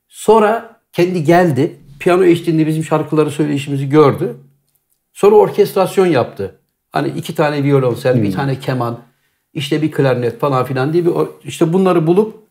Sonra 0.09 0.81
kendi 0.93 1.25
geldi. 1.25 1.77
Piyano 1.99 2.25
eşliğinde 2.25 2.67
bizim 2.67 2.85
şarkıları 2.85 3.31
söyleyişimizi 3.31 3.89
gördü. 3.89 4.37
Sonra 5.13 5.35
orkestrasyon 5.35 6.07
yaptı. 6.07 6.59
Hani 6.91 7.09
iki 7.09 7.35
tane 7.35 7.63
violonsel, 7.63 8.23
bir 8.23 8.33
tane 8.33 8.59
keman, 8.59 8.99
işte 9.55 9.83
bir 9.83 9.93
klarnet 9.93 10.41
falan 10.41 10.65
filan 10.65 10.93
diye 10.93 11.07
bir 11.07 11.13
işte 11.45 11.73
bunları 11.73 12.07
bulup 12.07 12.42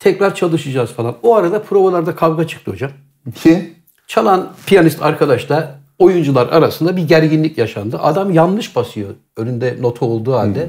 tekrar 0.00 0.34
çalışacağız 0.34 0.90
falan. 0.90 1.16
O 1.22 1.36
arada 1.36 1.62
provalarda 1.62 2.16
kavga 2.16 2.46
çıktı 2.46 2.70
hocam. 2.70 2.90
Ki 3.34 3.74
Çalan 4.10 4.52
piyanist 4.66 5.02
arkadaşla 5.02 5.78
oyuncular 5.98 6.46
arasında 6.46 6.96
bir 6.96 7.08
gerginlik 7.08 7.58
yaşandı. 7.58 7.98
Adam 7.98 8.32
yanlış 8.32 8.76
basıyor 8.76 9.08
önünde 9.36 9.76
nota 9.80 10.06
olduğu 10.06 10.32
halde. 10.32 10.68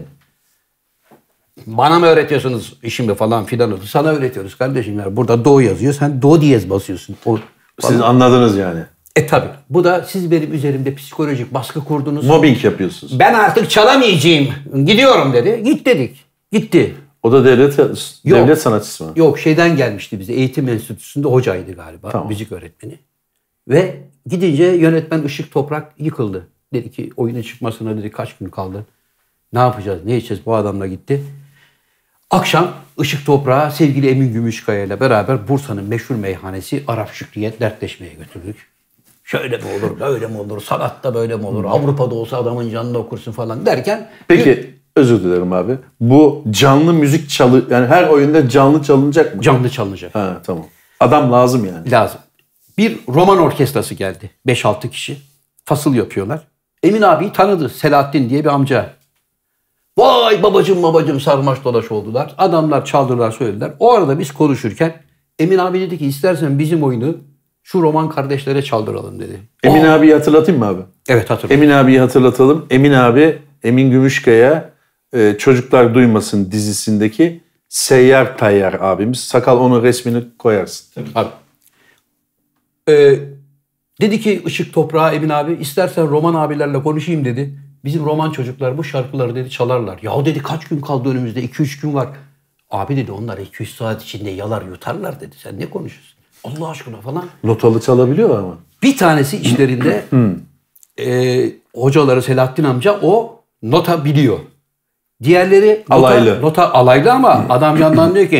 Bana 1.67 1.99
mı 1.99 2.05
öğretiyorsunuz 2.05 2.73
işimi 2.83 3.15
falan 3.15 3.45
filan 3.45 3.71
oldu. 3.71 3.85
Sana 3.85 4.07
öğretiyoruz 4.09 4.57
kardeşim. 4.57 4.99
Yani 4.99 5.15
burada 5.17 5.45
do 5.45 5.59
yazıyor. 5.59 5.93
Sen 5.93 6.21
do 6.21 6.41
diyez 6.41 6.69
basıyorsun. 6.69 7.15
O, 7.25 7.37
siz 7.79 8.01
anladınız 8.01 8.57
yani. 8.57 8.79
e 9.15 9.27
tabi. 9.27 9.45
Bu 9.69 9.83
da 9.83 10.05
siz 10.09 10.31
benim 10.31 10.53
üzerimde 10.53 10.95
psikolojik 10.95 11.53
baskı 11.53 11.83
kurdunuz. 11.83 12.25
Mobbing 12.25 12.63
yapıyorsunuz. 12.63 13.19
Ben 13.19 13.33
artık 13.33 13.69
çalamayacağım. 13.69 14.47
Gidiyorum 14.85 15.33
dedi. 15.33 15.63
Git 15.63 15.85
dedik. 15.85 16.25
Gitti. 16.51 16.95
O 17.23 17.31
da 17.31 17.45
devlet 17.45 17.77
devlet 18.25 18.62
sanatçısı 18.62 19.03
mı? 19.03 19.12
Yok 19.15 19.39
şeyden 19.39 19.77
gelmişti 19.77 20.19
bize. 20.19 20.34
Eğitim 20.34 20.69
enstitüsünde 20.69 21.27
hocaydı 21.27 21.73
galiba. 21.73 22.10
Tamam. 22.10 22.27
Müzik 22.27 22.51
öğretmeni. 22.51 22.99
Ve 23.67 23.99
gidince 24.25 24.63
yönetmen 24.63 25.23
Işık 25.23 25.51
Toprak 25.51 25.93
yıkıldı. 25.97 26.47
Dedi 26.73 26.91
ki 26.91 27.10
oyunun 27.17 27.41
çıkmasına 27.41 27.97
dedi 27.97 28.12
kaç 28.12 28.38
gün 28.38 28.49
kaldı. 28.49 28.86
Ne 29.53 29.60
yapacağız? 29.60 30.05
Ne 30.05 30.15
edeceğiz? 30.15 30.45
Bu 30.45 30.55
adamla 30.55 30.88
gitti. 30.88 31.23
Akşam 32.29 32.71
Işık 32.99 33.25
Toprak'a 33.25 33.71
sevgili 33.71 34.10
Emin 34.10 34.34
Gümüşkaya 34.34 34.84
ile 34.84 34.99
beraber 34.99 35.47
Bursa'nın 35.47 35.84
meşhur 35.84 36.15
meyhanesi 36.15 36.84
Arap 36.88 37.10
Şükrü'ye 37.13 37.60
dertleşmeye 37.60 38.13
götürdük. 38.13 38.71
Şöyle 39.23 39.57
mi 39.57 39.63
olur, 39.63 39.99
böyle 39.99 40.27
mi 40.27 40.38
olur, 40.38 40.62
sanatta 40.62 41.13
böyle 41.13 41.36
mi 41.36 41.45
olur, 41.45 41.65
Avrupa'da 41.65 42.15
olsa 42.15 42.38
adamın 42.38 42.69
canını 42.69 42.97
okursun 42.97 43.31
falan 43.31 43.65
derken 43.65 44.10
Peki 44.27 44.80
özür 44.95 45.23
dilerim 45.23 45.54
abi. 45.54 45.77
Bu 45.99 46.43
canlı 46.49 46.93
müzik 46.93 47.30
çalı 47.30 47.65
yani 47.69 47.88
her 47.88 48.08
oyunda 48.08 48.49
canlı 48.49 48.84
çalınacak 48.84 49.36
mı? 49.36 49.41
canlı 49.41 49.69
çalınacak. 49.69 50.15
Ha 50.15 50.41
tamam. 50.45 50.65
Adam 50.99 51.32
lazım 51.32 51.65
yani. 51.65 51.91
lazım. 51.91 52.19
Bir 52.77 52.99
roman 53.08 53.38
orkestrası 53.38 53.93
geldi. 53.95 54.32
5-6 54.47 54.89
kişi. 54.89 55.17
Fasıl 55.65 55.93
yapıyorlar. 55.93 56.47
Emin 56.84 57.01
abiyi 57.01 57.32
tanıdı. 57.34 57.69
Selahattin 57.69 58.30
diye 58.30 58.43
bir 58.43 58.49
amca. 58.49 58.89
Vay 59.97 60.43
babacım 60.43 60.84
babacım 60.84 61.19
sarmaş 61.19 61.63
dolaş 61.63 61.91
oldular. 61.91 62.36
Adamlar 62.38 62.86
çaldılar 62.86 63.32
söylediler. 63.32 63.71
O 63.80 63.93
arada 63.93 64.19
biz 64.19 64.32
konuşurken 64.32 64.93
Emin 65.39 65.58
abi 65.58 65.80
dedi 65.82 65.97
ki 65.97 66.06
istersen 66.06 66.60
bizim 66.60 66.84
oyunu 66.84 67.17
şu 67.63 67.82
roman 67.82 68.10
kardeşlere 68.10 68.62
çaldıralım 68.62 69.19
dedi. 69.19 69.39
Emin 69.63 69.84
abiyi 69.84 70.13
hatırlatayım 70.13 70.60
mı 70.60 70.67
abi? 70.67 70.82
Evet 71.10 71.30
hatırlıyorum. 71.30 71.63
Emin 71.63 71.75
abiyi 71.75 71.99
hatırlatalım. 71.99 72.65
Emin 72.69 72.91
abi 72.91 73.39
Emin 73.63 73.91
Gümüşkaya 73.91 74.70
e, 75.13 75.36
Çocuklar 75.38 75.93
Duymasın 75.93 76.52
dizisindeki 76.52 77.41
Seyyar 77.69 78.38
Tayyar 78.38 78.74
abimiz. 78.74 79.19
Sakal 79.19 79.58
onun 79.58 79.84
resmini 79.84 80.24
koyarsın. 80.39 81.08
Abi. 81.15 81.30
Ee, 82.89 83.19
dedi 84.02 84.19
ki 84.21 84.41
Işık 84.45 84.74
Toprağı 84.74 85.15
Emin 85.15 85.30
abi 85.30 85.54
istersen 85.54 86.10
roman 86.10 86.34
abilerle 86.34 86.84
konuşayım 86.84 87.26
dedi. 87.26 87.60
Bizim 87.86 88.06
roman 88.06 88.32
çocuklar 88.32 88.78
bu 88.78 88.84
şarkıları 88.84 89.36
dedi 89.36 89.50
çalarlar. 89.50 90.00
Ya 90.02 90.26
dedi 90.26 90.39
kaç 90.39 90.67
gün 90.67 90.82
kaldı 90.82 91.10
önümüzde 91.10 91.45
2-3 91.45 91.82
gün 91.82 91.93
var. 91.93 92.10
Abi 92.69 92.95
dedi 92.95 93.12
onlar 93.12 93.38
2-3 93.38 93.65
saat 93.65 94.04
içinde 94.04 94.30
yalar 94.30 94.62
yutarlar 94.62 95.19
dedi. 95.19 95.36
Sen 95.38 95.60
ne 95.60 95.69
konuşuyorsun? 95.69 96.17
Allah 96.43 96.69
aşkına 96.69 97.02
falan. 97.02 97.26
Notalı 97.43 97.82
çalabiliyorlar 97.82 98.39
ama. 98.39 98.58
Bir 98.84 98.97
tanesi 98.97 99.38
işlerinde 99.38 100.04
e, 101.00 101.45
hocaları 101.76 102.21
Selahattin 102.21 102.63
amca 102.63 103.00
o 103.02 103.43
nota 103.63 104.06
biliyor. 104.06 104.39
Diğerleri 105.23 105.84
nota, 105.89 105.95
Alaylı. 105.95 106.41
nota 106.41 106.73
alaylı 106.73 107.12
ama 107.12 107.45
adam 107.49 107.77
yandan 107.77 108.15
diyor 108.15 108.27
ki 108.29 108.38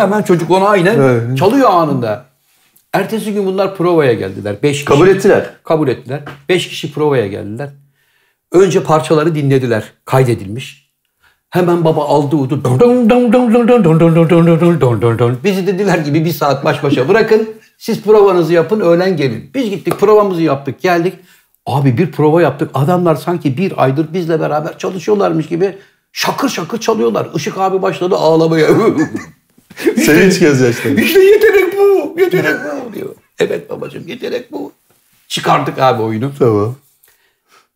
hemen 0.00 0.22
çocuk 0.22 0.50
onu 0.50 0.68
aynen 0.68 1.34
çalıyor 1.34 1.70
anında. 1.70 2.24
Ertesi 2.92 3.32
gün 3.34 3.46
bunlar 3.46 3.76
provaya 3.76 4.12
geldiler. 4.12 4.56
Beş 4.62 4.72
kişi. 4.72 4.84
Kabul 4.84 5.08
ettiler. 5.08 5.46
Kabul 5.64 5.88
ettiler. 5.88 6.20
Beş 6.48 6.68
kişi 6.68 6.92
provaya 6.92 7.26
geldiler. 7.26 7.70
Önce 8.52 8.82
parçaları 8.82 9.34
dinlediler. 9.34 9.84
Kaydedilmiş. 10.04 10.92
Hemen 11.50 11.84
baba 11.84 12.04
aldı 12.04 12.36
udu. 12.36 12.60
Bizi 15.44 15.66
dediler 15.66 15.98
gibi 15.98 16.24
bir 16.24 16.30
saat 16.30 16.64
baş 16.64 16.82
başa 16.82 17.08
bırakın. 17.08 17.48
Siz 17.78 18.02
provanızı 18.02 18.52
yapın 18.52 18.80
öğlen 18.80 19.16
gelin. 19.16 19.50
Biz 19.54 19.70
gittik 19.70 20.00
provamızı 20.00 20.42
yaptık 20.42 20.80
geldik. 20.80 21.14
Abi 21.66 21.98
bir 21.98 22.12
prova 22.12 22.42
yaptık. 22.42 22.70
Adamlar 22.74 23.14
sanki 23.14 23.56
bir 23.56 23.82
aydır 23.82 24.12
bizle 24.12 24.40
beraber 24.40 24.78
çalışıyorlarmış 24.78 25.46
gibi 25.46 25.78
şakır 26.12 26.48
şakır 26.48 26.80
çalıyorlar. 26.80 27.28
Işık 27.34 27.58
abi 27.58 27.82
başladı 27.82 28.16
ağlamaya. 28.16 28.68
Sevinç 29.96 30.38
gözyaşları. 30.38 31.00
İşte 31.00 31.20
yetenek 31.20 31.78
bu, 31.78 32.14
yetenek 32.20 32.56
bu 32.86 32.92
diyor. 32.92 33.14
Evet 33.38 33.70
babacığım 33.70 34.08
yetenek 34.08 34.52
bu. 34.52 34.72
Çıkardık 35.28 35.78
abi 35.78 36.02
oyunu. 36.02 36.32
Tamam. 36.38 36.76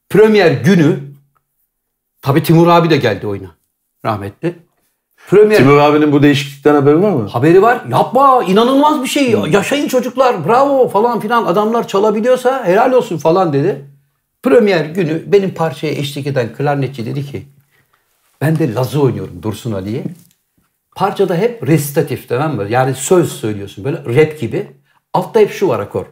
Premier 0.08 0.50
günü 0.50 1.00
tabii 2.22 2.42
Timur 2.42 2.68
abi 2.68 2.90
de 2.90 2.96
geldi 2.96 3.26
oyuna. 3.26 3.50
Rahmetli. 4.04 4.65
Premier 5.26 5.58
Timur 5.58 5.78
abinin 5.78 6.12
bu 6.12 6.22
değişiklikten 6.22 6.74
haberi 6.74 7.02
var 7.02 7.10
mı? 7.10 7.28
haberi 7.28 7.62
var. 7.62 7.80
Yapma 7.90 8.44
inanılmaz 8.44 9.02
bir 9.02 9.08
şey. 9.08 9.30
Yaşayın 9.30 9.88
çocuklar 9.88 10.48
bravo 10.48 10.88
falan 10.88 11.20
filan. 11.20 11.46
Adamlar 11.46 11.88
çalabiliyorsa 11.88 12.64
helal 12.64 12.92
olsun 12.92 13.18
falan 13.18 13.52
dedi. 13.52 13.84
Premier 14.42 14.84
günü 14.84 15.22
benim 15.26 15.50
parçaya 15.54 15.92
eşlik 15.92 16.26
eden 16.26 16.48
klarnetçi 16.52 17.06
dedi 17.06 17.26
ki 17.26 17.42
ben 18.40 18.58
de 18.58 18.74
Lazı 18.74 19.02
oynuyorum 19.02 19.42
Dursun 19.42 19.72
Ali'ye. 19.72 20.04
Parçada 20.96 21.34
hep 21.34 21.66
resitatif 21.68 22.28
tamam 22.28 22.56
mı? 22.56 22.64
Yani 22.68 22.94
söz 22.94 23.32
söylüyorsun 23.32 23.84
böyle 23.84 23.96
rap 23.96 24.40
gibi. 24.40 24.66
Altta 25.14 25.40
hep 25.40 25.52
şu 25.52 25.68
var 25.68 25.80
akor. 25.80 26.06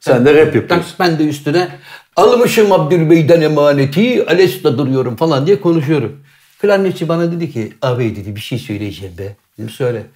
Sen 0.00 0.24
de 0.26 0.46
rap 0.46 0.54
yapıyorsun. 0.54 0.92
Ben 0.98 1.18
de 1.18 1.28
üstüne 1.28 1.68
almışım 2.16 2.72
Abdülbey'den 2.72 3.40
emaneti, 3.40 4.26
Ales'te 4.26 4.78
duruyorum 4.78 5.16
falan 5.16 5.46
diye 5.46 5.60
konuşuyorum. 5.60 6.20
Klarnetçi 6.60 7.08
bana 7.08 7.32
dedi 7.32 7.52
ki, 7.52 7.72
abi 7.82 8.16
dedi 8.16 8.36
bir 8.36 8.40
şey 8.40 8.58
söyleyeceğim 8.58 9.18
be. 9.18 9.36
Dedim 9.58 9.70
söyle. 9.70 10.06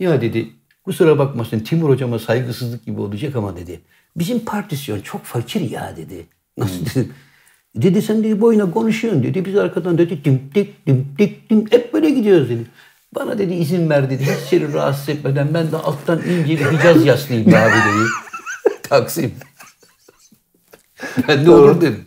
Ya 0.00 0.20
dedi 0.20 0.50
kusura 0.84 1.18
bakmasın 1.18 1.60
Timur 1.60 1.88
hocama 1.88 2.18
saygısızlık 2.18 2.86
gibi 2.86 3.00
olacak 3.00 3.36
ama 3.36 3.56
dedi. 3.56 3.80
Bizim 4.16 4.40
partisyon 4.40 5.00
çok 5.00 5.24
fakir 5.24 5.70
ya 5.70 5.94
dedi. 5.96 6.26
Nasıl 6.58 6.86
dedim. 6.86 7.12
Dedi 7.76 8.02
sen 8.02 8.24
dedi 8.24 8.40
boyuna 8.40 8.70
konuşuyorsun 8.70 9.22
dedi. 9.22 9.44
Biz 9.44 9.56
arkadan 9.56 9.98
dedi 9.98 10.24
dim 10.24 10.40
dik 10.54 10.86
dim 10.86 11.08
dik 11.18 11.50
dim 11.50 11.66
hep 11.70 11.94
böyle 11.94 12.10
gidiyoruz 12.10 12.48
dedi. 12.48 12.62
Bana 13.14 13.38
dedi 13.38 13.54
izin 13.54 13.90
ver 13.90 14.10
dedi. 14.10 14.22
Hiç 14.22 14.48
seni 14.50 14.72
rahatsız 14.72 15.08
etmeden 15.08 15.54
ben 15.54 15.72
de 15.72 15.76
alttan 15.76 16.20
ince 16.28 16.58
bir 16.58 16.78
Hicaz 16.78 17.06
yaslıyım 17.06 17.52
be 17.52 17.58
abi 17.58 17.72
dedi. 17.72 18.08
Taksim. 18.82 19.32
Ben 21.28 21.46
de 21.46 21.50
olur 21.50 21.80
dedim. 21.80 22.04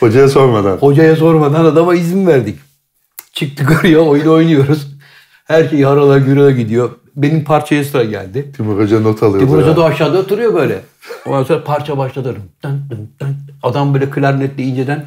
Hocaya 0.00 0.28
sormadan. 0.28 0.76
Hocaya 0.76 1.16
sormadan 1.16 1.64
adama 1.64 1.94
izin 1.94 2.26
verdik. 2.26 2.58
Çıktık 3.38 3.70
oraya 3.80 3.98
oyun 3.98 4.26
oynuyoruz. 4.26 4.86
Her 5.44 5.68
şey 5.68 5.82
harala 5.82 6.18
gürele 6.18 6.52
gidiyor. 6.62 6.90
Benim 7.16 7.44
parçaya 7.44 7.84
sıra 7.84 8.04
geldi. 8.04 8.52
Timur 8.56 8.80
Hoca 8.80 9.00
not 9.00 9.22
alıyor. 9.22 9.40
Timur 9.40 9.62
Hoca 9.62 9.76
da 9.76 9.84
aşağıda 9.84 10.18
oturuyor 10.18 10.54
böyle. 10.54 10.80
Ondan 11.26 11.44
sonra 11.44 11.64
parça 11.64 11.98
başladı. 11.98 12.36
Dın 12.64 12.82
dın 12.90 13.10
dın. 13.20 13.36
Adam 13.62 13.94
böyle 13.94 14.10
klarnetle 14.10 14.62
inceden 14.62 15.06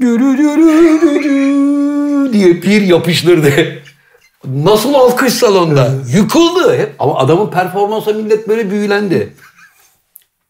dürü 0.00 0.38
dürü 0.38 1.24
dürü 1.24 2.32
diye 2.32 2.62
bir 2.62 2.82
yapıştırdı. 2.82 3.50
Nasıl 4.44 4.94
alkış 4.94 5.32
salonda? 5.32 5.94
Yıkıldı 6.14 6.76
hep. 6.76 6.94
Ama 6.98 7.18
adamın 7.18 7.50
performansa 7.50 8.12
millet 8.12 8.48
böyle 8.48 8.70
büyülendi. 8.70 9.32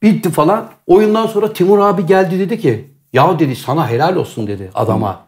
Bitti 0.02 0.30
falan. 0.30 0.70
Oyundan 0.86 1.26
sonra 1.26 1.52
Timur 1.52 1.78
abi 1.78 2.06
geldi 2.06 2.38
dedi 2.38 2.60
ki 2.60 2.90
ya 3.12 3.38
dedi 3.38 3.56
sana 3.56 3.90
helal 3.90 4.16
olsun 4.16 4.46
dedi 4.46 4.70
adama. 4.74 5.25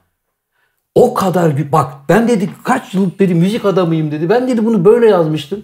O 0.98 1.14
kadar 1.14 1.72
bak 1.72 1.92
ben 2.08 2.28
dedi 2.28 2.50
kaç 2.64 2.94
yıllık 2.94 3.18
dedi 3.18 3.34
müzik 3.34 3.64
adamıyım 3.64 4.10
dedi. 4.10 4.28
Ben 4.28 4.48
dedi 4.48 4.64
bunu 4.64 4.84
böyle 4.84 5.08
yazmıştım. 5.08 5.62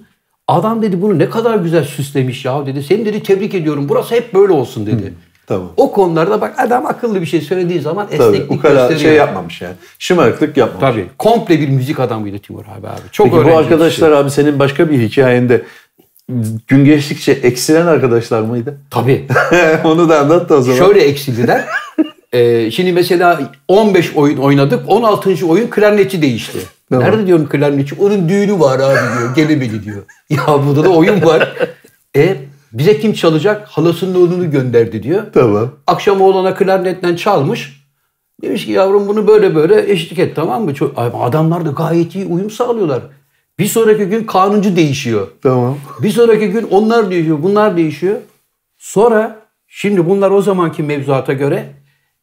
Adam 0.49 0.82
dedi 0.82 1.03
bunu 1.03 1.18
ne 1.18 1.30
kadar 1.30 1.57
güzel 1.57 1.85
süslemiş 1.85 2.45
ya 2.45 2.66
dedi. 2.66 2.82
Seni 2.82 3.05
dedi 3.05 3.22
tebrik 3.22 3.55
ediyorum. 3.55 3.89
Burası 3.89 4.14
hep 4.14 4.35
böyle 4.35 4.53
olsun 4.53 4.87
dedi. 4.87 5.14
Tamam. 5.47 5.68
O 5.76 5.93
konularda 5.93 6.41
bak 6.41 6.55
adam 6.59 6.87
akıllı 6.87 7.20
bir 7.20 7.26
şey 7.26 7.41
söylediği 7.41 7.80
zaman 7.80 8.07
Tabii. 8.07 8.22
esneklik 8.22 8.51
Bu 8.51 8.61
kadar 8.61 8.74
gösteriyor. 8.74 9.01
şey 9.01 9.14
yapmamış 9.14 9.62
yani. 9.62 9.74
Şımarıklık 9.99 10.57
yapmamış. 10.57 10.95
Tabii. 10.95 11.07
Komple 11.18 11.61
bir 11.61 11.68
müzik 11.68 12.01
adamıydı 12.01 12.39
Timur 12.39 12.64
abi 12.78 12.89
abi. 12.89 13.01
Çok 13.12 13.26
Peki 13.26 13.45
bu 13.45 13.57
arkadaşlar 13.57 14.12
abi 14.12 14.30
senin 14.30 14.59
başka 14.59 14.91
bir 14.91 15.01
hikayende 15.01 15.62
gün 16.68 16.85
geçtikçe 16.85 17.32
eksilen 17.32 17.87
arkadaşlar 17.87 18.41
mıydı? 18.41 18.78
Tabii. 18.91 19.26
Onu 19.85 20.09
da 20.09 20.20
anlat 20.20 20.49
da 20.49 20.55
o 20.57 20.62
zaman. 20.62 20.78
Şöyle 20.78 21.01
eksildiler. 21.01 21.64
Ee, 22.35 22.70
şimdi 22.70 22.93
mesela 22.93 23.41
15 23.68 24.16
oyun 24.16 24.37
oynadık. 24.37 24.80
16. 24.87 25.47
oyun 25.47 25.66
klarnetçi 25.66 26.22
değişti. 26.22 26.59
Tamam. 26.91 27.05
Nerede 27.05 27.26
diyorum 27.26 27.49
klarnetçi? 27.49 27.95
Onun 28.01 28.28
düğünü 28.28 28.61
var 28.61 28.78
abi 28.78 29.18
diyor. 29.18 29.35
Gelemedi 29.37 29.85
diyor. 29.85 30.03
Ya 30.30 30.66
burada 30.66 30.85
da 30.85 30.89
oyun 30.89 31.22
var. 31.22 31.55
E 32.16 32.37
bize 32.72 33.01
kim 33.01 33.12
çalacak? 33.12 33.68
Halasının 33.68 34.14
oğlunu 34.14 34.51
gönderdi 34.51 35.03
diyor. 35.03 35.22
Tamam. 35.35 35.70
Akşam 35.87 36.20
oğlana 36.20 36.55
klarnetten 36.55 37.16
çalmış. 37.16 37.85
Demiş 38.43 38.66
ki 38.66 38.72
yavrum 38.72 39.09
bunu 39.09 39.26
böyle 39.28 39.55
böyle 39.55 39.93
eşlik 39.93 40.18
et 40.18 40.37
tamam 40.37 40.64
mı? 40.64 40.74
Çok, 40.74 40.99
adamlar 40.99 41.66
da 41.66 41.70
gayet 41.70 42.14
iyi 42.14 42.26
uyum 42.26 42.51
sağlıyorlar. 42.51 43.03
Bir 43.59 43.66
sonraki 43.66 44.05
gün 44.05 44.24
kanuncu 44.24 44.76
değişiyor. 44.76 45.28
Tamam. 45.43 45.78
Bir 46.03 46.11
sonraki 46.11 46.49
gün 46.49 46.66
onlar 46.70 47.11
değişiyor, 47.11 47.43
bunlar 47.43 47.76
değişiyor. 47.76 48.16
Sonra 48.78 49.37
şimdi 49.68 50.09
bunlar 50.09 50.30
o 50.30 50.43
zamanki 50.43 50.82
mevzuata 50.82 51.32
göre 51.32 51.66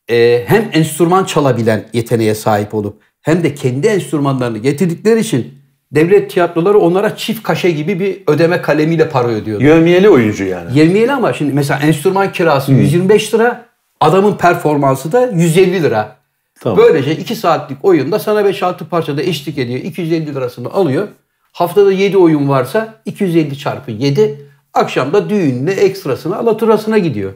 e, 0.09 0.43
hem 0.47 0.69
enstrüman 0.73 1.23
çalabilen 1.23 1.85
yeteneğe 1.93 2.35
sahip 2.35 2.73
olup 2.73 3.01
hem 3.21 3.43
de 3.43 3.55
kendi 3.55 3.87
enstrümanlarını 3.87 4.57
getirdikleri 4.57 5.19
için 5.19 5.53
devlet 5.91 6.31
tiyatroları 6.31 6.79
onlara 6.79 7.15
çift 7.15 7.43
kaşe 7.43 7.71
gibi 7.71 7.99
bir 7.99 8.21
ödeme 8.27 8.61
kalemiyle 8.61 9.09
para 9.09 9.27
ödüyordu. 9.27 9.63
Yövmiyeli 9.63 10.09
oyuncu 10.09 10.43
yani. 10.43 10.79
Yevmiyeli 10.79 11.11
ama 11.11 11.33
şimdi 11.33 11.53
mesela 11.53 11.79
enstrüman 11.79 12.31
kirası 12.31 12.71
125 12.71 13.33
lira, 13.33 13.65
adamın 13.99 14.37
performansı 14.37 15.11
da 15.11 15.31
150 15.33 15.83
lira. 15.83 16.15
Tamam. 16.61 16.77
Böylece 16.77 17.15
2 17.15 17.35
saatlik 17.35 17.85
oyunda 17.85 18.19
sana 18.19 18.41
5-6 18.41 18.85
parçada 18.85 19.21
eşlik 19.21 19.57
ediyor. 19.57 19.79
250 19.79 20.35
lirasını 20.35 20.69
alıyor. 20.69 21.07
Haftada 21.51 21.91
7 21.91 22.17
oyun 22.17 22.49
varsa 22.49 22.93
250 23.05 23.57
çarpı 23.57 23.91
7. 23.91 24.41
Akşamda 24.73 25.29
düğününe 25.29 25.71
ekstrasına 25.71 26.35
alaturasına 26.35 26.97
gidiyor. 26.97 27.33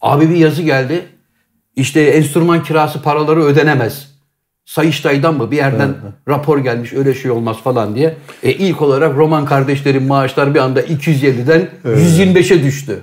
Abi 0.00 0.30
bir 0.30 0.36
yazı 0.36 0.62
geldi. 0.62 1.02
İşte 1.76 2.00
enstrüman 2.00 2.62
kirası 2.62 3.02
paraları 3.02 3.42
ödenemez. 3.42 4.14
Sayıştay'dan 4.64 5.34
mı 5.34 5.50
bir 5.50 5.56
yerden 5.56 5.94
rapor 6.28 6.58
gelmiş 6.58 6.92
öyle 6.92 7.14
şey 7.14 7.30
olmaz 7.30 7.56
falan 7.64 7.94
diye. 7.94 8.16
E 8.42 8.52
ilk 8.52 8.82
olarak 8.82 9.16
Roman 9.16 9.44
kardeşlerin 9.44 10.02
maaşları 10.02 10.54
bir 10.54 10.58
anda 10.58 10.80
250'den 10.80 11.68
125'e 11.84 12.62
düştü. 12.62 13.00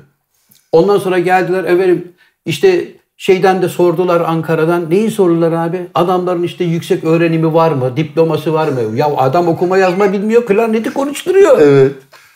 Ondan 0.71 0.97
sonra 0.97 1.19
geldiler 1.19 1.63
efendim 1.63 2.07
işte 2.45 2.87
şeyden 3.17 3.61
de 3.61 3.69
sordular 3.69 4.21
Ankara'dan. 4.21 4.89
Neyi 4.89 5.11
sordular 5.11 5.51
abi? 5.51 5.87
Adamların 5.95 6.43
işte 6.43 6.63
yüksek 6.63 7.03
öğrenimi 7.03 7.53
var 7.53 7.71
mı? 7.71 7.97
Diploması 7.97 8.53
var 8.53 8.67
mı? 8.67 8.97
Ya 8.97 9.07
adam 9.17 9.47
okuma 9.47 9.77
yazma 9.77 10.13
bilmiyor. 10.13 10.45
Klarneti 10.45 10.93
konuşturuyor. 10.93 11.59
Evet. 11.61 11.91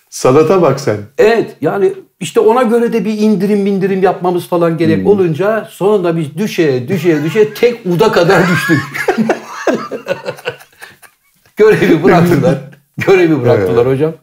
Sanata 0.10 0.62
bak 0.62 0.80
sen. 0.80 0.98
Evet 1.18 1.56
yani 1.62 1.94
işte 2.20 2.40
ona 2.40 2.64
göre 2.64 2.94
de 2.94 3.06
bir 3.06 3.18
indirim 3.18 3.68
indirim 3.68 4.04
yapmamız 4.04 4.48
falan 4.48 4.78
gerek 4.78 5.08
olunca 5.08 5.68
sonunda 5.72 6.18
biz 6.18 6.38
düşe 6.38 6.88
düşe 6.88 7.24
düşe 7.24 7.54
tek 7.54 7.86
uda 7.86 8.12
kadar 8.12 8.44
düştük. 8.48 8.80
Görevi 11.56 12.04
bıraktılar. 12.04 12.58
Görevi 12.98 13.42
bıraktılar 13.42 13.88
hocam. 13.88 14.14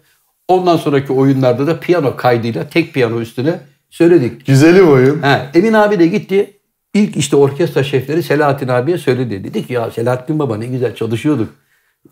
Ondan 0.48 0.76
sonraki 0.76 1.12
oyunlarda 1.12 1.66
da 1.66 1.80
piyano 1.80 2.16
kaydıyla 2.16 2.68
tek 2.68 2.94
piyano 2.94 3.20
üstüne 3.20 3.60
söyledik. 3.90 4.46
Güzelim 4.46 4.90
oyun. 4.90 5.22
He, 5.22 5.40
Emin 5.54 5.72
abi 5.72 5.98
de 5.98 6.06
gitti. 6.06 6.50
İlk 6.94 7.16
işte 7.16 7.36
orkestra 7.36 7.84
şefleri 7.84 8.22
Selahattin 8.22 8.68
abiye 8.68 8.98
söyledi. 8.98 9.44
Dedi 9.44 9.66
ki 9.66 9.72
ya 9.72 9.90
Selahattin 9.90 10.38
baba 10.38 10.56
ne 10.56 10.66
güzel 10.66 10.94
çalışıyorduk. 10.94 11.54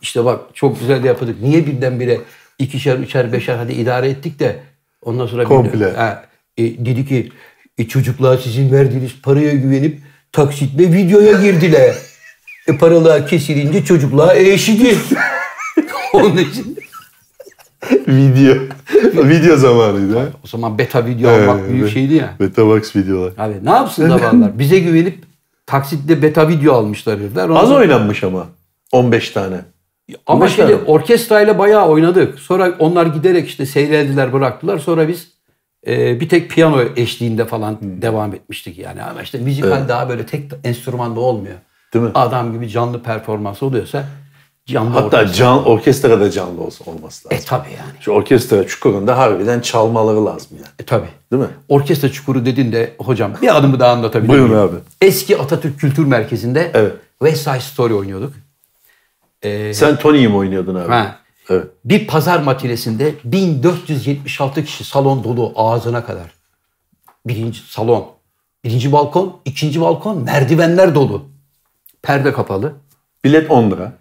İşte 0.03 0.25
bak 0.25 0.41
çok 0.55 0.81
güzel 0.81 1.03
de 1.03 1.09
yapıyorduk. 1.09 1.43
Niye 1.43 1.67
birdenbire 1.67 2.19
ikişer, 2.59 2.99
üçer, 2.99 3.33
beşer 3.33 3.57
hadi 3.57 3.73
idare 3.73 4.09
ettik 4.09 4.39
de 4.39 4.61
ondan 5.03 5.27
sonra... 5.27 5.43
bir- 5.43 5.49
Komple. 5.49 5.87
He, 5.97 6.19
e, 6.65 6.85
dedi 6.87 7.07
ki 7.07 7.33
e, 7.79 7.89
çocuklar 7.89 8.39
sizin 8.39 8.73
verdiğiniz 8.73 9.13
paraya 9.23 9.53
güvenip 9.55 9.99
taksitle 10.33 10.93
videoya 10.93 11.43
girdiler. 11.43 11.95
E, 12.69 12.79
paralar 12.79 13.27
kesilince 13.27 13.85
çocuklar 13.85 14.37
eşidi. 14.37 14.97
Onun 16.13 16.37
için 16.37 16.77
Video. 18.09 18.55
video 19.15 19.57
zamanıydı 19.57 20.19
ha. 20.19 20.25
o 20.45 20.47
zaman 20.47 20.79
beta 20.79 21.07
video 21.07 21.31
Evet, 21.31 21.49
almak 21.49 21.69
büyük 21.69 21.83
evet. 21.83 21.93
şeydi 21.95 22.15
ya. 22.15 22.35
Betamax 22.41 22.97
videolar. 22.97 23.33
Abi 23.39 23.55
ne 23.65 23.71
yapsın 23.71 24.09
zavallılar? 24.09 24.59
Bize 24.59 24.79
güvenip 24.79 25.19
taksitle 25.67 26.23
beta 26.23 26.49
video 26.49 26.75
almışlar 26.75 27.19
herifler. 27.21 27.51
Az 27.51 27.73
oynanmış 27.73 28.25
ama. 28.25 28.47
15 28.93 29.31
tane. 29.31 29.57
Ama 30.27 30.39
15 30.45 30.57
şimdi 30.57 30.75
orkestrayla 30.87 31.59
bayağı 31.59 31.89
oynadık. 31.89 32.39
Sonra 32.39 32.73
onlar 32.79 33.07
giderek 33.07 33.49
işte 33.49 33.67
seyreldiler 33.67 34.33
bıraktılar. 34.33 34.79
Sonra 34.79 35.09
biz 35.09 35.29
e, 35.87 36.21
bir 36.21 36.29
tek 36.29 36.51
piyano 36.51 36.81
eşliğinde 36.97 37.45
falan 37.45 37.81
Hmm. 37.81 38.03
devam 38.03 38.35
etmiştik 38.35 38.79
yani. 38.79 39.03
Ama 39.03 39.23
işte 39.23 39.39
müzikal 39.39 39.89
daha 39.89 40.09
böyle 40.09 40.27
tek 40.27 40.51
enstrümanda 40.65 41.21
olmuyor. 41.21 41.55
Değil 41.95 42.05
mi? 42.05 42.11
Adam 42.15 42.53
gibi 42.53 42.69
canlı 42.69 43.03
performans 43.03 43.63
oluyorsa 43.63 44.05
canlı 44.67 44.91
Hatta 44.91 45.17
orkestra. 45.17 45.33
can, 45.45 45.67
orkestra 45.67 46.21
da 46.21 46.31
canlı 46.31 46.61
olsa 46.63 46.85
olması 46.91 47.29
lazım. 47.29 47.39
E 47.43 47.47
tabi 47.47 47.69
yani. 47.69 47.93
Şu 48.01 48.11
orkestra 48.11 48.67
çukurunda 48.67 49.19
harbiden 49.19 49.61
çalmaları 49.61 50.27
lazım 50.27 50.49
yani. 50.57 50.67
E 50.79 50.83
tabi. 50.85 51.07
Değil 51.33 51.43
mi? 51.43 51.49
Orkestra 51.69 52.09
çukuru 52.09 52.47
dedin 52.47 52.73
de 52.73 52.93
hocam 52.99 53.33
bir 53.43 53.57
adımı 53.59 53.81
daha 53.81 53.93
anlatabilir 53.93 54.29
Buyurun 54.29 54.51
miyim? 54.51 54.61
abi. 54.63 54.77
Eski 55.01 55.39
Atatürk 55.39 55.81
Kültür 55.81 56.05
Merkezi'nde 56.07 56.71
Evet. 56.75 56.93
West 57.19 57.43
Side 57.45 57.61
Story 57.61 57.95
oynuyorduk. 57.95 58.33
Ee, 59.43 59.75
Sen 59.75 59.97
Tony'yi 59.99 60.29
mi 60.29 60.37
oynuyordun 60.37 60.75
abi? 60.75 60.89
Ha. 60.93 61.17
Evet. 61.49 61.67
Bir 61.85 62.07
pazar 62.07 62.41
matinesinde 62.41 63.15
1476 63.25 64.65
kişi 64.65 64.85
salon 64.85 65.25
dolu 65.25 65.53
ağzına 65.57 66.05
kadar. 66.05 66.31
Birinci 67.27 67.61
salon. 67.61 68.07
Birinci 68.65 68.93
balkon, 68.93 69.41
ikinci 69.45 69.81
balkon, 69.81 70.23
merdivenler 70.23 70.95
dolu. 70.95 71.25
Perde 72.03 72.33
kapalı. 72.33 72.73
Bilet 73.25 73.51
10 73.51 73.71
lira. 73.71 73.93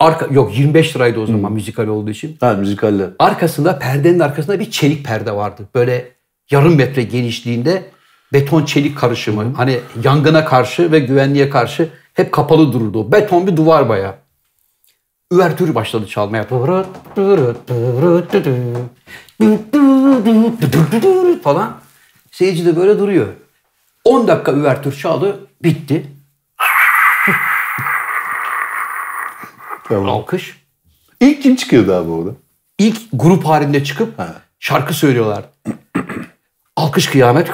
Arka, 0.00 0.26
yok 0.30 0.58
25 0.58 0.96
liraydı 0.96 1.20
o 1.20 1.26
zaman 1.26 1.52
müzikal 1.52 1.86
olduğu 1.86 2.10
için. 2.10 2.36
Ha 2.40 2.52
müzikaller. 2.54 3.10
Arkasında 3.18 3.78
perdenin 3.78 4.20
arkasında 4.20 4.60
bir 4.60 4.70
çelik 4.70 5.04
perde 5.06 5.32
vardı. 5.32 5.62
Böyle 5.74 6.12
yarım 6.50 6.76
metre 6.76 7.02
genişliğinde 7.02 7.82
beton 8.32 8.64
çelik 8.64 8.98
karışımı. 8.98 9.54
Hani 9.56 9.80
yangına 10.04 10.44
karşı 10.44 10.92
ve 10.92 10.98
güvenliğe 10.98 11.50
karşı 11.50 11.88
hep 12.14 12.32
kapalı 12.32 12.72
dururdu. 12.72 13.12
Beton 13.12 13.46
bir 13.46 13.56
duvar 13.56 13.88
bayağı. 13.88 14.14
Üvertür 15.32 15.74
başladı 15.74 16.06
çalmaya. 16.06 16.44
falan. 21.42 21.76
Seyirci 22.30 22.66
de 22.66 22.76
böyle 22.76 22.98
duruyor. 22.98 23.26
10 24.04 24.28
dakika 24.28 24.52
üvertür 24.52 24.92
çaldı. 24.98 25.46
Bitti. 25.62 26.06
Tamam. 29.88 30.08
Alkış. 30.08 30.62
İlk 31.20 31.42
kim 31.42 31.56
çıkıyordu 31.56 31.94
abi 31.94 32.10
orada? 32.10 32.30
İlk 32.78 32.98
grup 33.12 33.44
halinde 33.44 33.84
çıkıp 33.84 34.18
Ha. 34.18 34.34
şarkı 34.60 34.94
söylüyorlar. 34.94 35.44
Alkış 36.76 37.06
kıyamet 37.06 37.50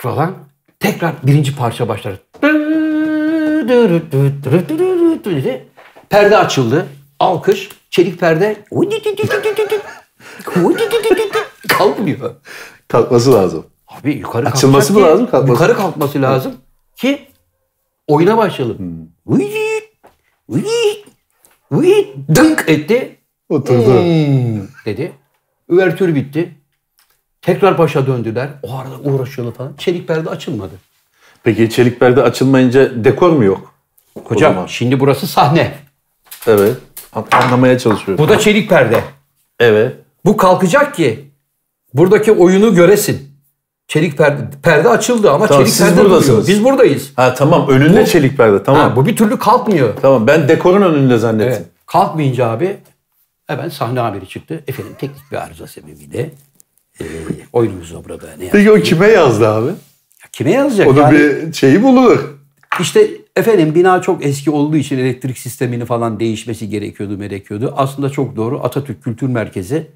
falan. 0.00 0.34
Tekrar 0.80 1.12
birinci 1.22 1.56
parça 1.56 1.88
başlar. 1.88 2.14
Perde 6.10 6.38
açıldı. 6.38 6.86
Alkış. 7.18 7.68
Çelik 7.90 8.20
perde. 8.20 8.56
Kalkmıyor. 11.68 12.34
Kalkması 12.88 13.32
lazım. 13.32 13.66
Abi 13.88 14.12
yukarı 14.12 14.48
Açılması 14.48 14.92
mı 14.92 14.98
ki- 14.98 15.04
lazım, 15.04 15.30
kalkması? 15.30 15.52
Yukarı 15.52 15.76
kalkması 15.76 16.22
lazım 16.22 16.54
ki 16.96 17.28
oyuna 18.06 18.36
başlayalım. 18.36 18.78
Hmm. 18.78 19.06
Dınk 22.34 22.64
etti. 22.66 23.16
Oturdu. 23.48 24.00
Hmm, 24.00 24.68
dedi. 24.84 25.12
Üvertür 25.68 26.14
bitti. 26.14 26.54
Tekrar 27.42 27.78
başa 27.78 28.06
döndüler. 28.06 28.48
O 28.62 28.78
arada 28.78 28.98
uğraşıyorlar 28.98 29.54
falan. 29.54 29.74
Çelik 29.78 30.08
perde 30.08 30.30
açılmadı. 30.30 30.74
Peki 31.42 31.70
çelik 31.70 32.00
perde 32.00 32.22
açılmayınca 32.22 33.04
dekor 33.04 33.30
mu 33.30 33.44
yok? 33.44 33.74
Hocam 34.24 34.68
şimdi 34.68 35.00
burası 35.00 35.26
sahne. 35.26 35.74
Evet. 36.46 36.76
An- 37.14 37.26
Anlamaya 37.32 37.78
çalışıyorum. 37.78 38.24
Bu 38.24 38.28
da 38.28 38.38
çelik 38.38 38.68
perde. 38.68 39.00
Evet. 39.60 39.92
Bu 40.24 40.36
kalkacak 40.36 40.94
ki 40.94 41.30
buradaki 41.94 42.32
oyunu 42.32 42.74
göresin. 42.74 43.34
Çelik 43.88 44.18
perde, 44.18 44.42
perde 44.62 44.88
açıldı 44.88 45.30
ama 45.30 45.46
Tamam, 45.46 45.62
çelik 45.64 45.74
siz 45.76 45.86
perde 45.86 46.00
buradasınız. 46.00 46.28
duruyor. 46.28 46.46
Biz 46.58 46.64
buradayız. 46.64 47.12
Ha 47.16 47.34
tamam 47.34 47.68
önünde 47.68 48.02
Bu- 48.02 48.06
çelik 48.06 48.36
perde 48.36 48.62
tamam. 48.62 48.90
Ha, 48.90 48.96
bu 48.96 49.06
bir 49.06 49.16
türlü 49.16 49.38
kalkmıyor. 49.38 49.94
Tamam 50.02 50.26
ben 50.26 50.48
dekorun 50.48 50.82
önünde 50.82 51.18
zannettim. 51.18 51.52
Evet. 51.52 51.62
Kalkmayınca 51.86 52.46
abi 52.50 52.76
hemen 53.46 53.68
sahne 53.68 54.00
haberi 54.00 54.28
çıktı. 54.28 54.64
Efendim 54.68 54.92
teknik 54.98 55.32
bir 55.32 55.36
arıza 55.36 55.66
sebebiyle 55.66 56.30
e, 57.00 57.04
oyunumuz 57.52 57.94
burada 58.04 58.26
ne 58.38 58.48
Peki 58.50 58.72
o 58.72 58.74
kime 58.80 59.06
yazdı 59.06 59.48
abi? 59.48 59.70
Kime 60.32 60.50
yazacak? 60.50 60.88
Onun 60.88 61.00
yani, 61.02 61.18
bir 61.18 61.52
şeyi 61.52 61.82
bulunur. 61.82 62.18
İşte 62.80 63.10
efendim 63.36 63.74
bina 63.74 64.02
çok 64.02 64.24
eski 64.26 64.50
olduğu 64.50 64.76
için 64.76 64.98
elektrik 64.98 65.38
sistemini 65.38 65.84
falan 65.84 66.20
değişmesi 66.20 66.68
gerekiyordu, 66.68 67.18
gerekiyordu. 67.18 67.74
Aslında 67.76 68.10
çok 68.10 68.36
doğru. 68.36 68.60
Atatürk 68.64 69.04
Kültür 69.04 69.28
Merkezi 69.28 69.86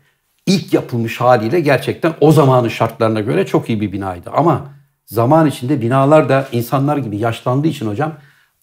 ilk 0.46 0.74
yapılmış 0.74 1.20
haliyle 1.20 1.60
gerçekten 1.60 2.14
o 2.20 2.32
zamanın 2.32 2.68
şartlarına 2.68 3.20
göre 3.20 3.46
çok 3.46 3.68
iyi 3.68 3.80
bir 3.80 3.92
binaydı. 3.92 4.30
Ama 4.30 4.66
zaman 5.06 5.46
içinde 5.46 5.80
binalar 5.80 6.28
da 6.28 6.48
insanlar 6.52 6.96
gibi 6.96 7.18
yaşlandığı 7.18 7.68
için 7.68 7.86
hocam 7.86 8.12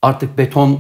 artık 0.01 0.38
beton 0.38 0.80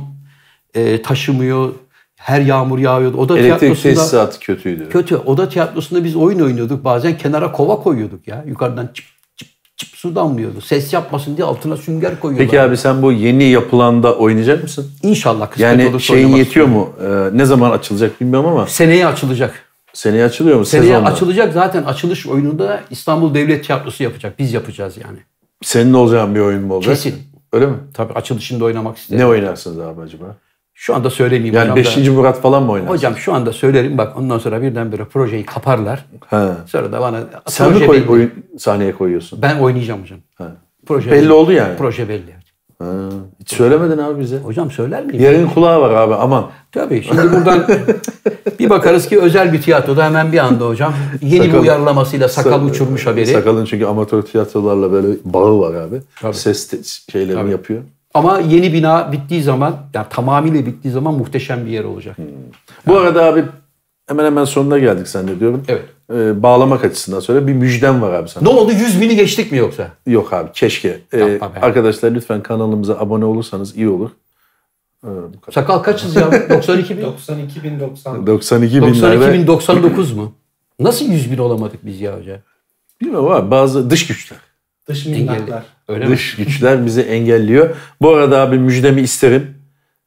e, 0.73 1.01
taşımıyor. 1.01 1.73
Her 2.15 2.41
yağmur 2.41 2.79
yağıyordu. 2.79 3.17
Oda 3.17 3.39
Elektrik 3.39 3.59
tiyatrosunda 3.59 3.93
tesisatı 3.93 4.39
kötüydü. 4.39 4.89
kötü. 4.89 5.15
Oda 5.15 5.49
tiyatrosunda 5.49 6.03
biz 6.03 6.15
oyun 6.15 6.39
oynuyorduk. 6.39 6.83
Bazen 6.83 7.17
kenara 7.17 7.51
kova 7.51 7.75
koyuyorduk 7.75 8.27
ya. 8.27 8.43
Yukarıdan 8.47 8.89
çıp 8.93 9.05
çıp 9.77 9.89
su 9.95 10.15
damlıyordu. 10.15 10.61
Ses 10.61 10.93
yapmasın 10.93 11.37
diye 11.37 11.45
altına 11.47 11.77
sünger 11.77 12.19
koyuyorlar. 12.19 12.47
Peki 12.47 12.61
abi 12.61 12.77
sen 12.77 13.01
bu 13.01 13.11
yeni 13.11 13.43
yapılanda 13.43 14.15
oynayacak 14.17 14.63
mısın? 14.63 14.91
İnşallah 15.03 15.49
kısmet 15.51 15.65
Yani 15.79 15.89
olursa 15.89 15.99
şeyin 16.13 16.27
yetiyor 16.27 16.45
istiyorum. 16.45 16.73
mu? 16.73 16.89
Ee, 17.33 17.37
ne 17.37 17.45
zaman 17.45 17.71
açılacak 17.71 18.21
bilmiyorum 18.21 18.49
ama 18.49 18.67
Seneye 18.67 19.07
açılacak. 19.07 19.53
seneye 19.93 20.23
açılıyor 20.25 20.57
mu? 20.59 20.65
Seneye 20.65 20.87
Sezonda. 20.87 21.09
açılacak 21.09 21.53
zaten 21.53 21.83
açılış 21.83 22.27
oyununda 22.27 22.81
İstanbul 22.89 23.33
Devlet 23.33 23.65
Tiyatrosu 23.65 24.03
yapacak. 24.03 24.39
Biz 24.39 24.53
yapacağız 24.53 24.97
yani. 24.97 25.17
Senin 25.63 25.93
olacağın 25.93 26.35
bir 26.35 26.39
oyun 26.39 26.63
mu 26.63 26.73
olacak? 26.73 26.95
Kesin. 26.95 27.15
Öyle 27.53 27.65
mi? 27.65 27.73
Tabii 27.93 28.13
açılışında 28.13 28.65
oynamak 28.65 28.97
isterim. 28.97 29.21
Ne 29.21 29.25
oynarsınız 29.25 29.79
abi 29.79 30.01
acaba? 30.01 30.35
Şu 30.77 30.95
anda 30.95 31.09
söylemeyeyim. 31.09 31.55
Yani 31.55 31.69
hocam 31.71 31.75
da- 31.85 31.97
5. 32.01 32.07
Murat 32.09 32.41
falan 32.41 32.63
mı 32.63 32.71
oynarsın? 32.71 32.93
Hocam 32.93 33.17
şu 33.17 33.33
anda 33.33 33.53
söylerim 33.53 33.97
bak 33.97 34.17
ondan 34.17 34.37
sonra 34.37 34.61
birdenbire 34.61 35.05
projeyi 35.05 35.45
kaparlar. 35.45 36.05
Ha. 36.27 36.57
Sonra 36.67 36.91
da 36.91 37.01
bana 37.01 37.19
Sen 37.47 37.73
mi 37.73 37.85
koy, 37.85 37.97
belli. 38.01 38.09
oyun 38.09 38.31
sahneye 38.59 38.91
koyuyorsun? 38.95 39.41
Ben 39.41 39.59
oynayacağım 39.59 40.01
hocam. 40.01 40.19
Ha. 40.35 40.51
Proje 40.85 41.11
Belli 41.11 41.31
oldu 41.31 41.51
yani. 41.51 41.77
Proje 41.77 42.09
belli. 42.09 42.35
Ha. 42.79 42.85
Hiç 43.39 43.53
söylemedin 43.53 43.97
abi 43.97 44.19
bize. 44.19 44.37
Hocam 44.37 44.71
söyler 44.71 45.05
miyim? 45.05 45.23
Yarın 45.23 45.47
kulağı 45.47 45.81
var 45.81 45.89
abi 45.93 46.15
aman. 46.15 46.49
Tabii. 46.71 47.03
Şimdi 47.03 47.21
buradan 47.31 47.63
bir 48.59 48.69
bakarız 48.69 49.07
ki 49.09 49.19
özel 49.21 49.53
bir 49.53 49.61
tiyatroda 49.61 50.05
hemen 50.05 50.31
bir 50.31 50.37
anda 50.37 50.67
hocam 50.67 50.93
yeni 51.21 51.43
bir 51.45 51.49
Sakal- 51.51 51.61
uyarlamasıyla 51.61 52.29
sakal 52.29 52.51
Sa- 52.61 52.69
uçurmuş 52.69 53.07
haberi. 53.07 53.27
Sakalın 53.27 53.65
çünkü 53.65 53.85
amatör 53.85 54.21
tiyatrolarla 54.21 54.91
böyle 54.91 55.07
bağı 55.25 55.59
var 55.59 55.73
abi. 55.73 56.01
Tabii. 56.21 56.33
Ses 56.35 57.05
şeylerini 57.11 57.41
Tabii. 57.41 57.51
yapıyor. 57.51 57.81
Ama 58.15 58.39
yeni 58.39 58.73
bina 58.73 59.11
bittiği 59.11 59.43
zaman, 59.43 59.75
yani 59.93 60.05
tamamıyla 60.09 60.65
bittiği 60.65 60.93
zaman 60.93 61.13
muhteşem 61.13 61.65
bir 61.65 61.71
yer 61.71 61.83
olacak. 61.83 62.17
Bu 62.87 62.97
arada 62.97 63.25
abi 63.25 63.45
hemen 64.07 64.25
hemen 64.25 64.45
sonuna 64.45 64.79
geldik 64.79 65.07
zannediyorum. 65.07 65.63
Evet. 65.67 65.85
Ee, 66.13 66.43
bağlamak 66.43 66.85
açısından 66.85 67.19
sonra 67.19 67.47
bir 67.47 67.53
müjdem 67.53 68.01
var 68.01 68.13
abi 68.13 68.29
sana. 68.29 68.43
Ne 68.43 68.49
oldu? 68.49 68.71
100 68.71 69.01
bini 69.01 69.15
geçtik 69.15 69.51
mi 69.51 69.57
yoksa? 69.57 69.87
Yok 70.05 70.33
abi 70.33 70.49
keşke. 70.53 71.01
Ee, 71.13 71.39
arkadaşlar 71.61 72.11
lütfen 72.11 72.43
kanalımıza 72.43 72.93
abone 72.99 73.25
olursanız 73.25 73.77
iyi 73.77 73.89
olur. 73.89 74.09
Ee. 75.03 75.09
Sakal 75.51 75.79
kaçız 75.79 76.15
ya? 76.15 76.31
92 76.49 76.97
bin? 76.97 77.03
92 77.03 77.63
bin 77.63 77.79
90. 77.79 78.27
92 78.27 78.81
92 78.81 79.11
binlerde. 79.11 79.33
bin 79.33 79.47
99 79.47 80.13
mu? 80.13 80.33
Nasıl 80.79 81.05
100 81.05 81.31
bin 81.31 81.37
olamadık 81.37 81.85
biz 81.85 82.01
ya 82.01 82.17
hoca? 82.17 82.41
Bilmiyorum 83.01 83.31
abi 83.31 83.51
bazı 83.51 83.89
dış 83.89 84.07
güçler. 84.07 84.39
Dış 84.87 85.05
minnaklar. 85.05 85.63
Öyle 85.87 86.05
mi? 86.05 86.11
Dış 86.11 86.35
güçler 86.35 86.85
bizi 86.85 87.01
engelliyor. 87.01 87.75
Bu 88.01 88.09
arada 88.13 88.41
abi 88.41 88.57
müjdemi 88.59 89.01
isterim. 89.01 89.57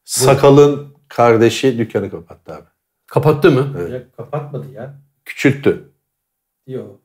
Sakalın 0.05 0.95
kardeşi 1.09 1.79
dükkanı 1.79 2.11
kapattı 2.11 2.55
abi. 2.55 2.65
Kapattı 3.07 3.51
mı? 3.51 3.91
Ya 3.93 4.03
kapatmadı 4.17 4.67
ya. 4.75 4.95
Küçülttü. 5.25 5.89
Yok. 6.67 7.01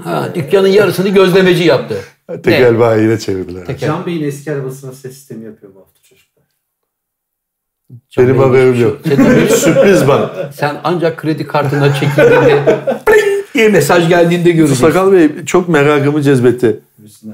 Ha, 0.00 0.28
dükkanın 0.34 0.68
yarısını 0.68 1.08
gözlemeci 1.08 1.64
yaptı. 1.64 1.96
Tekel 2.42 2.78
bayine 2.78 3.18
çevirdiler. 3.18 3.66
Tekel. 3.66 3.86
Can 3.88 4.06
Bey'in 4.06 4.24
eski 4.24 4.52
arabasına 4.52 4.92
ses 4.92 5.12
sistemi 5.14 5.44
yapıyor 5.44 5.74
bu 5.74 5.80
hafta 5.80 6.02
çocuklar. 6.02 6.44
Can 8.10 8.24
Benim 8.24 8.34
Bey'in 8.38 8.48
haberim 8.48 8.80
yok. 8.80 8.98
şey- 9.04 9.16
haberin- 9.16 9.46
Sürpriz 9.54 10.08
bana. 10.08 10.52
Sen 10.52 10.80
ancak 10.84 11.18
kredi 11.18 11.46
kartına 11.46 11.94
çekildiğinde 11.94 12.64
diye 13.54 13.68
mesaj 13.68 14.08
geldiğinde 14.08 14.50
göreceksin. 14.50 14.86
Sakal 14.86 15.12
Bey 15.12 15.44
çok 15.44 15.68
merakımı 15.68 16.22
cezbetti. 16.22 16.80
Üstüne. 17.04 17.32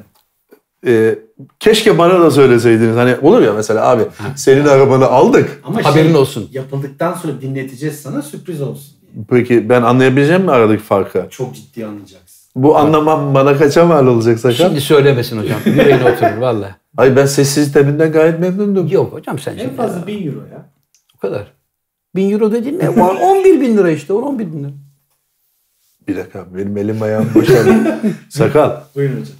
Ee, 0.86 1.18
keşke 1.60 1.98
bana 1.98 2.20
da 2.20 2.30
söyleseydiniz. 2.30 2.96
Hani 2.96 3.16
olur 3.22 3.42
ya 3.42 3.52
mesela 3.52 3.88
abi 3.88 4.02
senin 4.36 4.66
arabanı 4.66 5.06
aldık. 5.06 5.60
Ama 5.64 5.84
Haberin 5.84 6.08
şey, 6.08 6.16
olsun. 6.16 6.48
Yapıldıktan 6.52 7.14
sonra 7.14 7.40
dinleteceğiz 7.40 8.00
sana 8.00 8.22
sürpriz 8.22 8.62
olsun 8.62 8.92
diye. 9.00 9.24
Peki 9.30 9.68
ben 9.68 9.82
anlayabileceğim 9.82 10.42
mi 10.42 10.50
aradaki 10.50 10.82
farkı? 10.82 11.26
Çok 11.30 11.54
ciddi 11.54 11.86
anlayacaksın. 11.86 12.38
Bu 12.56 12.76
anlamam 12.76 13.34
bana 13.34 13.58
kaça 13.58 13.86
mal 13.86 14.06
olacak 14.06 14.38
Sakal? 14.38 14.54
Şimdi 14.56 14.80
söylemesin 14.80 15.38
hocam. 15.42 15.60
Yüreğine 15.66 16.04
oturur 16.04 16.36
valla. 16.40 16.76
Ay 16.96 17.16
ben 17.16 17.26
sessiz 17.26 17.72
teminden 17.72 18.12
gayet 18.12 18.40
memnundum. 18.40 18.88
Yok 18.88 19.12
hocam 19.12 19.38
sen 19.38 19.52
En 19.52 19.58
şimdi. 19.58 19.76
fazla 19.76 19.98
ya, 19.98 20.06
1000 20.06 20.26
euro 20.26 20.38
ya. 20.52 20.70
O 21.16 21.18
kadar. 21.18 21.52
Bin 22.14 22.30
euro 22.30 22.52
dedin 22.52 22.78
ne? 22.78 22.96
Var 22.96 23.16
11 23.22 23.60
bin 23.60 23.76
lira 23.76 23.90
işte. 23.90 24.12
11 24.12 24.52
bin 24.52 24.64
lira. 24.64 24.72
Bir 26.08 26.16
dakika 26.16 26.46
benim 26.54 26.76
elim 26.76 27.02
ayağım 27.02 27.30
boşaldı. 27.34 27.98
Sakal 28.28 28.76
Buyurun 28.94 29.20
hocam. 29.20 29.36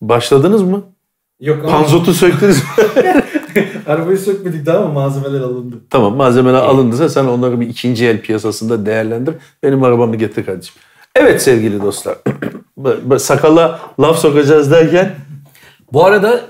Başladınız 0.00 0.62
mı? 0.62 0.82
Yok 1.40 1.58
ama 1.64 1.72
Panzotu 1.72 2.14
söktünüz 2.14 2.56
mü? 2.56 2.64
arabayı 3.86 4.18
sökmedik 4.18 4.66
daha 4.66 4.78
ama 4.78 4.92
malzemeler 4.92 5.40
alındı. 5.40 5.76
tamam 5.90 6.16
malzemeler 6.16 6.58
alındıysa 6.58 7.08
sen 7.08 7.24
onları 7.24 7.60
bir 7.60 7.68
ikinci 7.68 8.06
el 8.06 8.20
piyasasında 8.20 8.86
değerlendir. 8.86 9.34
Benim 9.62 9.82
arabamı 9.82 10.16
getir 10.16 10.46
kardeşim. 10.46 10.74
Evet 11.14 11.42
sevgili 11.42 11.82
dostlar. 11.82 12.16
Sakala 13.18 13.80
laf 14.00 14.18
sokacağız 14.18 14.70
derken 14.70 15.14
Bu 15.92 16.04
arada 16.04 16.40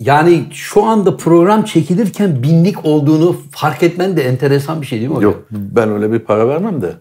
yani 0.00 0.44
şu 0.52 0.84
anda 0.84 1.16
program 1.16 1.64
çekilirken 1.64 2.42
binlik 2.42 2.84
olduğunu 2.84 3.36
fark 3.50 3.82
etmen 3.82 4.16
de 4.16 4.22
enteresan 4.22 4.82
bir 4.82 4.86
şey 4.86 4.98
değil 5.00 5.10
mi 5.10 5.24
yok 5.24 5.46
ben 5.50 5.90
öyle 5.92 6.12
bir 6.12 6.18
para 6.18 6.48
vermem 6.48 6.82
de. 6.82 6.92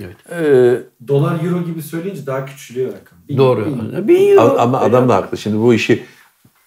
Evet. 0.00 0.16
Ee, 0.32 1.08
Dolar 1.08 1.44
euro 1.44 1.64
gibi 1.64 1.82
söyleyince 1.82 2.26
daha 2.26 2.44
küçülüyor 2.46 2.88
rakam. 2.88 3.18
Bin- 3.28 3.38
Doğru. 3.38 3.66
bin. 3.66 4.08
Bin 4.08 4.30
euro. 4.36 4.56
ama 4.58 4.80
adam 4.80 5.08
da 5.08 5.14
haklı. 5.14 5.38
Şimdi 5.38 5.58
bu 5.60 5.74
işi 5.74 6.02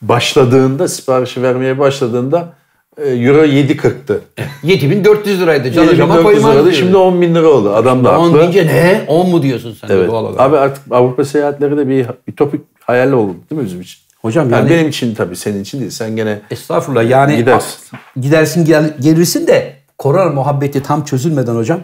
başladığında 0.02 0.88
siparişi 0.88 1.44
vermeye 1.44 1.80
başladığında 1.80 2.54
e, 2.98 3.10
euro 3.10 3.46
7.40'tı. 3.46 4.22
7400 4.64 5.42
liraydı. 5.42 5.72
Can 5.72 5.88
hocama 5.88 6.16
7400 6.16 6.24
koymaz 6.24 6.44
liraydı. 6.52 6.64
diyor. 6.72 6.84
Şimdi 6.84 6.98
10 6.98 7.22
bin 7.22 7.36
lira 7.36 7.48
oldu. 7.48 7.74
Adam 7.74 8.04
da 8.06 8.20
10 8.20 8.26
haklı. 8.26 8.40
deyince 8.40 8.68
ne? 8.68 9.06
10 9.08 9.30
mu 9.30 9.44
diyorsun 9.44 9.78
sen 9.82 9.88
Evet. 9.92 10.10
doğal 10.10 10.24
olarak? 10.26 10.40
Abi 10.40 10.58
artık 10.58 10.84
Avrupa 10.92 11.24
seyahatleri 11.26 11.78
de 11.78 11.88
bir 11.90 12.06
ütopik 12.28 12.62
hayal 12.80 13.12
oldu 13.12 13.36
değil 13.52 13.62
mi 13.62 13.66
bizim 13.66 13.82
için? 13.82 14.00
Hocam 14.22 14.50
Yani, 14.50 14.60
yani, 14.62 14.70
benim 14.70 14.90
için 14.90 15.16
tabii 15.16 15.36
senin 15.36 15.62
için 15.62 15.80
değil. 15.80 15.92
Sen 15.92 16.16
gene 16.16 16.40
estağfurullah 16.52 17.10
yani 17.10 17.38
Gidersin. 17.38 17.98
gidersin 18.22 18.66
gel, 18.66 18.94
gelirsin 19.00 19.48
de 19.48 19.74
korona 19.98 20.30
muhabbeti 20.32 20.84
tam 20.84 21.06
çözülmeden 21.06 21.56
hocam. 21.56 21.80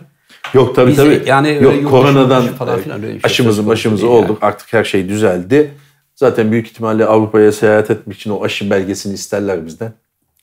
Yok 0.53 0.75
tabii 0.75 0.91
Bizi 0.91 0.97
tabii. 1.03 1.29
yani 1.29 1.47
öyle 1.47 1.81
Yok 1.81 1.89
koronadan 1.91 2.43
dışı 2.43 2.53
falan 2.53 2.79
e, 2.79 2.81
filan 2.81 3.03
öyle 3.03 3.11
şey 3.11 3.21
aşımızı 3.23 3.55
söz 3.55 3.65
konusu 3.65 3.69
başımızı 3.69 4.09
olduk. 4.09 4.37
Artık 4.41 4.73
her 4.73 4.83
şey 4.83 5.09
düzeldi. 5.09 5.71
Zaten 6.15 6.51
büyük 6.51 6.67
ihtimalle 6.67 7.05
Avrupa'ya 7.05 7.51
seyahat 7.51 7.91
etmek 7.91 8.17
için 8.17 8.31
o 8.31 8.43
aşı 8.43 8.69
belgesini 8.69 9.13
isterler 9.13 9.65
bizden. 9.65 9.93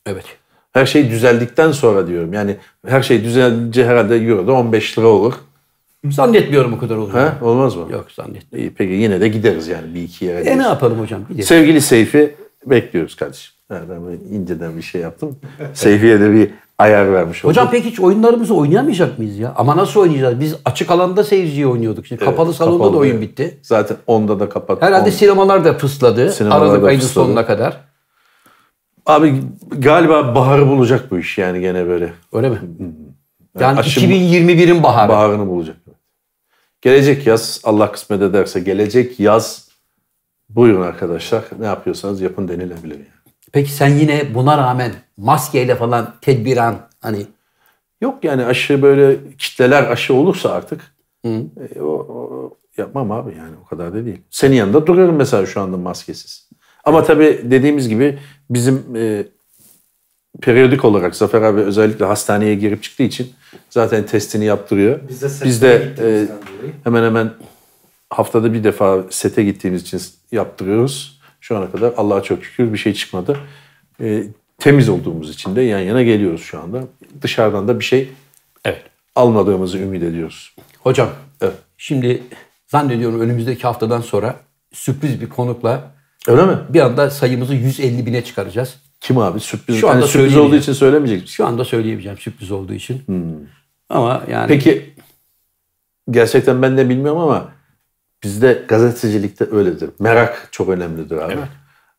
Evet. 0.06 0.24
Her 0.72 0.86
şey 0.86 1.10
düzeldikten 1.10 1.72
sonra 1.72 2.06
diyorum. 2.06 2.32
Yani 2.32 2.56
her 2.86 3.02
şey 3.02 3.24
düzelince 3.24 3.86
herhalde 3.86 4.16
Euro'da 4.16 4.52
15 4.52 4.98
lira 4.98 5.06
olur. 5.06 5.34
Zannetmiyorum 6.10 6.72
o 6.72 6.78
kadar 6.78 6.96
olur. 6.96 7.10
Ha? 7.12 7.38
Olmaz 7.42 7.76
mı? 7.76 7.86
Yok 7.92 8.06
zannetmiyorum. 8.12 8.70
İyi, 8.70 8.74
peki 8.74 8.92
yine 8.92 9.20
de 9.20 9.28
gideriz 9.28 9.68
yani 9.68 9.94
bir 9.94 10.02
iki 10.02 10.24
yere. 10.24 10.50
E 10.50 10.58
ne 10.58 10.62
yapalım 10.62 11.00
hocam? 11.00 11.20
Gidelim. 11.28 11.44
Sevgili 11.44 11.80
Seyfi 11.80 12.34
bekliyoruz 12.66 13.16
kardeşim. 13.16 13.52
Ben 13.70 14.36
inceden 14.36 14.76
bir 14.76 14.82
şey 14.82 15.00
yaptım. 15.00 15.38
Seyfi'ye 15.74 16.20
de 16.20 16.32
bir 16.32 16.50
ayar 16.80 17.12
vermiş 17.12 17.44
oldum. 17.44 17.50
Hocam 17.50 17.68
peki 17.70 17.90
hiç 17.90 18.00
oyunlarımızı 18.00 18.54
oynayamayacak 18.54 19.18
mıyız 19.18 19.38
ya? 19.38 19.52
Ama 19.56 19.76
nasıl 19.76 20.00
oynayacağız? 20.00 20.40
Biz 20.40 20.56
açık 20.64 20.90
alanda 20.90 21.24
seyirciye 21.24 21.66
oynuyorduk. 21.66 22.06
Şimdi 22.06 22.24
kapalı 22.24 22.54
salonda 22.54 22.78
kapalı, 22.78 22.94
da 22.94 22.98
oyun 22.98 23.10
evet. 23.12 23.22
bitti. 23.22 23.58
Zaten 23.62 23.96
onda 24.06 24.40
da 24.40 24.48
kapat. 24.48 24.82
Herhalde 24.82 25.08
on. 25.08 25.14
sinemalar 25.14 25.64
da 25.64 25.78
fısladı. 25.78 26.32
Sinemalar 26.32 26.66
Aralık 26.66 26.84
ayının 26.84 27.02
sonuna 27.02 27.46
kadar. 27.46 27.76
Abi 29.06 29.34
galiba 29.78 30.34
baharı 30.34 30.66
bulacak 30.66 31.10
bu 31.10 31.18
iş 31.18 31.38
yani 31.38 31.60
gene 31.60 31.86
böyle. 31.86 32.12
Öyle 32.32 32.48
mi? 32.48 32.58
Yani 33.60 33.78
aşı- 33.78 34.00
2021'in 34.00 34.82
baharı. 34.82 35.08
Baharını 35.08 35.46
bulacak. 35.46 35.76
Gelecek 36.82 37.26
yaz 37.26 37.60
Allah 37.64 37.92
kısmet 37.92 38.22
ederse 38.22 38.60
gelecek 38.60 39.20
yaz 39.20 39.68
buyurun 40.48 40.82
arkadaşlar 40.82 41.44
ne 41.58 41.66
yapıyorsanız 41.66 42.20
yapın 42.20 42.48
denilebilir 42.48 42.94
yani. 42.94 43.19
Peki 43.52 43.72
sen 43.72 43.88
yine 43.88 44.34
buna 44.34 44.58
rağmen 44.58 44.92
maskeyle 45.16 45.74
falan 45.76 46.14
tedbiren 46.20 46.74
hani 47.00 47.26
Yok 48.00 48.24
yani 48.24 48.44
aşı 48.44 48.82
böyle 48.82 49.16
kitleler 49.38 49.82
aşı 49.90 50.14
olursa 50.14 50.50
artık 50.52 50.80
e, 51.24 51.80
o, 51.80 51.84
o- 51.86 52.56
yapmam 52.76 53.10
abi 53.12 53.30
yani 53.38 53.54
o 53.64 53.68
kadar 53.68 53.94
da 53.94 54.04
değil. 54.04 54.20
Senin 54.30 54.56
yanında 54.56 54.86
duruyorum 54.86 55.16
mesela 55.16 55.46
şu 55.46 55.60
anda 55.60 55.76
maskesiz. 55.76 56.48
Ama 56.84 57.04
tabii 57.04 57.40
dediğimiz 57.44 57.88
gibi 57.88 58.18
bizim 58.50 58.96
e, 58.96 59.24
periyodik 60.42 60.84
olarak 60.84 61.16
Zafer 61.16 61.42
abi 61.42 61.60
özellikle 61.60 62.04
hastaneye 62.04 62.54
girip 62.54 62.82
çıktığı 62.82 63.02
için 63.02 63.30
zaten 63.70 64.06
testini 64.06 64.44
yaptırıyor. 64.44 65.00
Biz 65.08 65.22
de 65.22 65.44
Biz 65.44 65.62
de 65.62 65.94
e, 65.98 66.26
hemen 66.84 67.02
hemen 67.04 67.30
haftada 68.10 68.52
bir 68.52 68.64
defa 68.64 69.04
sete 69.10 69.44
gittiğimiz 69.44 69.82
için 69.82 70.00
yaptırıyoruz. 70.32 71.19
Şu 71.40 71.56
ana 71.56 71.70
kadar 71.70 71.92
Allah'a 71.96 72.22
çok 72.22 72.44
şükür 72.44 72.72
bir 72.72 72.78
şey 72.78 72.94
çıkmadı. 72.94 73.36
E, 74.00 74.24
temiz 74.58 74.88
olduğumuz 74.88 75.30
için 75.30 75.56
de 75.56 75.62
yan 75.62 75.78
yana 75.78 76.02
geliyoruz 76.02 76.42
şu 76.42 76.60
anda. 76.60 76.82
Dışarıdan 77.22 77.68
da 77.68 77.78
bir 77.80 77.84
şey 77.84 78.08
evet. 78.64 78.82
almadığımızı 79.14 79.78
ümit 79.78 80.02
ediyoruz. 80.02 80.54
Hocam 80.78 81.08
Evet. 81.40 81.54
şimdi 81.78 82.22
zannediyorum 82.66 83.20
önümüzdeki 83.20 83.62
haftadan 83.62 84.00
sonra 84.00 84.36
sürpriz 84.72 85.20
bir 85.20 85.28
konukla 85.28 85.90
Öyle 86.28 86.46
mi? 86.46 86.58
bir 86.68 86.80
anda 86.80 87.10
sayımızı 87.10 87.54
150 87.54 88.06
bine 88.06 88.24
çıkaracağız. 88.24 88.76
Kim 89.00 89.18
abi? 89.18 89.40
Sürpriz. 89.40 89.76
Şu 89.76 89.90
anda 89.90 90.06
sürpriz 90.06 90.12
söyleyeyim 90.12 90.46
olduğu 90.46 90.56
için 90.56 90.72
söylemeyecek 90.72 91.20
misin? 91.22 91.34
Şu 91.34 91.46
anda 91.46 91.64
söyleyemeyeceğim 91.64 92.18
sürpriz 92.18 92.50
olduğu 92.50 92.74
için. 92.74 93.02
Ama 93.88 94.22
yani 94.30 94.48
Peki 94.48 94.94
gerçekten 96.10 96.62
ben 96.62 96.78
de 96.78 96.88
bilmiyorum 96.88 97.20
ama 97.20 97.52
bizde 98.22 98.64
gazetecilikte 98.68 99.50
öyledir. 99.50 99.90
Merak 99.98 100.48
çok 100.50 100.68
önemlidir 100.68 101.16
abi. 101.16 101.38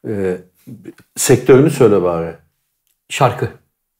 Ee, 0.08 0.42
sektörünü 1.16 1.70
söyle 1.70 2.02
bari. 2.04 2.36
şarkı, 3.10 3.50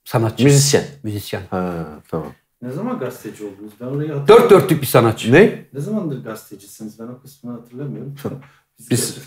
sanatçı, 0.06 0.44
Müzisyen. 0.44 0.84
müzisyen. 1.04 1.42
Ha 1.50 1.86
tamam. 2.08 2.34
Ne 2.62 2.72
zaman 2.72 3.00
gazeteci 3.00 3.44
oldunuz? 3.46 3.72
Ben 3.82 3.86
orayı 3.86 4.12
hatırlamıyorum. 4.14 4.28
Dört 4.28 4.50
dörtlük 4.52 4.82
bir 4.82 4.88
sanatçı. 4.88 5.34
Ne? 5.34 5.66
Ne 5.74 5.80
zamandır 5.80 6.24
gazetecisiniz? 6.24 7.00
Ben 7.00 7.08
o 7.08 7.22
kısmını 7.22 7.60
hatırlamıyorum. 7.60 8.16
Biz 8.90 9.18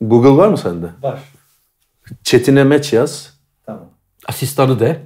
Google 0.00 0.36
var 0.42 0.48
mı 0.48 0.58
sende? 0.58 0.86
Var. 1.02 1.22
Çetin 2.22 2.56
Emeç 2.56 2.92
yaz. 2.92 3.40
Tamam. 3.66 3.90
Asistanı 4.26 4.80
da 4.80 4.96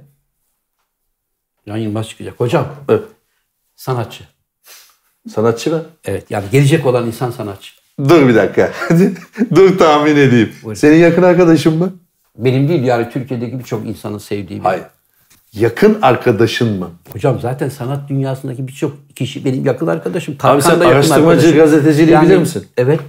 Can 1.67 1.77
Yılmaz 1.77 2.09
çıkacak. 2.09 2.39
Hocam 2.39 2.75
Evet. 2.89 3.03
sanatçı. 3.75 4.23
Sanatçı 5.29 5.69
mı? 5.71 5.81
Evet 6.05 6.31
yani 6.31 6.45
gelecek 6.51 6.85
olan 6.85 7.07
insan 7.07 7.31
sanatçı. 7.31 7.71
Dur 8.09 8.27
bir 8.27 8.35
dakika. 8.35 8.71
Dur 9.55 9.77
tahmin 9.77 10.15
edeyim. 10.15 10.49
Buyurun. 10.63 10.79
Senin 10.79 10.95
yakın 10.97 11.23
arkadaşın 11.23 11.77
mı? 11.77 11.93
Benim 12.37 12.67
değil 12.69 12.83
yani 12.83 13.09
Türkiye'deki 13.09 13.59
birçok 13.59 13.87
insanın 13.87 14.17
sevdiği 14.17 14.59
bir. 14.59 14.65
Hayır. 14.65 14.83
Yakın 15.53 15.97
arkadaşın 16.01 16.79
mı? 16.79 16.89
Hocam 17.13 17.39
zaten 17.39 17.69
sanat 17.69 18.09
dünyasındaki 18.09 18.67
birçok 18.67 18.91
kişi 19.15 19.45
benim 19.45 19.65
yakın 19.65 19.87
arkadaşım. 19.87 20.35
Abi 20.43 20.61
sen 20.61 20.79
da 20.79 20.83
yakın 20.83 20.95
araştırmacı 20.95 21.55
gazeteciliği 21.55 22.13
Yani- 22.13 22.27
bilir 22.29 22.37
misin? 22.37 22.65
Evet. 22.77 22.99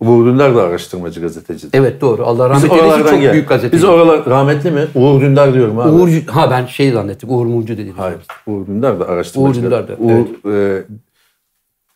Uğur 0.00 0.26
Dündar 0.26 0.54
da 0.54 0.62
araştırmacı 0.62 1.20
gazeteci. 1.20 1.66
Evet 1.72 2.00
doğru. 2.00 2.26
Allah 2.26 2.50
rahmet 2.50 2.72
eylesin 2.72 3.02
çok 3.02 3.20
gel. 3.20 3.32
büyük 3.32 3.48
gazeteci. 3.48 3.76
Biz 3.76 3.84
oralar 3.84 4.26
rahmetli 4.26 4.70
mi? 4.70 4.86
Uğur 4.94 5.20
Dündar 5.20 5.54
diyorum 5.54 5.78
abi. 5.78 5.90
Uğur, 5.90 6.08
ha 6.26 6.50
ben 6.50 6.66
şey 6.66 6.92
zannettim. 6.92 7.30
Uğur 7.30 7.46
Mumcu 7.46 7.78
dedim. 7.78 7.94
Hayır. 7.96 8.18
Uğur 8.46 8.66
Dündar 8.66 9.00
da 9.00 9.08
araştırmacı. 9.08 9.60
Uğur 9.60 9.64
Dündar 9.64 9.88
da, 9.88 9.92
Uğur, 9.98 10.52
e, 10.52 10.82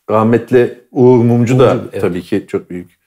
rahmetli 0.09 0.79
Uğur 0.91 1.17
Mumcu 1.23 1.59
da 1.59 1.73
Mumcu, 1.73 1.89
evet. 1.91 2.01
tabii 2.01 2.21
ki 2.21 2.45
çok 2.47 2.69
büyük. 2.69 2.99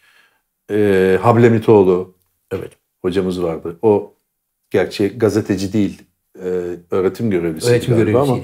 E, 0.71 1.19
Hablemitoğlu 1.23 2.15
Evet. 2.53 2.71
hocamız 3.03 3.43
vardı. 3.43 3.77
O 3.83 4.13
gerçi 4.71 5.09
gazeteci 5.19 5.73
değil. 5.73 6.03
e, 6.45 6.49
öğretim 6.91 7.31
görevlisi. 7.31 7.71
Öğretim 7.71 7.97
galiba 7.97 8.23
ama 8.23 8.37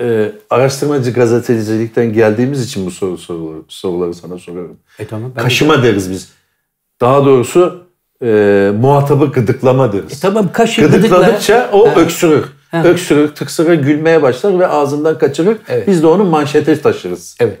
e, 0.00 0.32
araştırmacı 0.50 1.12
gazetecilikten 1.12 2.12
geldiğimiz 2.12 2.64
için 2.66 2.86
bu 2.86 2.90
soru, 2.90 3.18
soruları, 3.18 3.62
soruları 3.68 4.14
sana 4.14 4.38
soruyorum. 4.38 4.76
E 4.98 5.06
tamam. 5.06 5.30
Ben 5.36 5.40
de- 5.40 5.42
Kaşıma 5.44 5.82
deriz 5.82 6.10
biz. 6.10 6.32
Daha 7.00 7.24
doğrusu 7.24 7.84
e, 8.22 8.70
muhatabı 8.80 9.26
gıdıklama 9.32 9.92
deriz. 9.92 10.12
E 10.12 10.20
tamam 10.20 10.52
kaşı 10.52 10.80
gıdıkla. 10.82 10.98
Gıdıkladıkça 10.98 11.70
o 11.72 11.88
öksürür. 11.88 12.44
Öksürür, 12.84 13.28
tıksırır, 13.34 13.74
gülmeye 13.74 14.22
başlar 14.22 14.58
ve 14.58 14.66
ağzından 14.66 15.18
kaçırır. 15.18 15.56
Evet. 15.68 15.88
Biz 15.88 16.02
de 16.02 16.06
onu 16.06 16.24
manşete 16.24 16.80
taşırız. 16.80 17.36
Evet. 17.40 17.60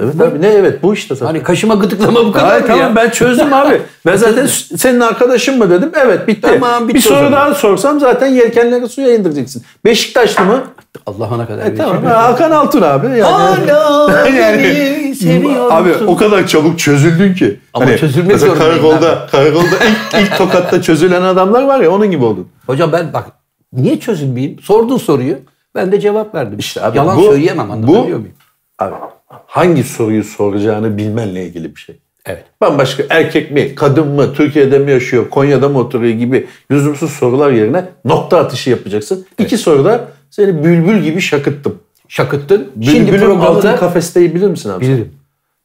Evet 0.00 0.20
abi 0.20 0.42
ne 0.42 0.46
evet 0.46 0.82
bu 0.82 0.94
işte. 0.94 1.14
zaten. 1.14 1.26
Hani 1.26 1.42
kaşıma 1.42 1.74
gıdıklama 1.74 2.24
bu 2.26 2.32
kadar 2.32 2.48
Hayır, 2.48 2.64
tamam 2.66 2.80
ya? 2.88 2.96
ben 2.96 3.10
çözdüm 3.10 3.52
abi. 3.52 3.82
Ben 4.06 4.16
zaten 4.16 4.46
senin 4.76 5.00
arkadaşın 5.00 5.58
mı 5.58 5.70
dedim. 5.70 5.92
Evet 6.06 6.28
bitti. 6.28 6.40
Tamam, 6.60 6.88
bitti 6.88 6.94
bir 6.96 7.00
soru 7.00 7.32
daha 7.32 7.54
sorsam 7.54 8.00
zaten 8.00 8.26
yelkenleri 8.26 8.88
suya 8.88 9.14
indireceksin. 9.14 9.62
Beşiktaşlı 9.84 10.44
mı? 10.44 10.62
Allah'ına 11.06 11.46
kadar. 11.46 11.66
E, 11.66 11.74
tamam. 11.74 12.04
Ha, 12.04 12.22
Hakan 12.22 12.50
Altun 12.50 12.82
abi. 12.82 13.06
Yani. 13.06 13.22
Hala 13.22 14.28
Yani- 14.28 14.62
beni 14.64 15.14
seviyor 15.14 15.72
Abi 15.72 15.90
o 16.06 16.16
kadar 16.16 16.46
çabuk 16.46 16.78
çözüldün 16.78 17.34
ki. 17.34 17.60
Hani 17.72 17.84
Ama 17.84 17.96
çözülmek 17.96 18.32
mesela 18.32 18.54
zorundayım 18.54 18.82
Karakolda, 18.82 19.26
karakolda 19.30 19.66
ilk, 20.14 20.22
ilk 20.22 20.38
tokatta 20.38 20.82
çözülen 20.82 21.22
adamlar 21.22 21.62
var 21.62 21.80
ya 21.80 21.90
onun 21.90 22.10
gibi 22.10 22.24
oldun. 22.24 22.48
Hocam 22.66 22.92
ben 22.92 23.12
bak 23.12 23.24
niye 23.72 24.00
çözülmeyeyim? 24.00 24.58
Sorduğun 24.60 24.96
soruyu 24.98 25.36
ben 25.74 25.92
de 25.92 26.00
cevap 26.00 26.34
verdim. 26.34 26.58
İşte 26.58 26.82
abi 26.82 26.96
Yalan 26.98 27.16
bu- 27.18 27.22
söyleyemem 27.22 27.70
anlatabiliyor 27.70 28.04
bu- 28.04 28.20
muyum? 28.20 28.34
Abi 28.78 28.94
hangi 29.28 29.84
soruyu 29.84 30.24
soracağını 30.24 30.98
bilmenle 30.98 31.46
ilgili 31.46 31.76
bir 31.76 31.80
şey. 31.80 31.96
Evet. 32.26 32.44
Bambaşka 32.60 33.02
erkek 33.10 33.50
mi, 33.50 33.74
kadın 33.74 34.08
mı, 34.08 34.34
Türkiye'de 34.34 34.78
mi 34.78 34.90
yaşıyor, 34.90 35.30
Konya'da 35.30 35.68
mı 35.68 35.78
oturuyor 35.78 36.14
gibi 36.14 36.46
lüzumsuz 36.70 37.10
sorular 37.10 37.50
yerine 37.50 37.84
nokta 38.04 38.38
atışı 38.38 38.70
yapacaksın. 38.70 39.26
İki 39.38 39.58
soruda 39.58 40.08
seni 40.30 40.64
bülbül 40.64 40.98
gibi 40.98 41.20
şakıttım. 41.20 41.78
Şakıttın. 42.08 42.68
Şimdi 42.84 43.12
Bülbülüm 43.12 43.40
altın 43.40 43.76
kafesteyi 43.76 44.34
bilir 44.34 44.48
misin 44.48 44.70
abi? 44.70 44.84
bilirim. 44.84 45.12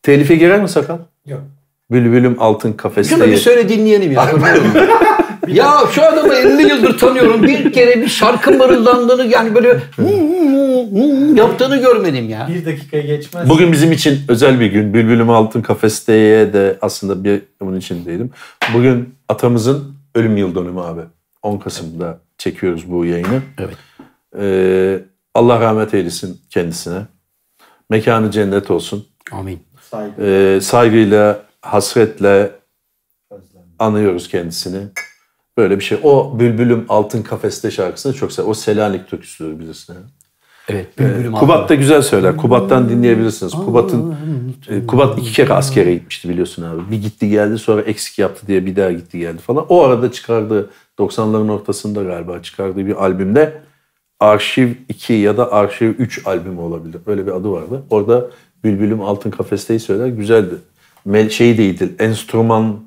Telife 0.03 0.36
girer 0.36 0.61
mi 0.61 0.70
sakal? 0.70 0.97
Yok. 1.26 1.41
Bülbülüm 1.91 2.36
altın 2.39 2.74
Şunu 3.20 3.32
bir 3.32 3.38
söyle 3.38 3.70
dinleyelim 3.70 4.11
ya. 4.11 4.32
ya 5.48 5.78
şu 5.91 6.04
adamı 6.04 6.34
50 6.34 6.70
yıldır 6.70 6.98
tanıyorum. 6.98 7.44
Bir 7.44 7.74
kere 7.74 8.02
bir 8.02 8.08
şarkı 8.08 8.52
mırıldandığını 8.52 9.26
yani 9.26 9.56
böyle 9.56 9.80
yaptığını 11.41 11.78
görmedim 11.78 12.30
ya. 12.30 12.48
Bir 12.54 12.66
dakika 12.66 13.00
geçmez. 13.00 13.50
Bugün 13.50 13.72
bizim 13.72 13.91
için 13.91 14.20
özel 14.28 14.60
bir 14.60 14.66
gün. 14.68 14.94
Bülbülüm 14.94 15.30
Altın 15.30 15.62
Kafeste'ye 15.62 16.54
de 16.54 16.78
aslında 16.82 17.24
bir 17.24 17.41
bunun 17.62 17.78
içindeydim. 17.78 18.32
Bugün 18.74 19.16
atamızın 19.30 19.96
ölüm 20.16 20.38
yıl 20.38 20.56
dönümü 20.56 20.82
abi. 20.82 21.02
10 21.44 21.58
Kasım'da 21.58 22.20
çekiyoruz 22.38 22.91
bu 22.91 23.06
yayını. 23.06 23.41
Evet. 23.60 23.78
Ee, 24.39 25.00
Allah 25.36 25.60
rahmet 25.60 25.94
eylesin 25.94 26.41
kendisine. 26.50 27.02
Mekanı 27.89 28.32
cennet 28.32 28.72
olsun. 28.72 29.08
Amin. 29.32 29.60
Saygı. 29.91 30.22
Ee, 30.22 30.62
saygıyla, 30.62 31.41
hasretle 31.62 32.52
anıyoruz 33.80 34.28
kendisini. 34.28 34.88
Böyle 35.58 35.80
bir 35.80 35.84
şey. 35.84 35.97
O 36.04 36.39
Bülbülüm 36.39 36.86
Altın 36.89 37.22
Kafeste 37.22 37.72
şarkısını 37.72 38.14
çok 38.14 38.32
sever. 38.32 38.47
O 38.47 38.54
Selanik 38.54 39.08
türküsüdür 39.08 39.60
bilirsin. 39.60 39.93
Yani. 39.93 40.06
Evet. 40.70 40.99
Bülbülüm 40.99 41.32
Kubat 41.32 41.70
da 41.70 41.76
güzel 41.76 42.01
söyler. 42.01 42.38
Kubat'tan 42.38 42.89
dinleyebilirsiniz. 42.89 43.54
Kubat'ın 43.54 44.16
e, 44.70 44.88
Kubat 44.88 45.20
iki 45.20 45.32
kere 45.34 45.54
askere 45.54 45.93
gitmişti 45.93 46.30
biliyorsun 46.30 46.64
abi. 46.64 46.91
Bir 46.91 47.01
gitti 47.01 47.30
geldi 47.30 47.58
sonra 47.58 47.82
eksik 47.82 48.20
yaptı 48.20 48.47
diye 48.47 48.66
bir 48.66 48.76
daha 48.76 48.91
gitti 48.91 49.20
geldi 49.20 49.38
falan. 49.38 49.66
O 49.70 49.84
arada 49.84 50.12
çıkardığı 50.12 50.70
90'ların 50.99 51.51
ortasında 51.51 52.04
galiba 52.04 52.41
çıkardığı 52.41 52.86
bir 52.86 53.04
albümde 53.04 53.62
Arşiv 54.20 54.70
2 54.89 55.14
ya 55.14 55.38
da 55.38 55.51
Arşiv 55.51 55.89
3 55.89 56.28
albümü 56.28 56.60
olabilir. 56.60 57.01
Öyle 57.08 57.26
bir 57.26 57.32
adı 57.32 57.51
vardı. 57.51 57.84
Orada 57.89 58.30
Bülbülüm 58.64 59.01
Altın 59.01 59.32
Kafeste'yi 59.32 59.80
söyler. 59.80 60.08
Güzeldi. 60.08 60.56
Şey 61.30 61.58
değildi. 61.58 61.95
Enstrüman 61.99 62.80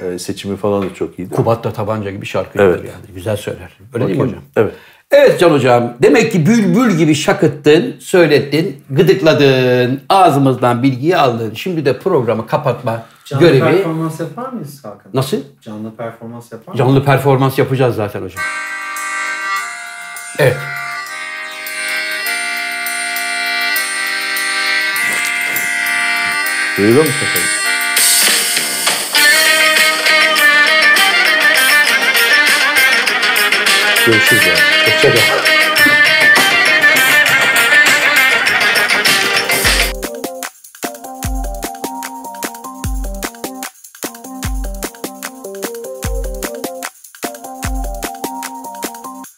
e, 0.00 0.18
seçimi 0.18 0.56
falan 0.56 0.82
da 0.82 0.94
çok 0.94 1.18
iyiydi. 1.18 1.34
Kubat 1.34 1.64
da 1.64 1.72
tabanca 1.72 2.10
gibi 2.10 2.26
şarkı 2.26 2.62
Evet. 2.62 2.78
yani. 2.78 3.14
Güzel 3.14 3.36
söyler. 3.36 3.78
Öyle 3.94 4.06
değil 4.08 4.18
mi 4.18 4.24
hocam? 4.24 4.42
Evet. 4.56 4.74
Evet 5.10 5.40
Can 5.40 5.50
Hocam. 5.50 5.94
Demek 6.02 6.32
ki 6.32 6.46
bülbül 6.46 6.96
gibi 6.96 7.14
şakıttın, 7.14 7.96
söylettin, 8.00 8.84
gıdıkladın, 8.90 10.00
ağzımızdan 10.08 10.82
bilgiyi 10.82 11.16
aldın. 11.16 11.54
Şimdi 11.54 11.84
de 11.84 11.98
programı 11.98 12.46
kapatma 12.46 13.06
Canlı 13.24 13.44
görevi. 13.44 13.60
performans 13.60 14.20
yapar 14.20 14.48
mıyız 14.52 14.84
Hakan? 14.84 15.12
Nasıl? 15.14 15.36
Canlı 15.60 15.96
performans 15.96 16.52
yapar 16.52 16.72
mıyız? 16.72 16.78
Canlı 16.78 17.04
performans 17.04 17.58
yapacağız 17.58 17.96
zaten 17.96 18.22
hocam. 18.22 18.42
Evet. 20.38 20.56
Duyuyor 26.78 27.04
musun 27.04 27.61
efendim? 34.02 34.20
Görüşürüz 34.20 34.46
ya. 34.46 34.54
Hoşçakal. 34.94 35.51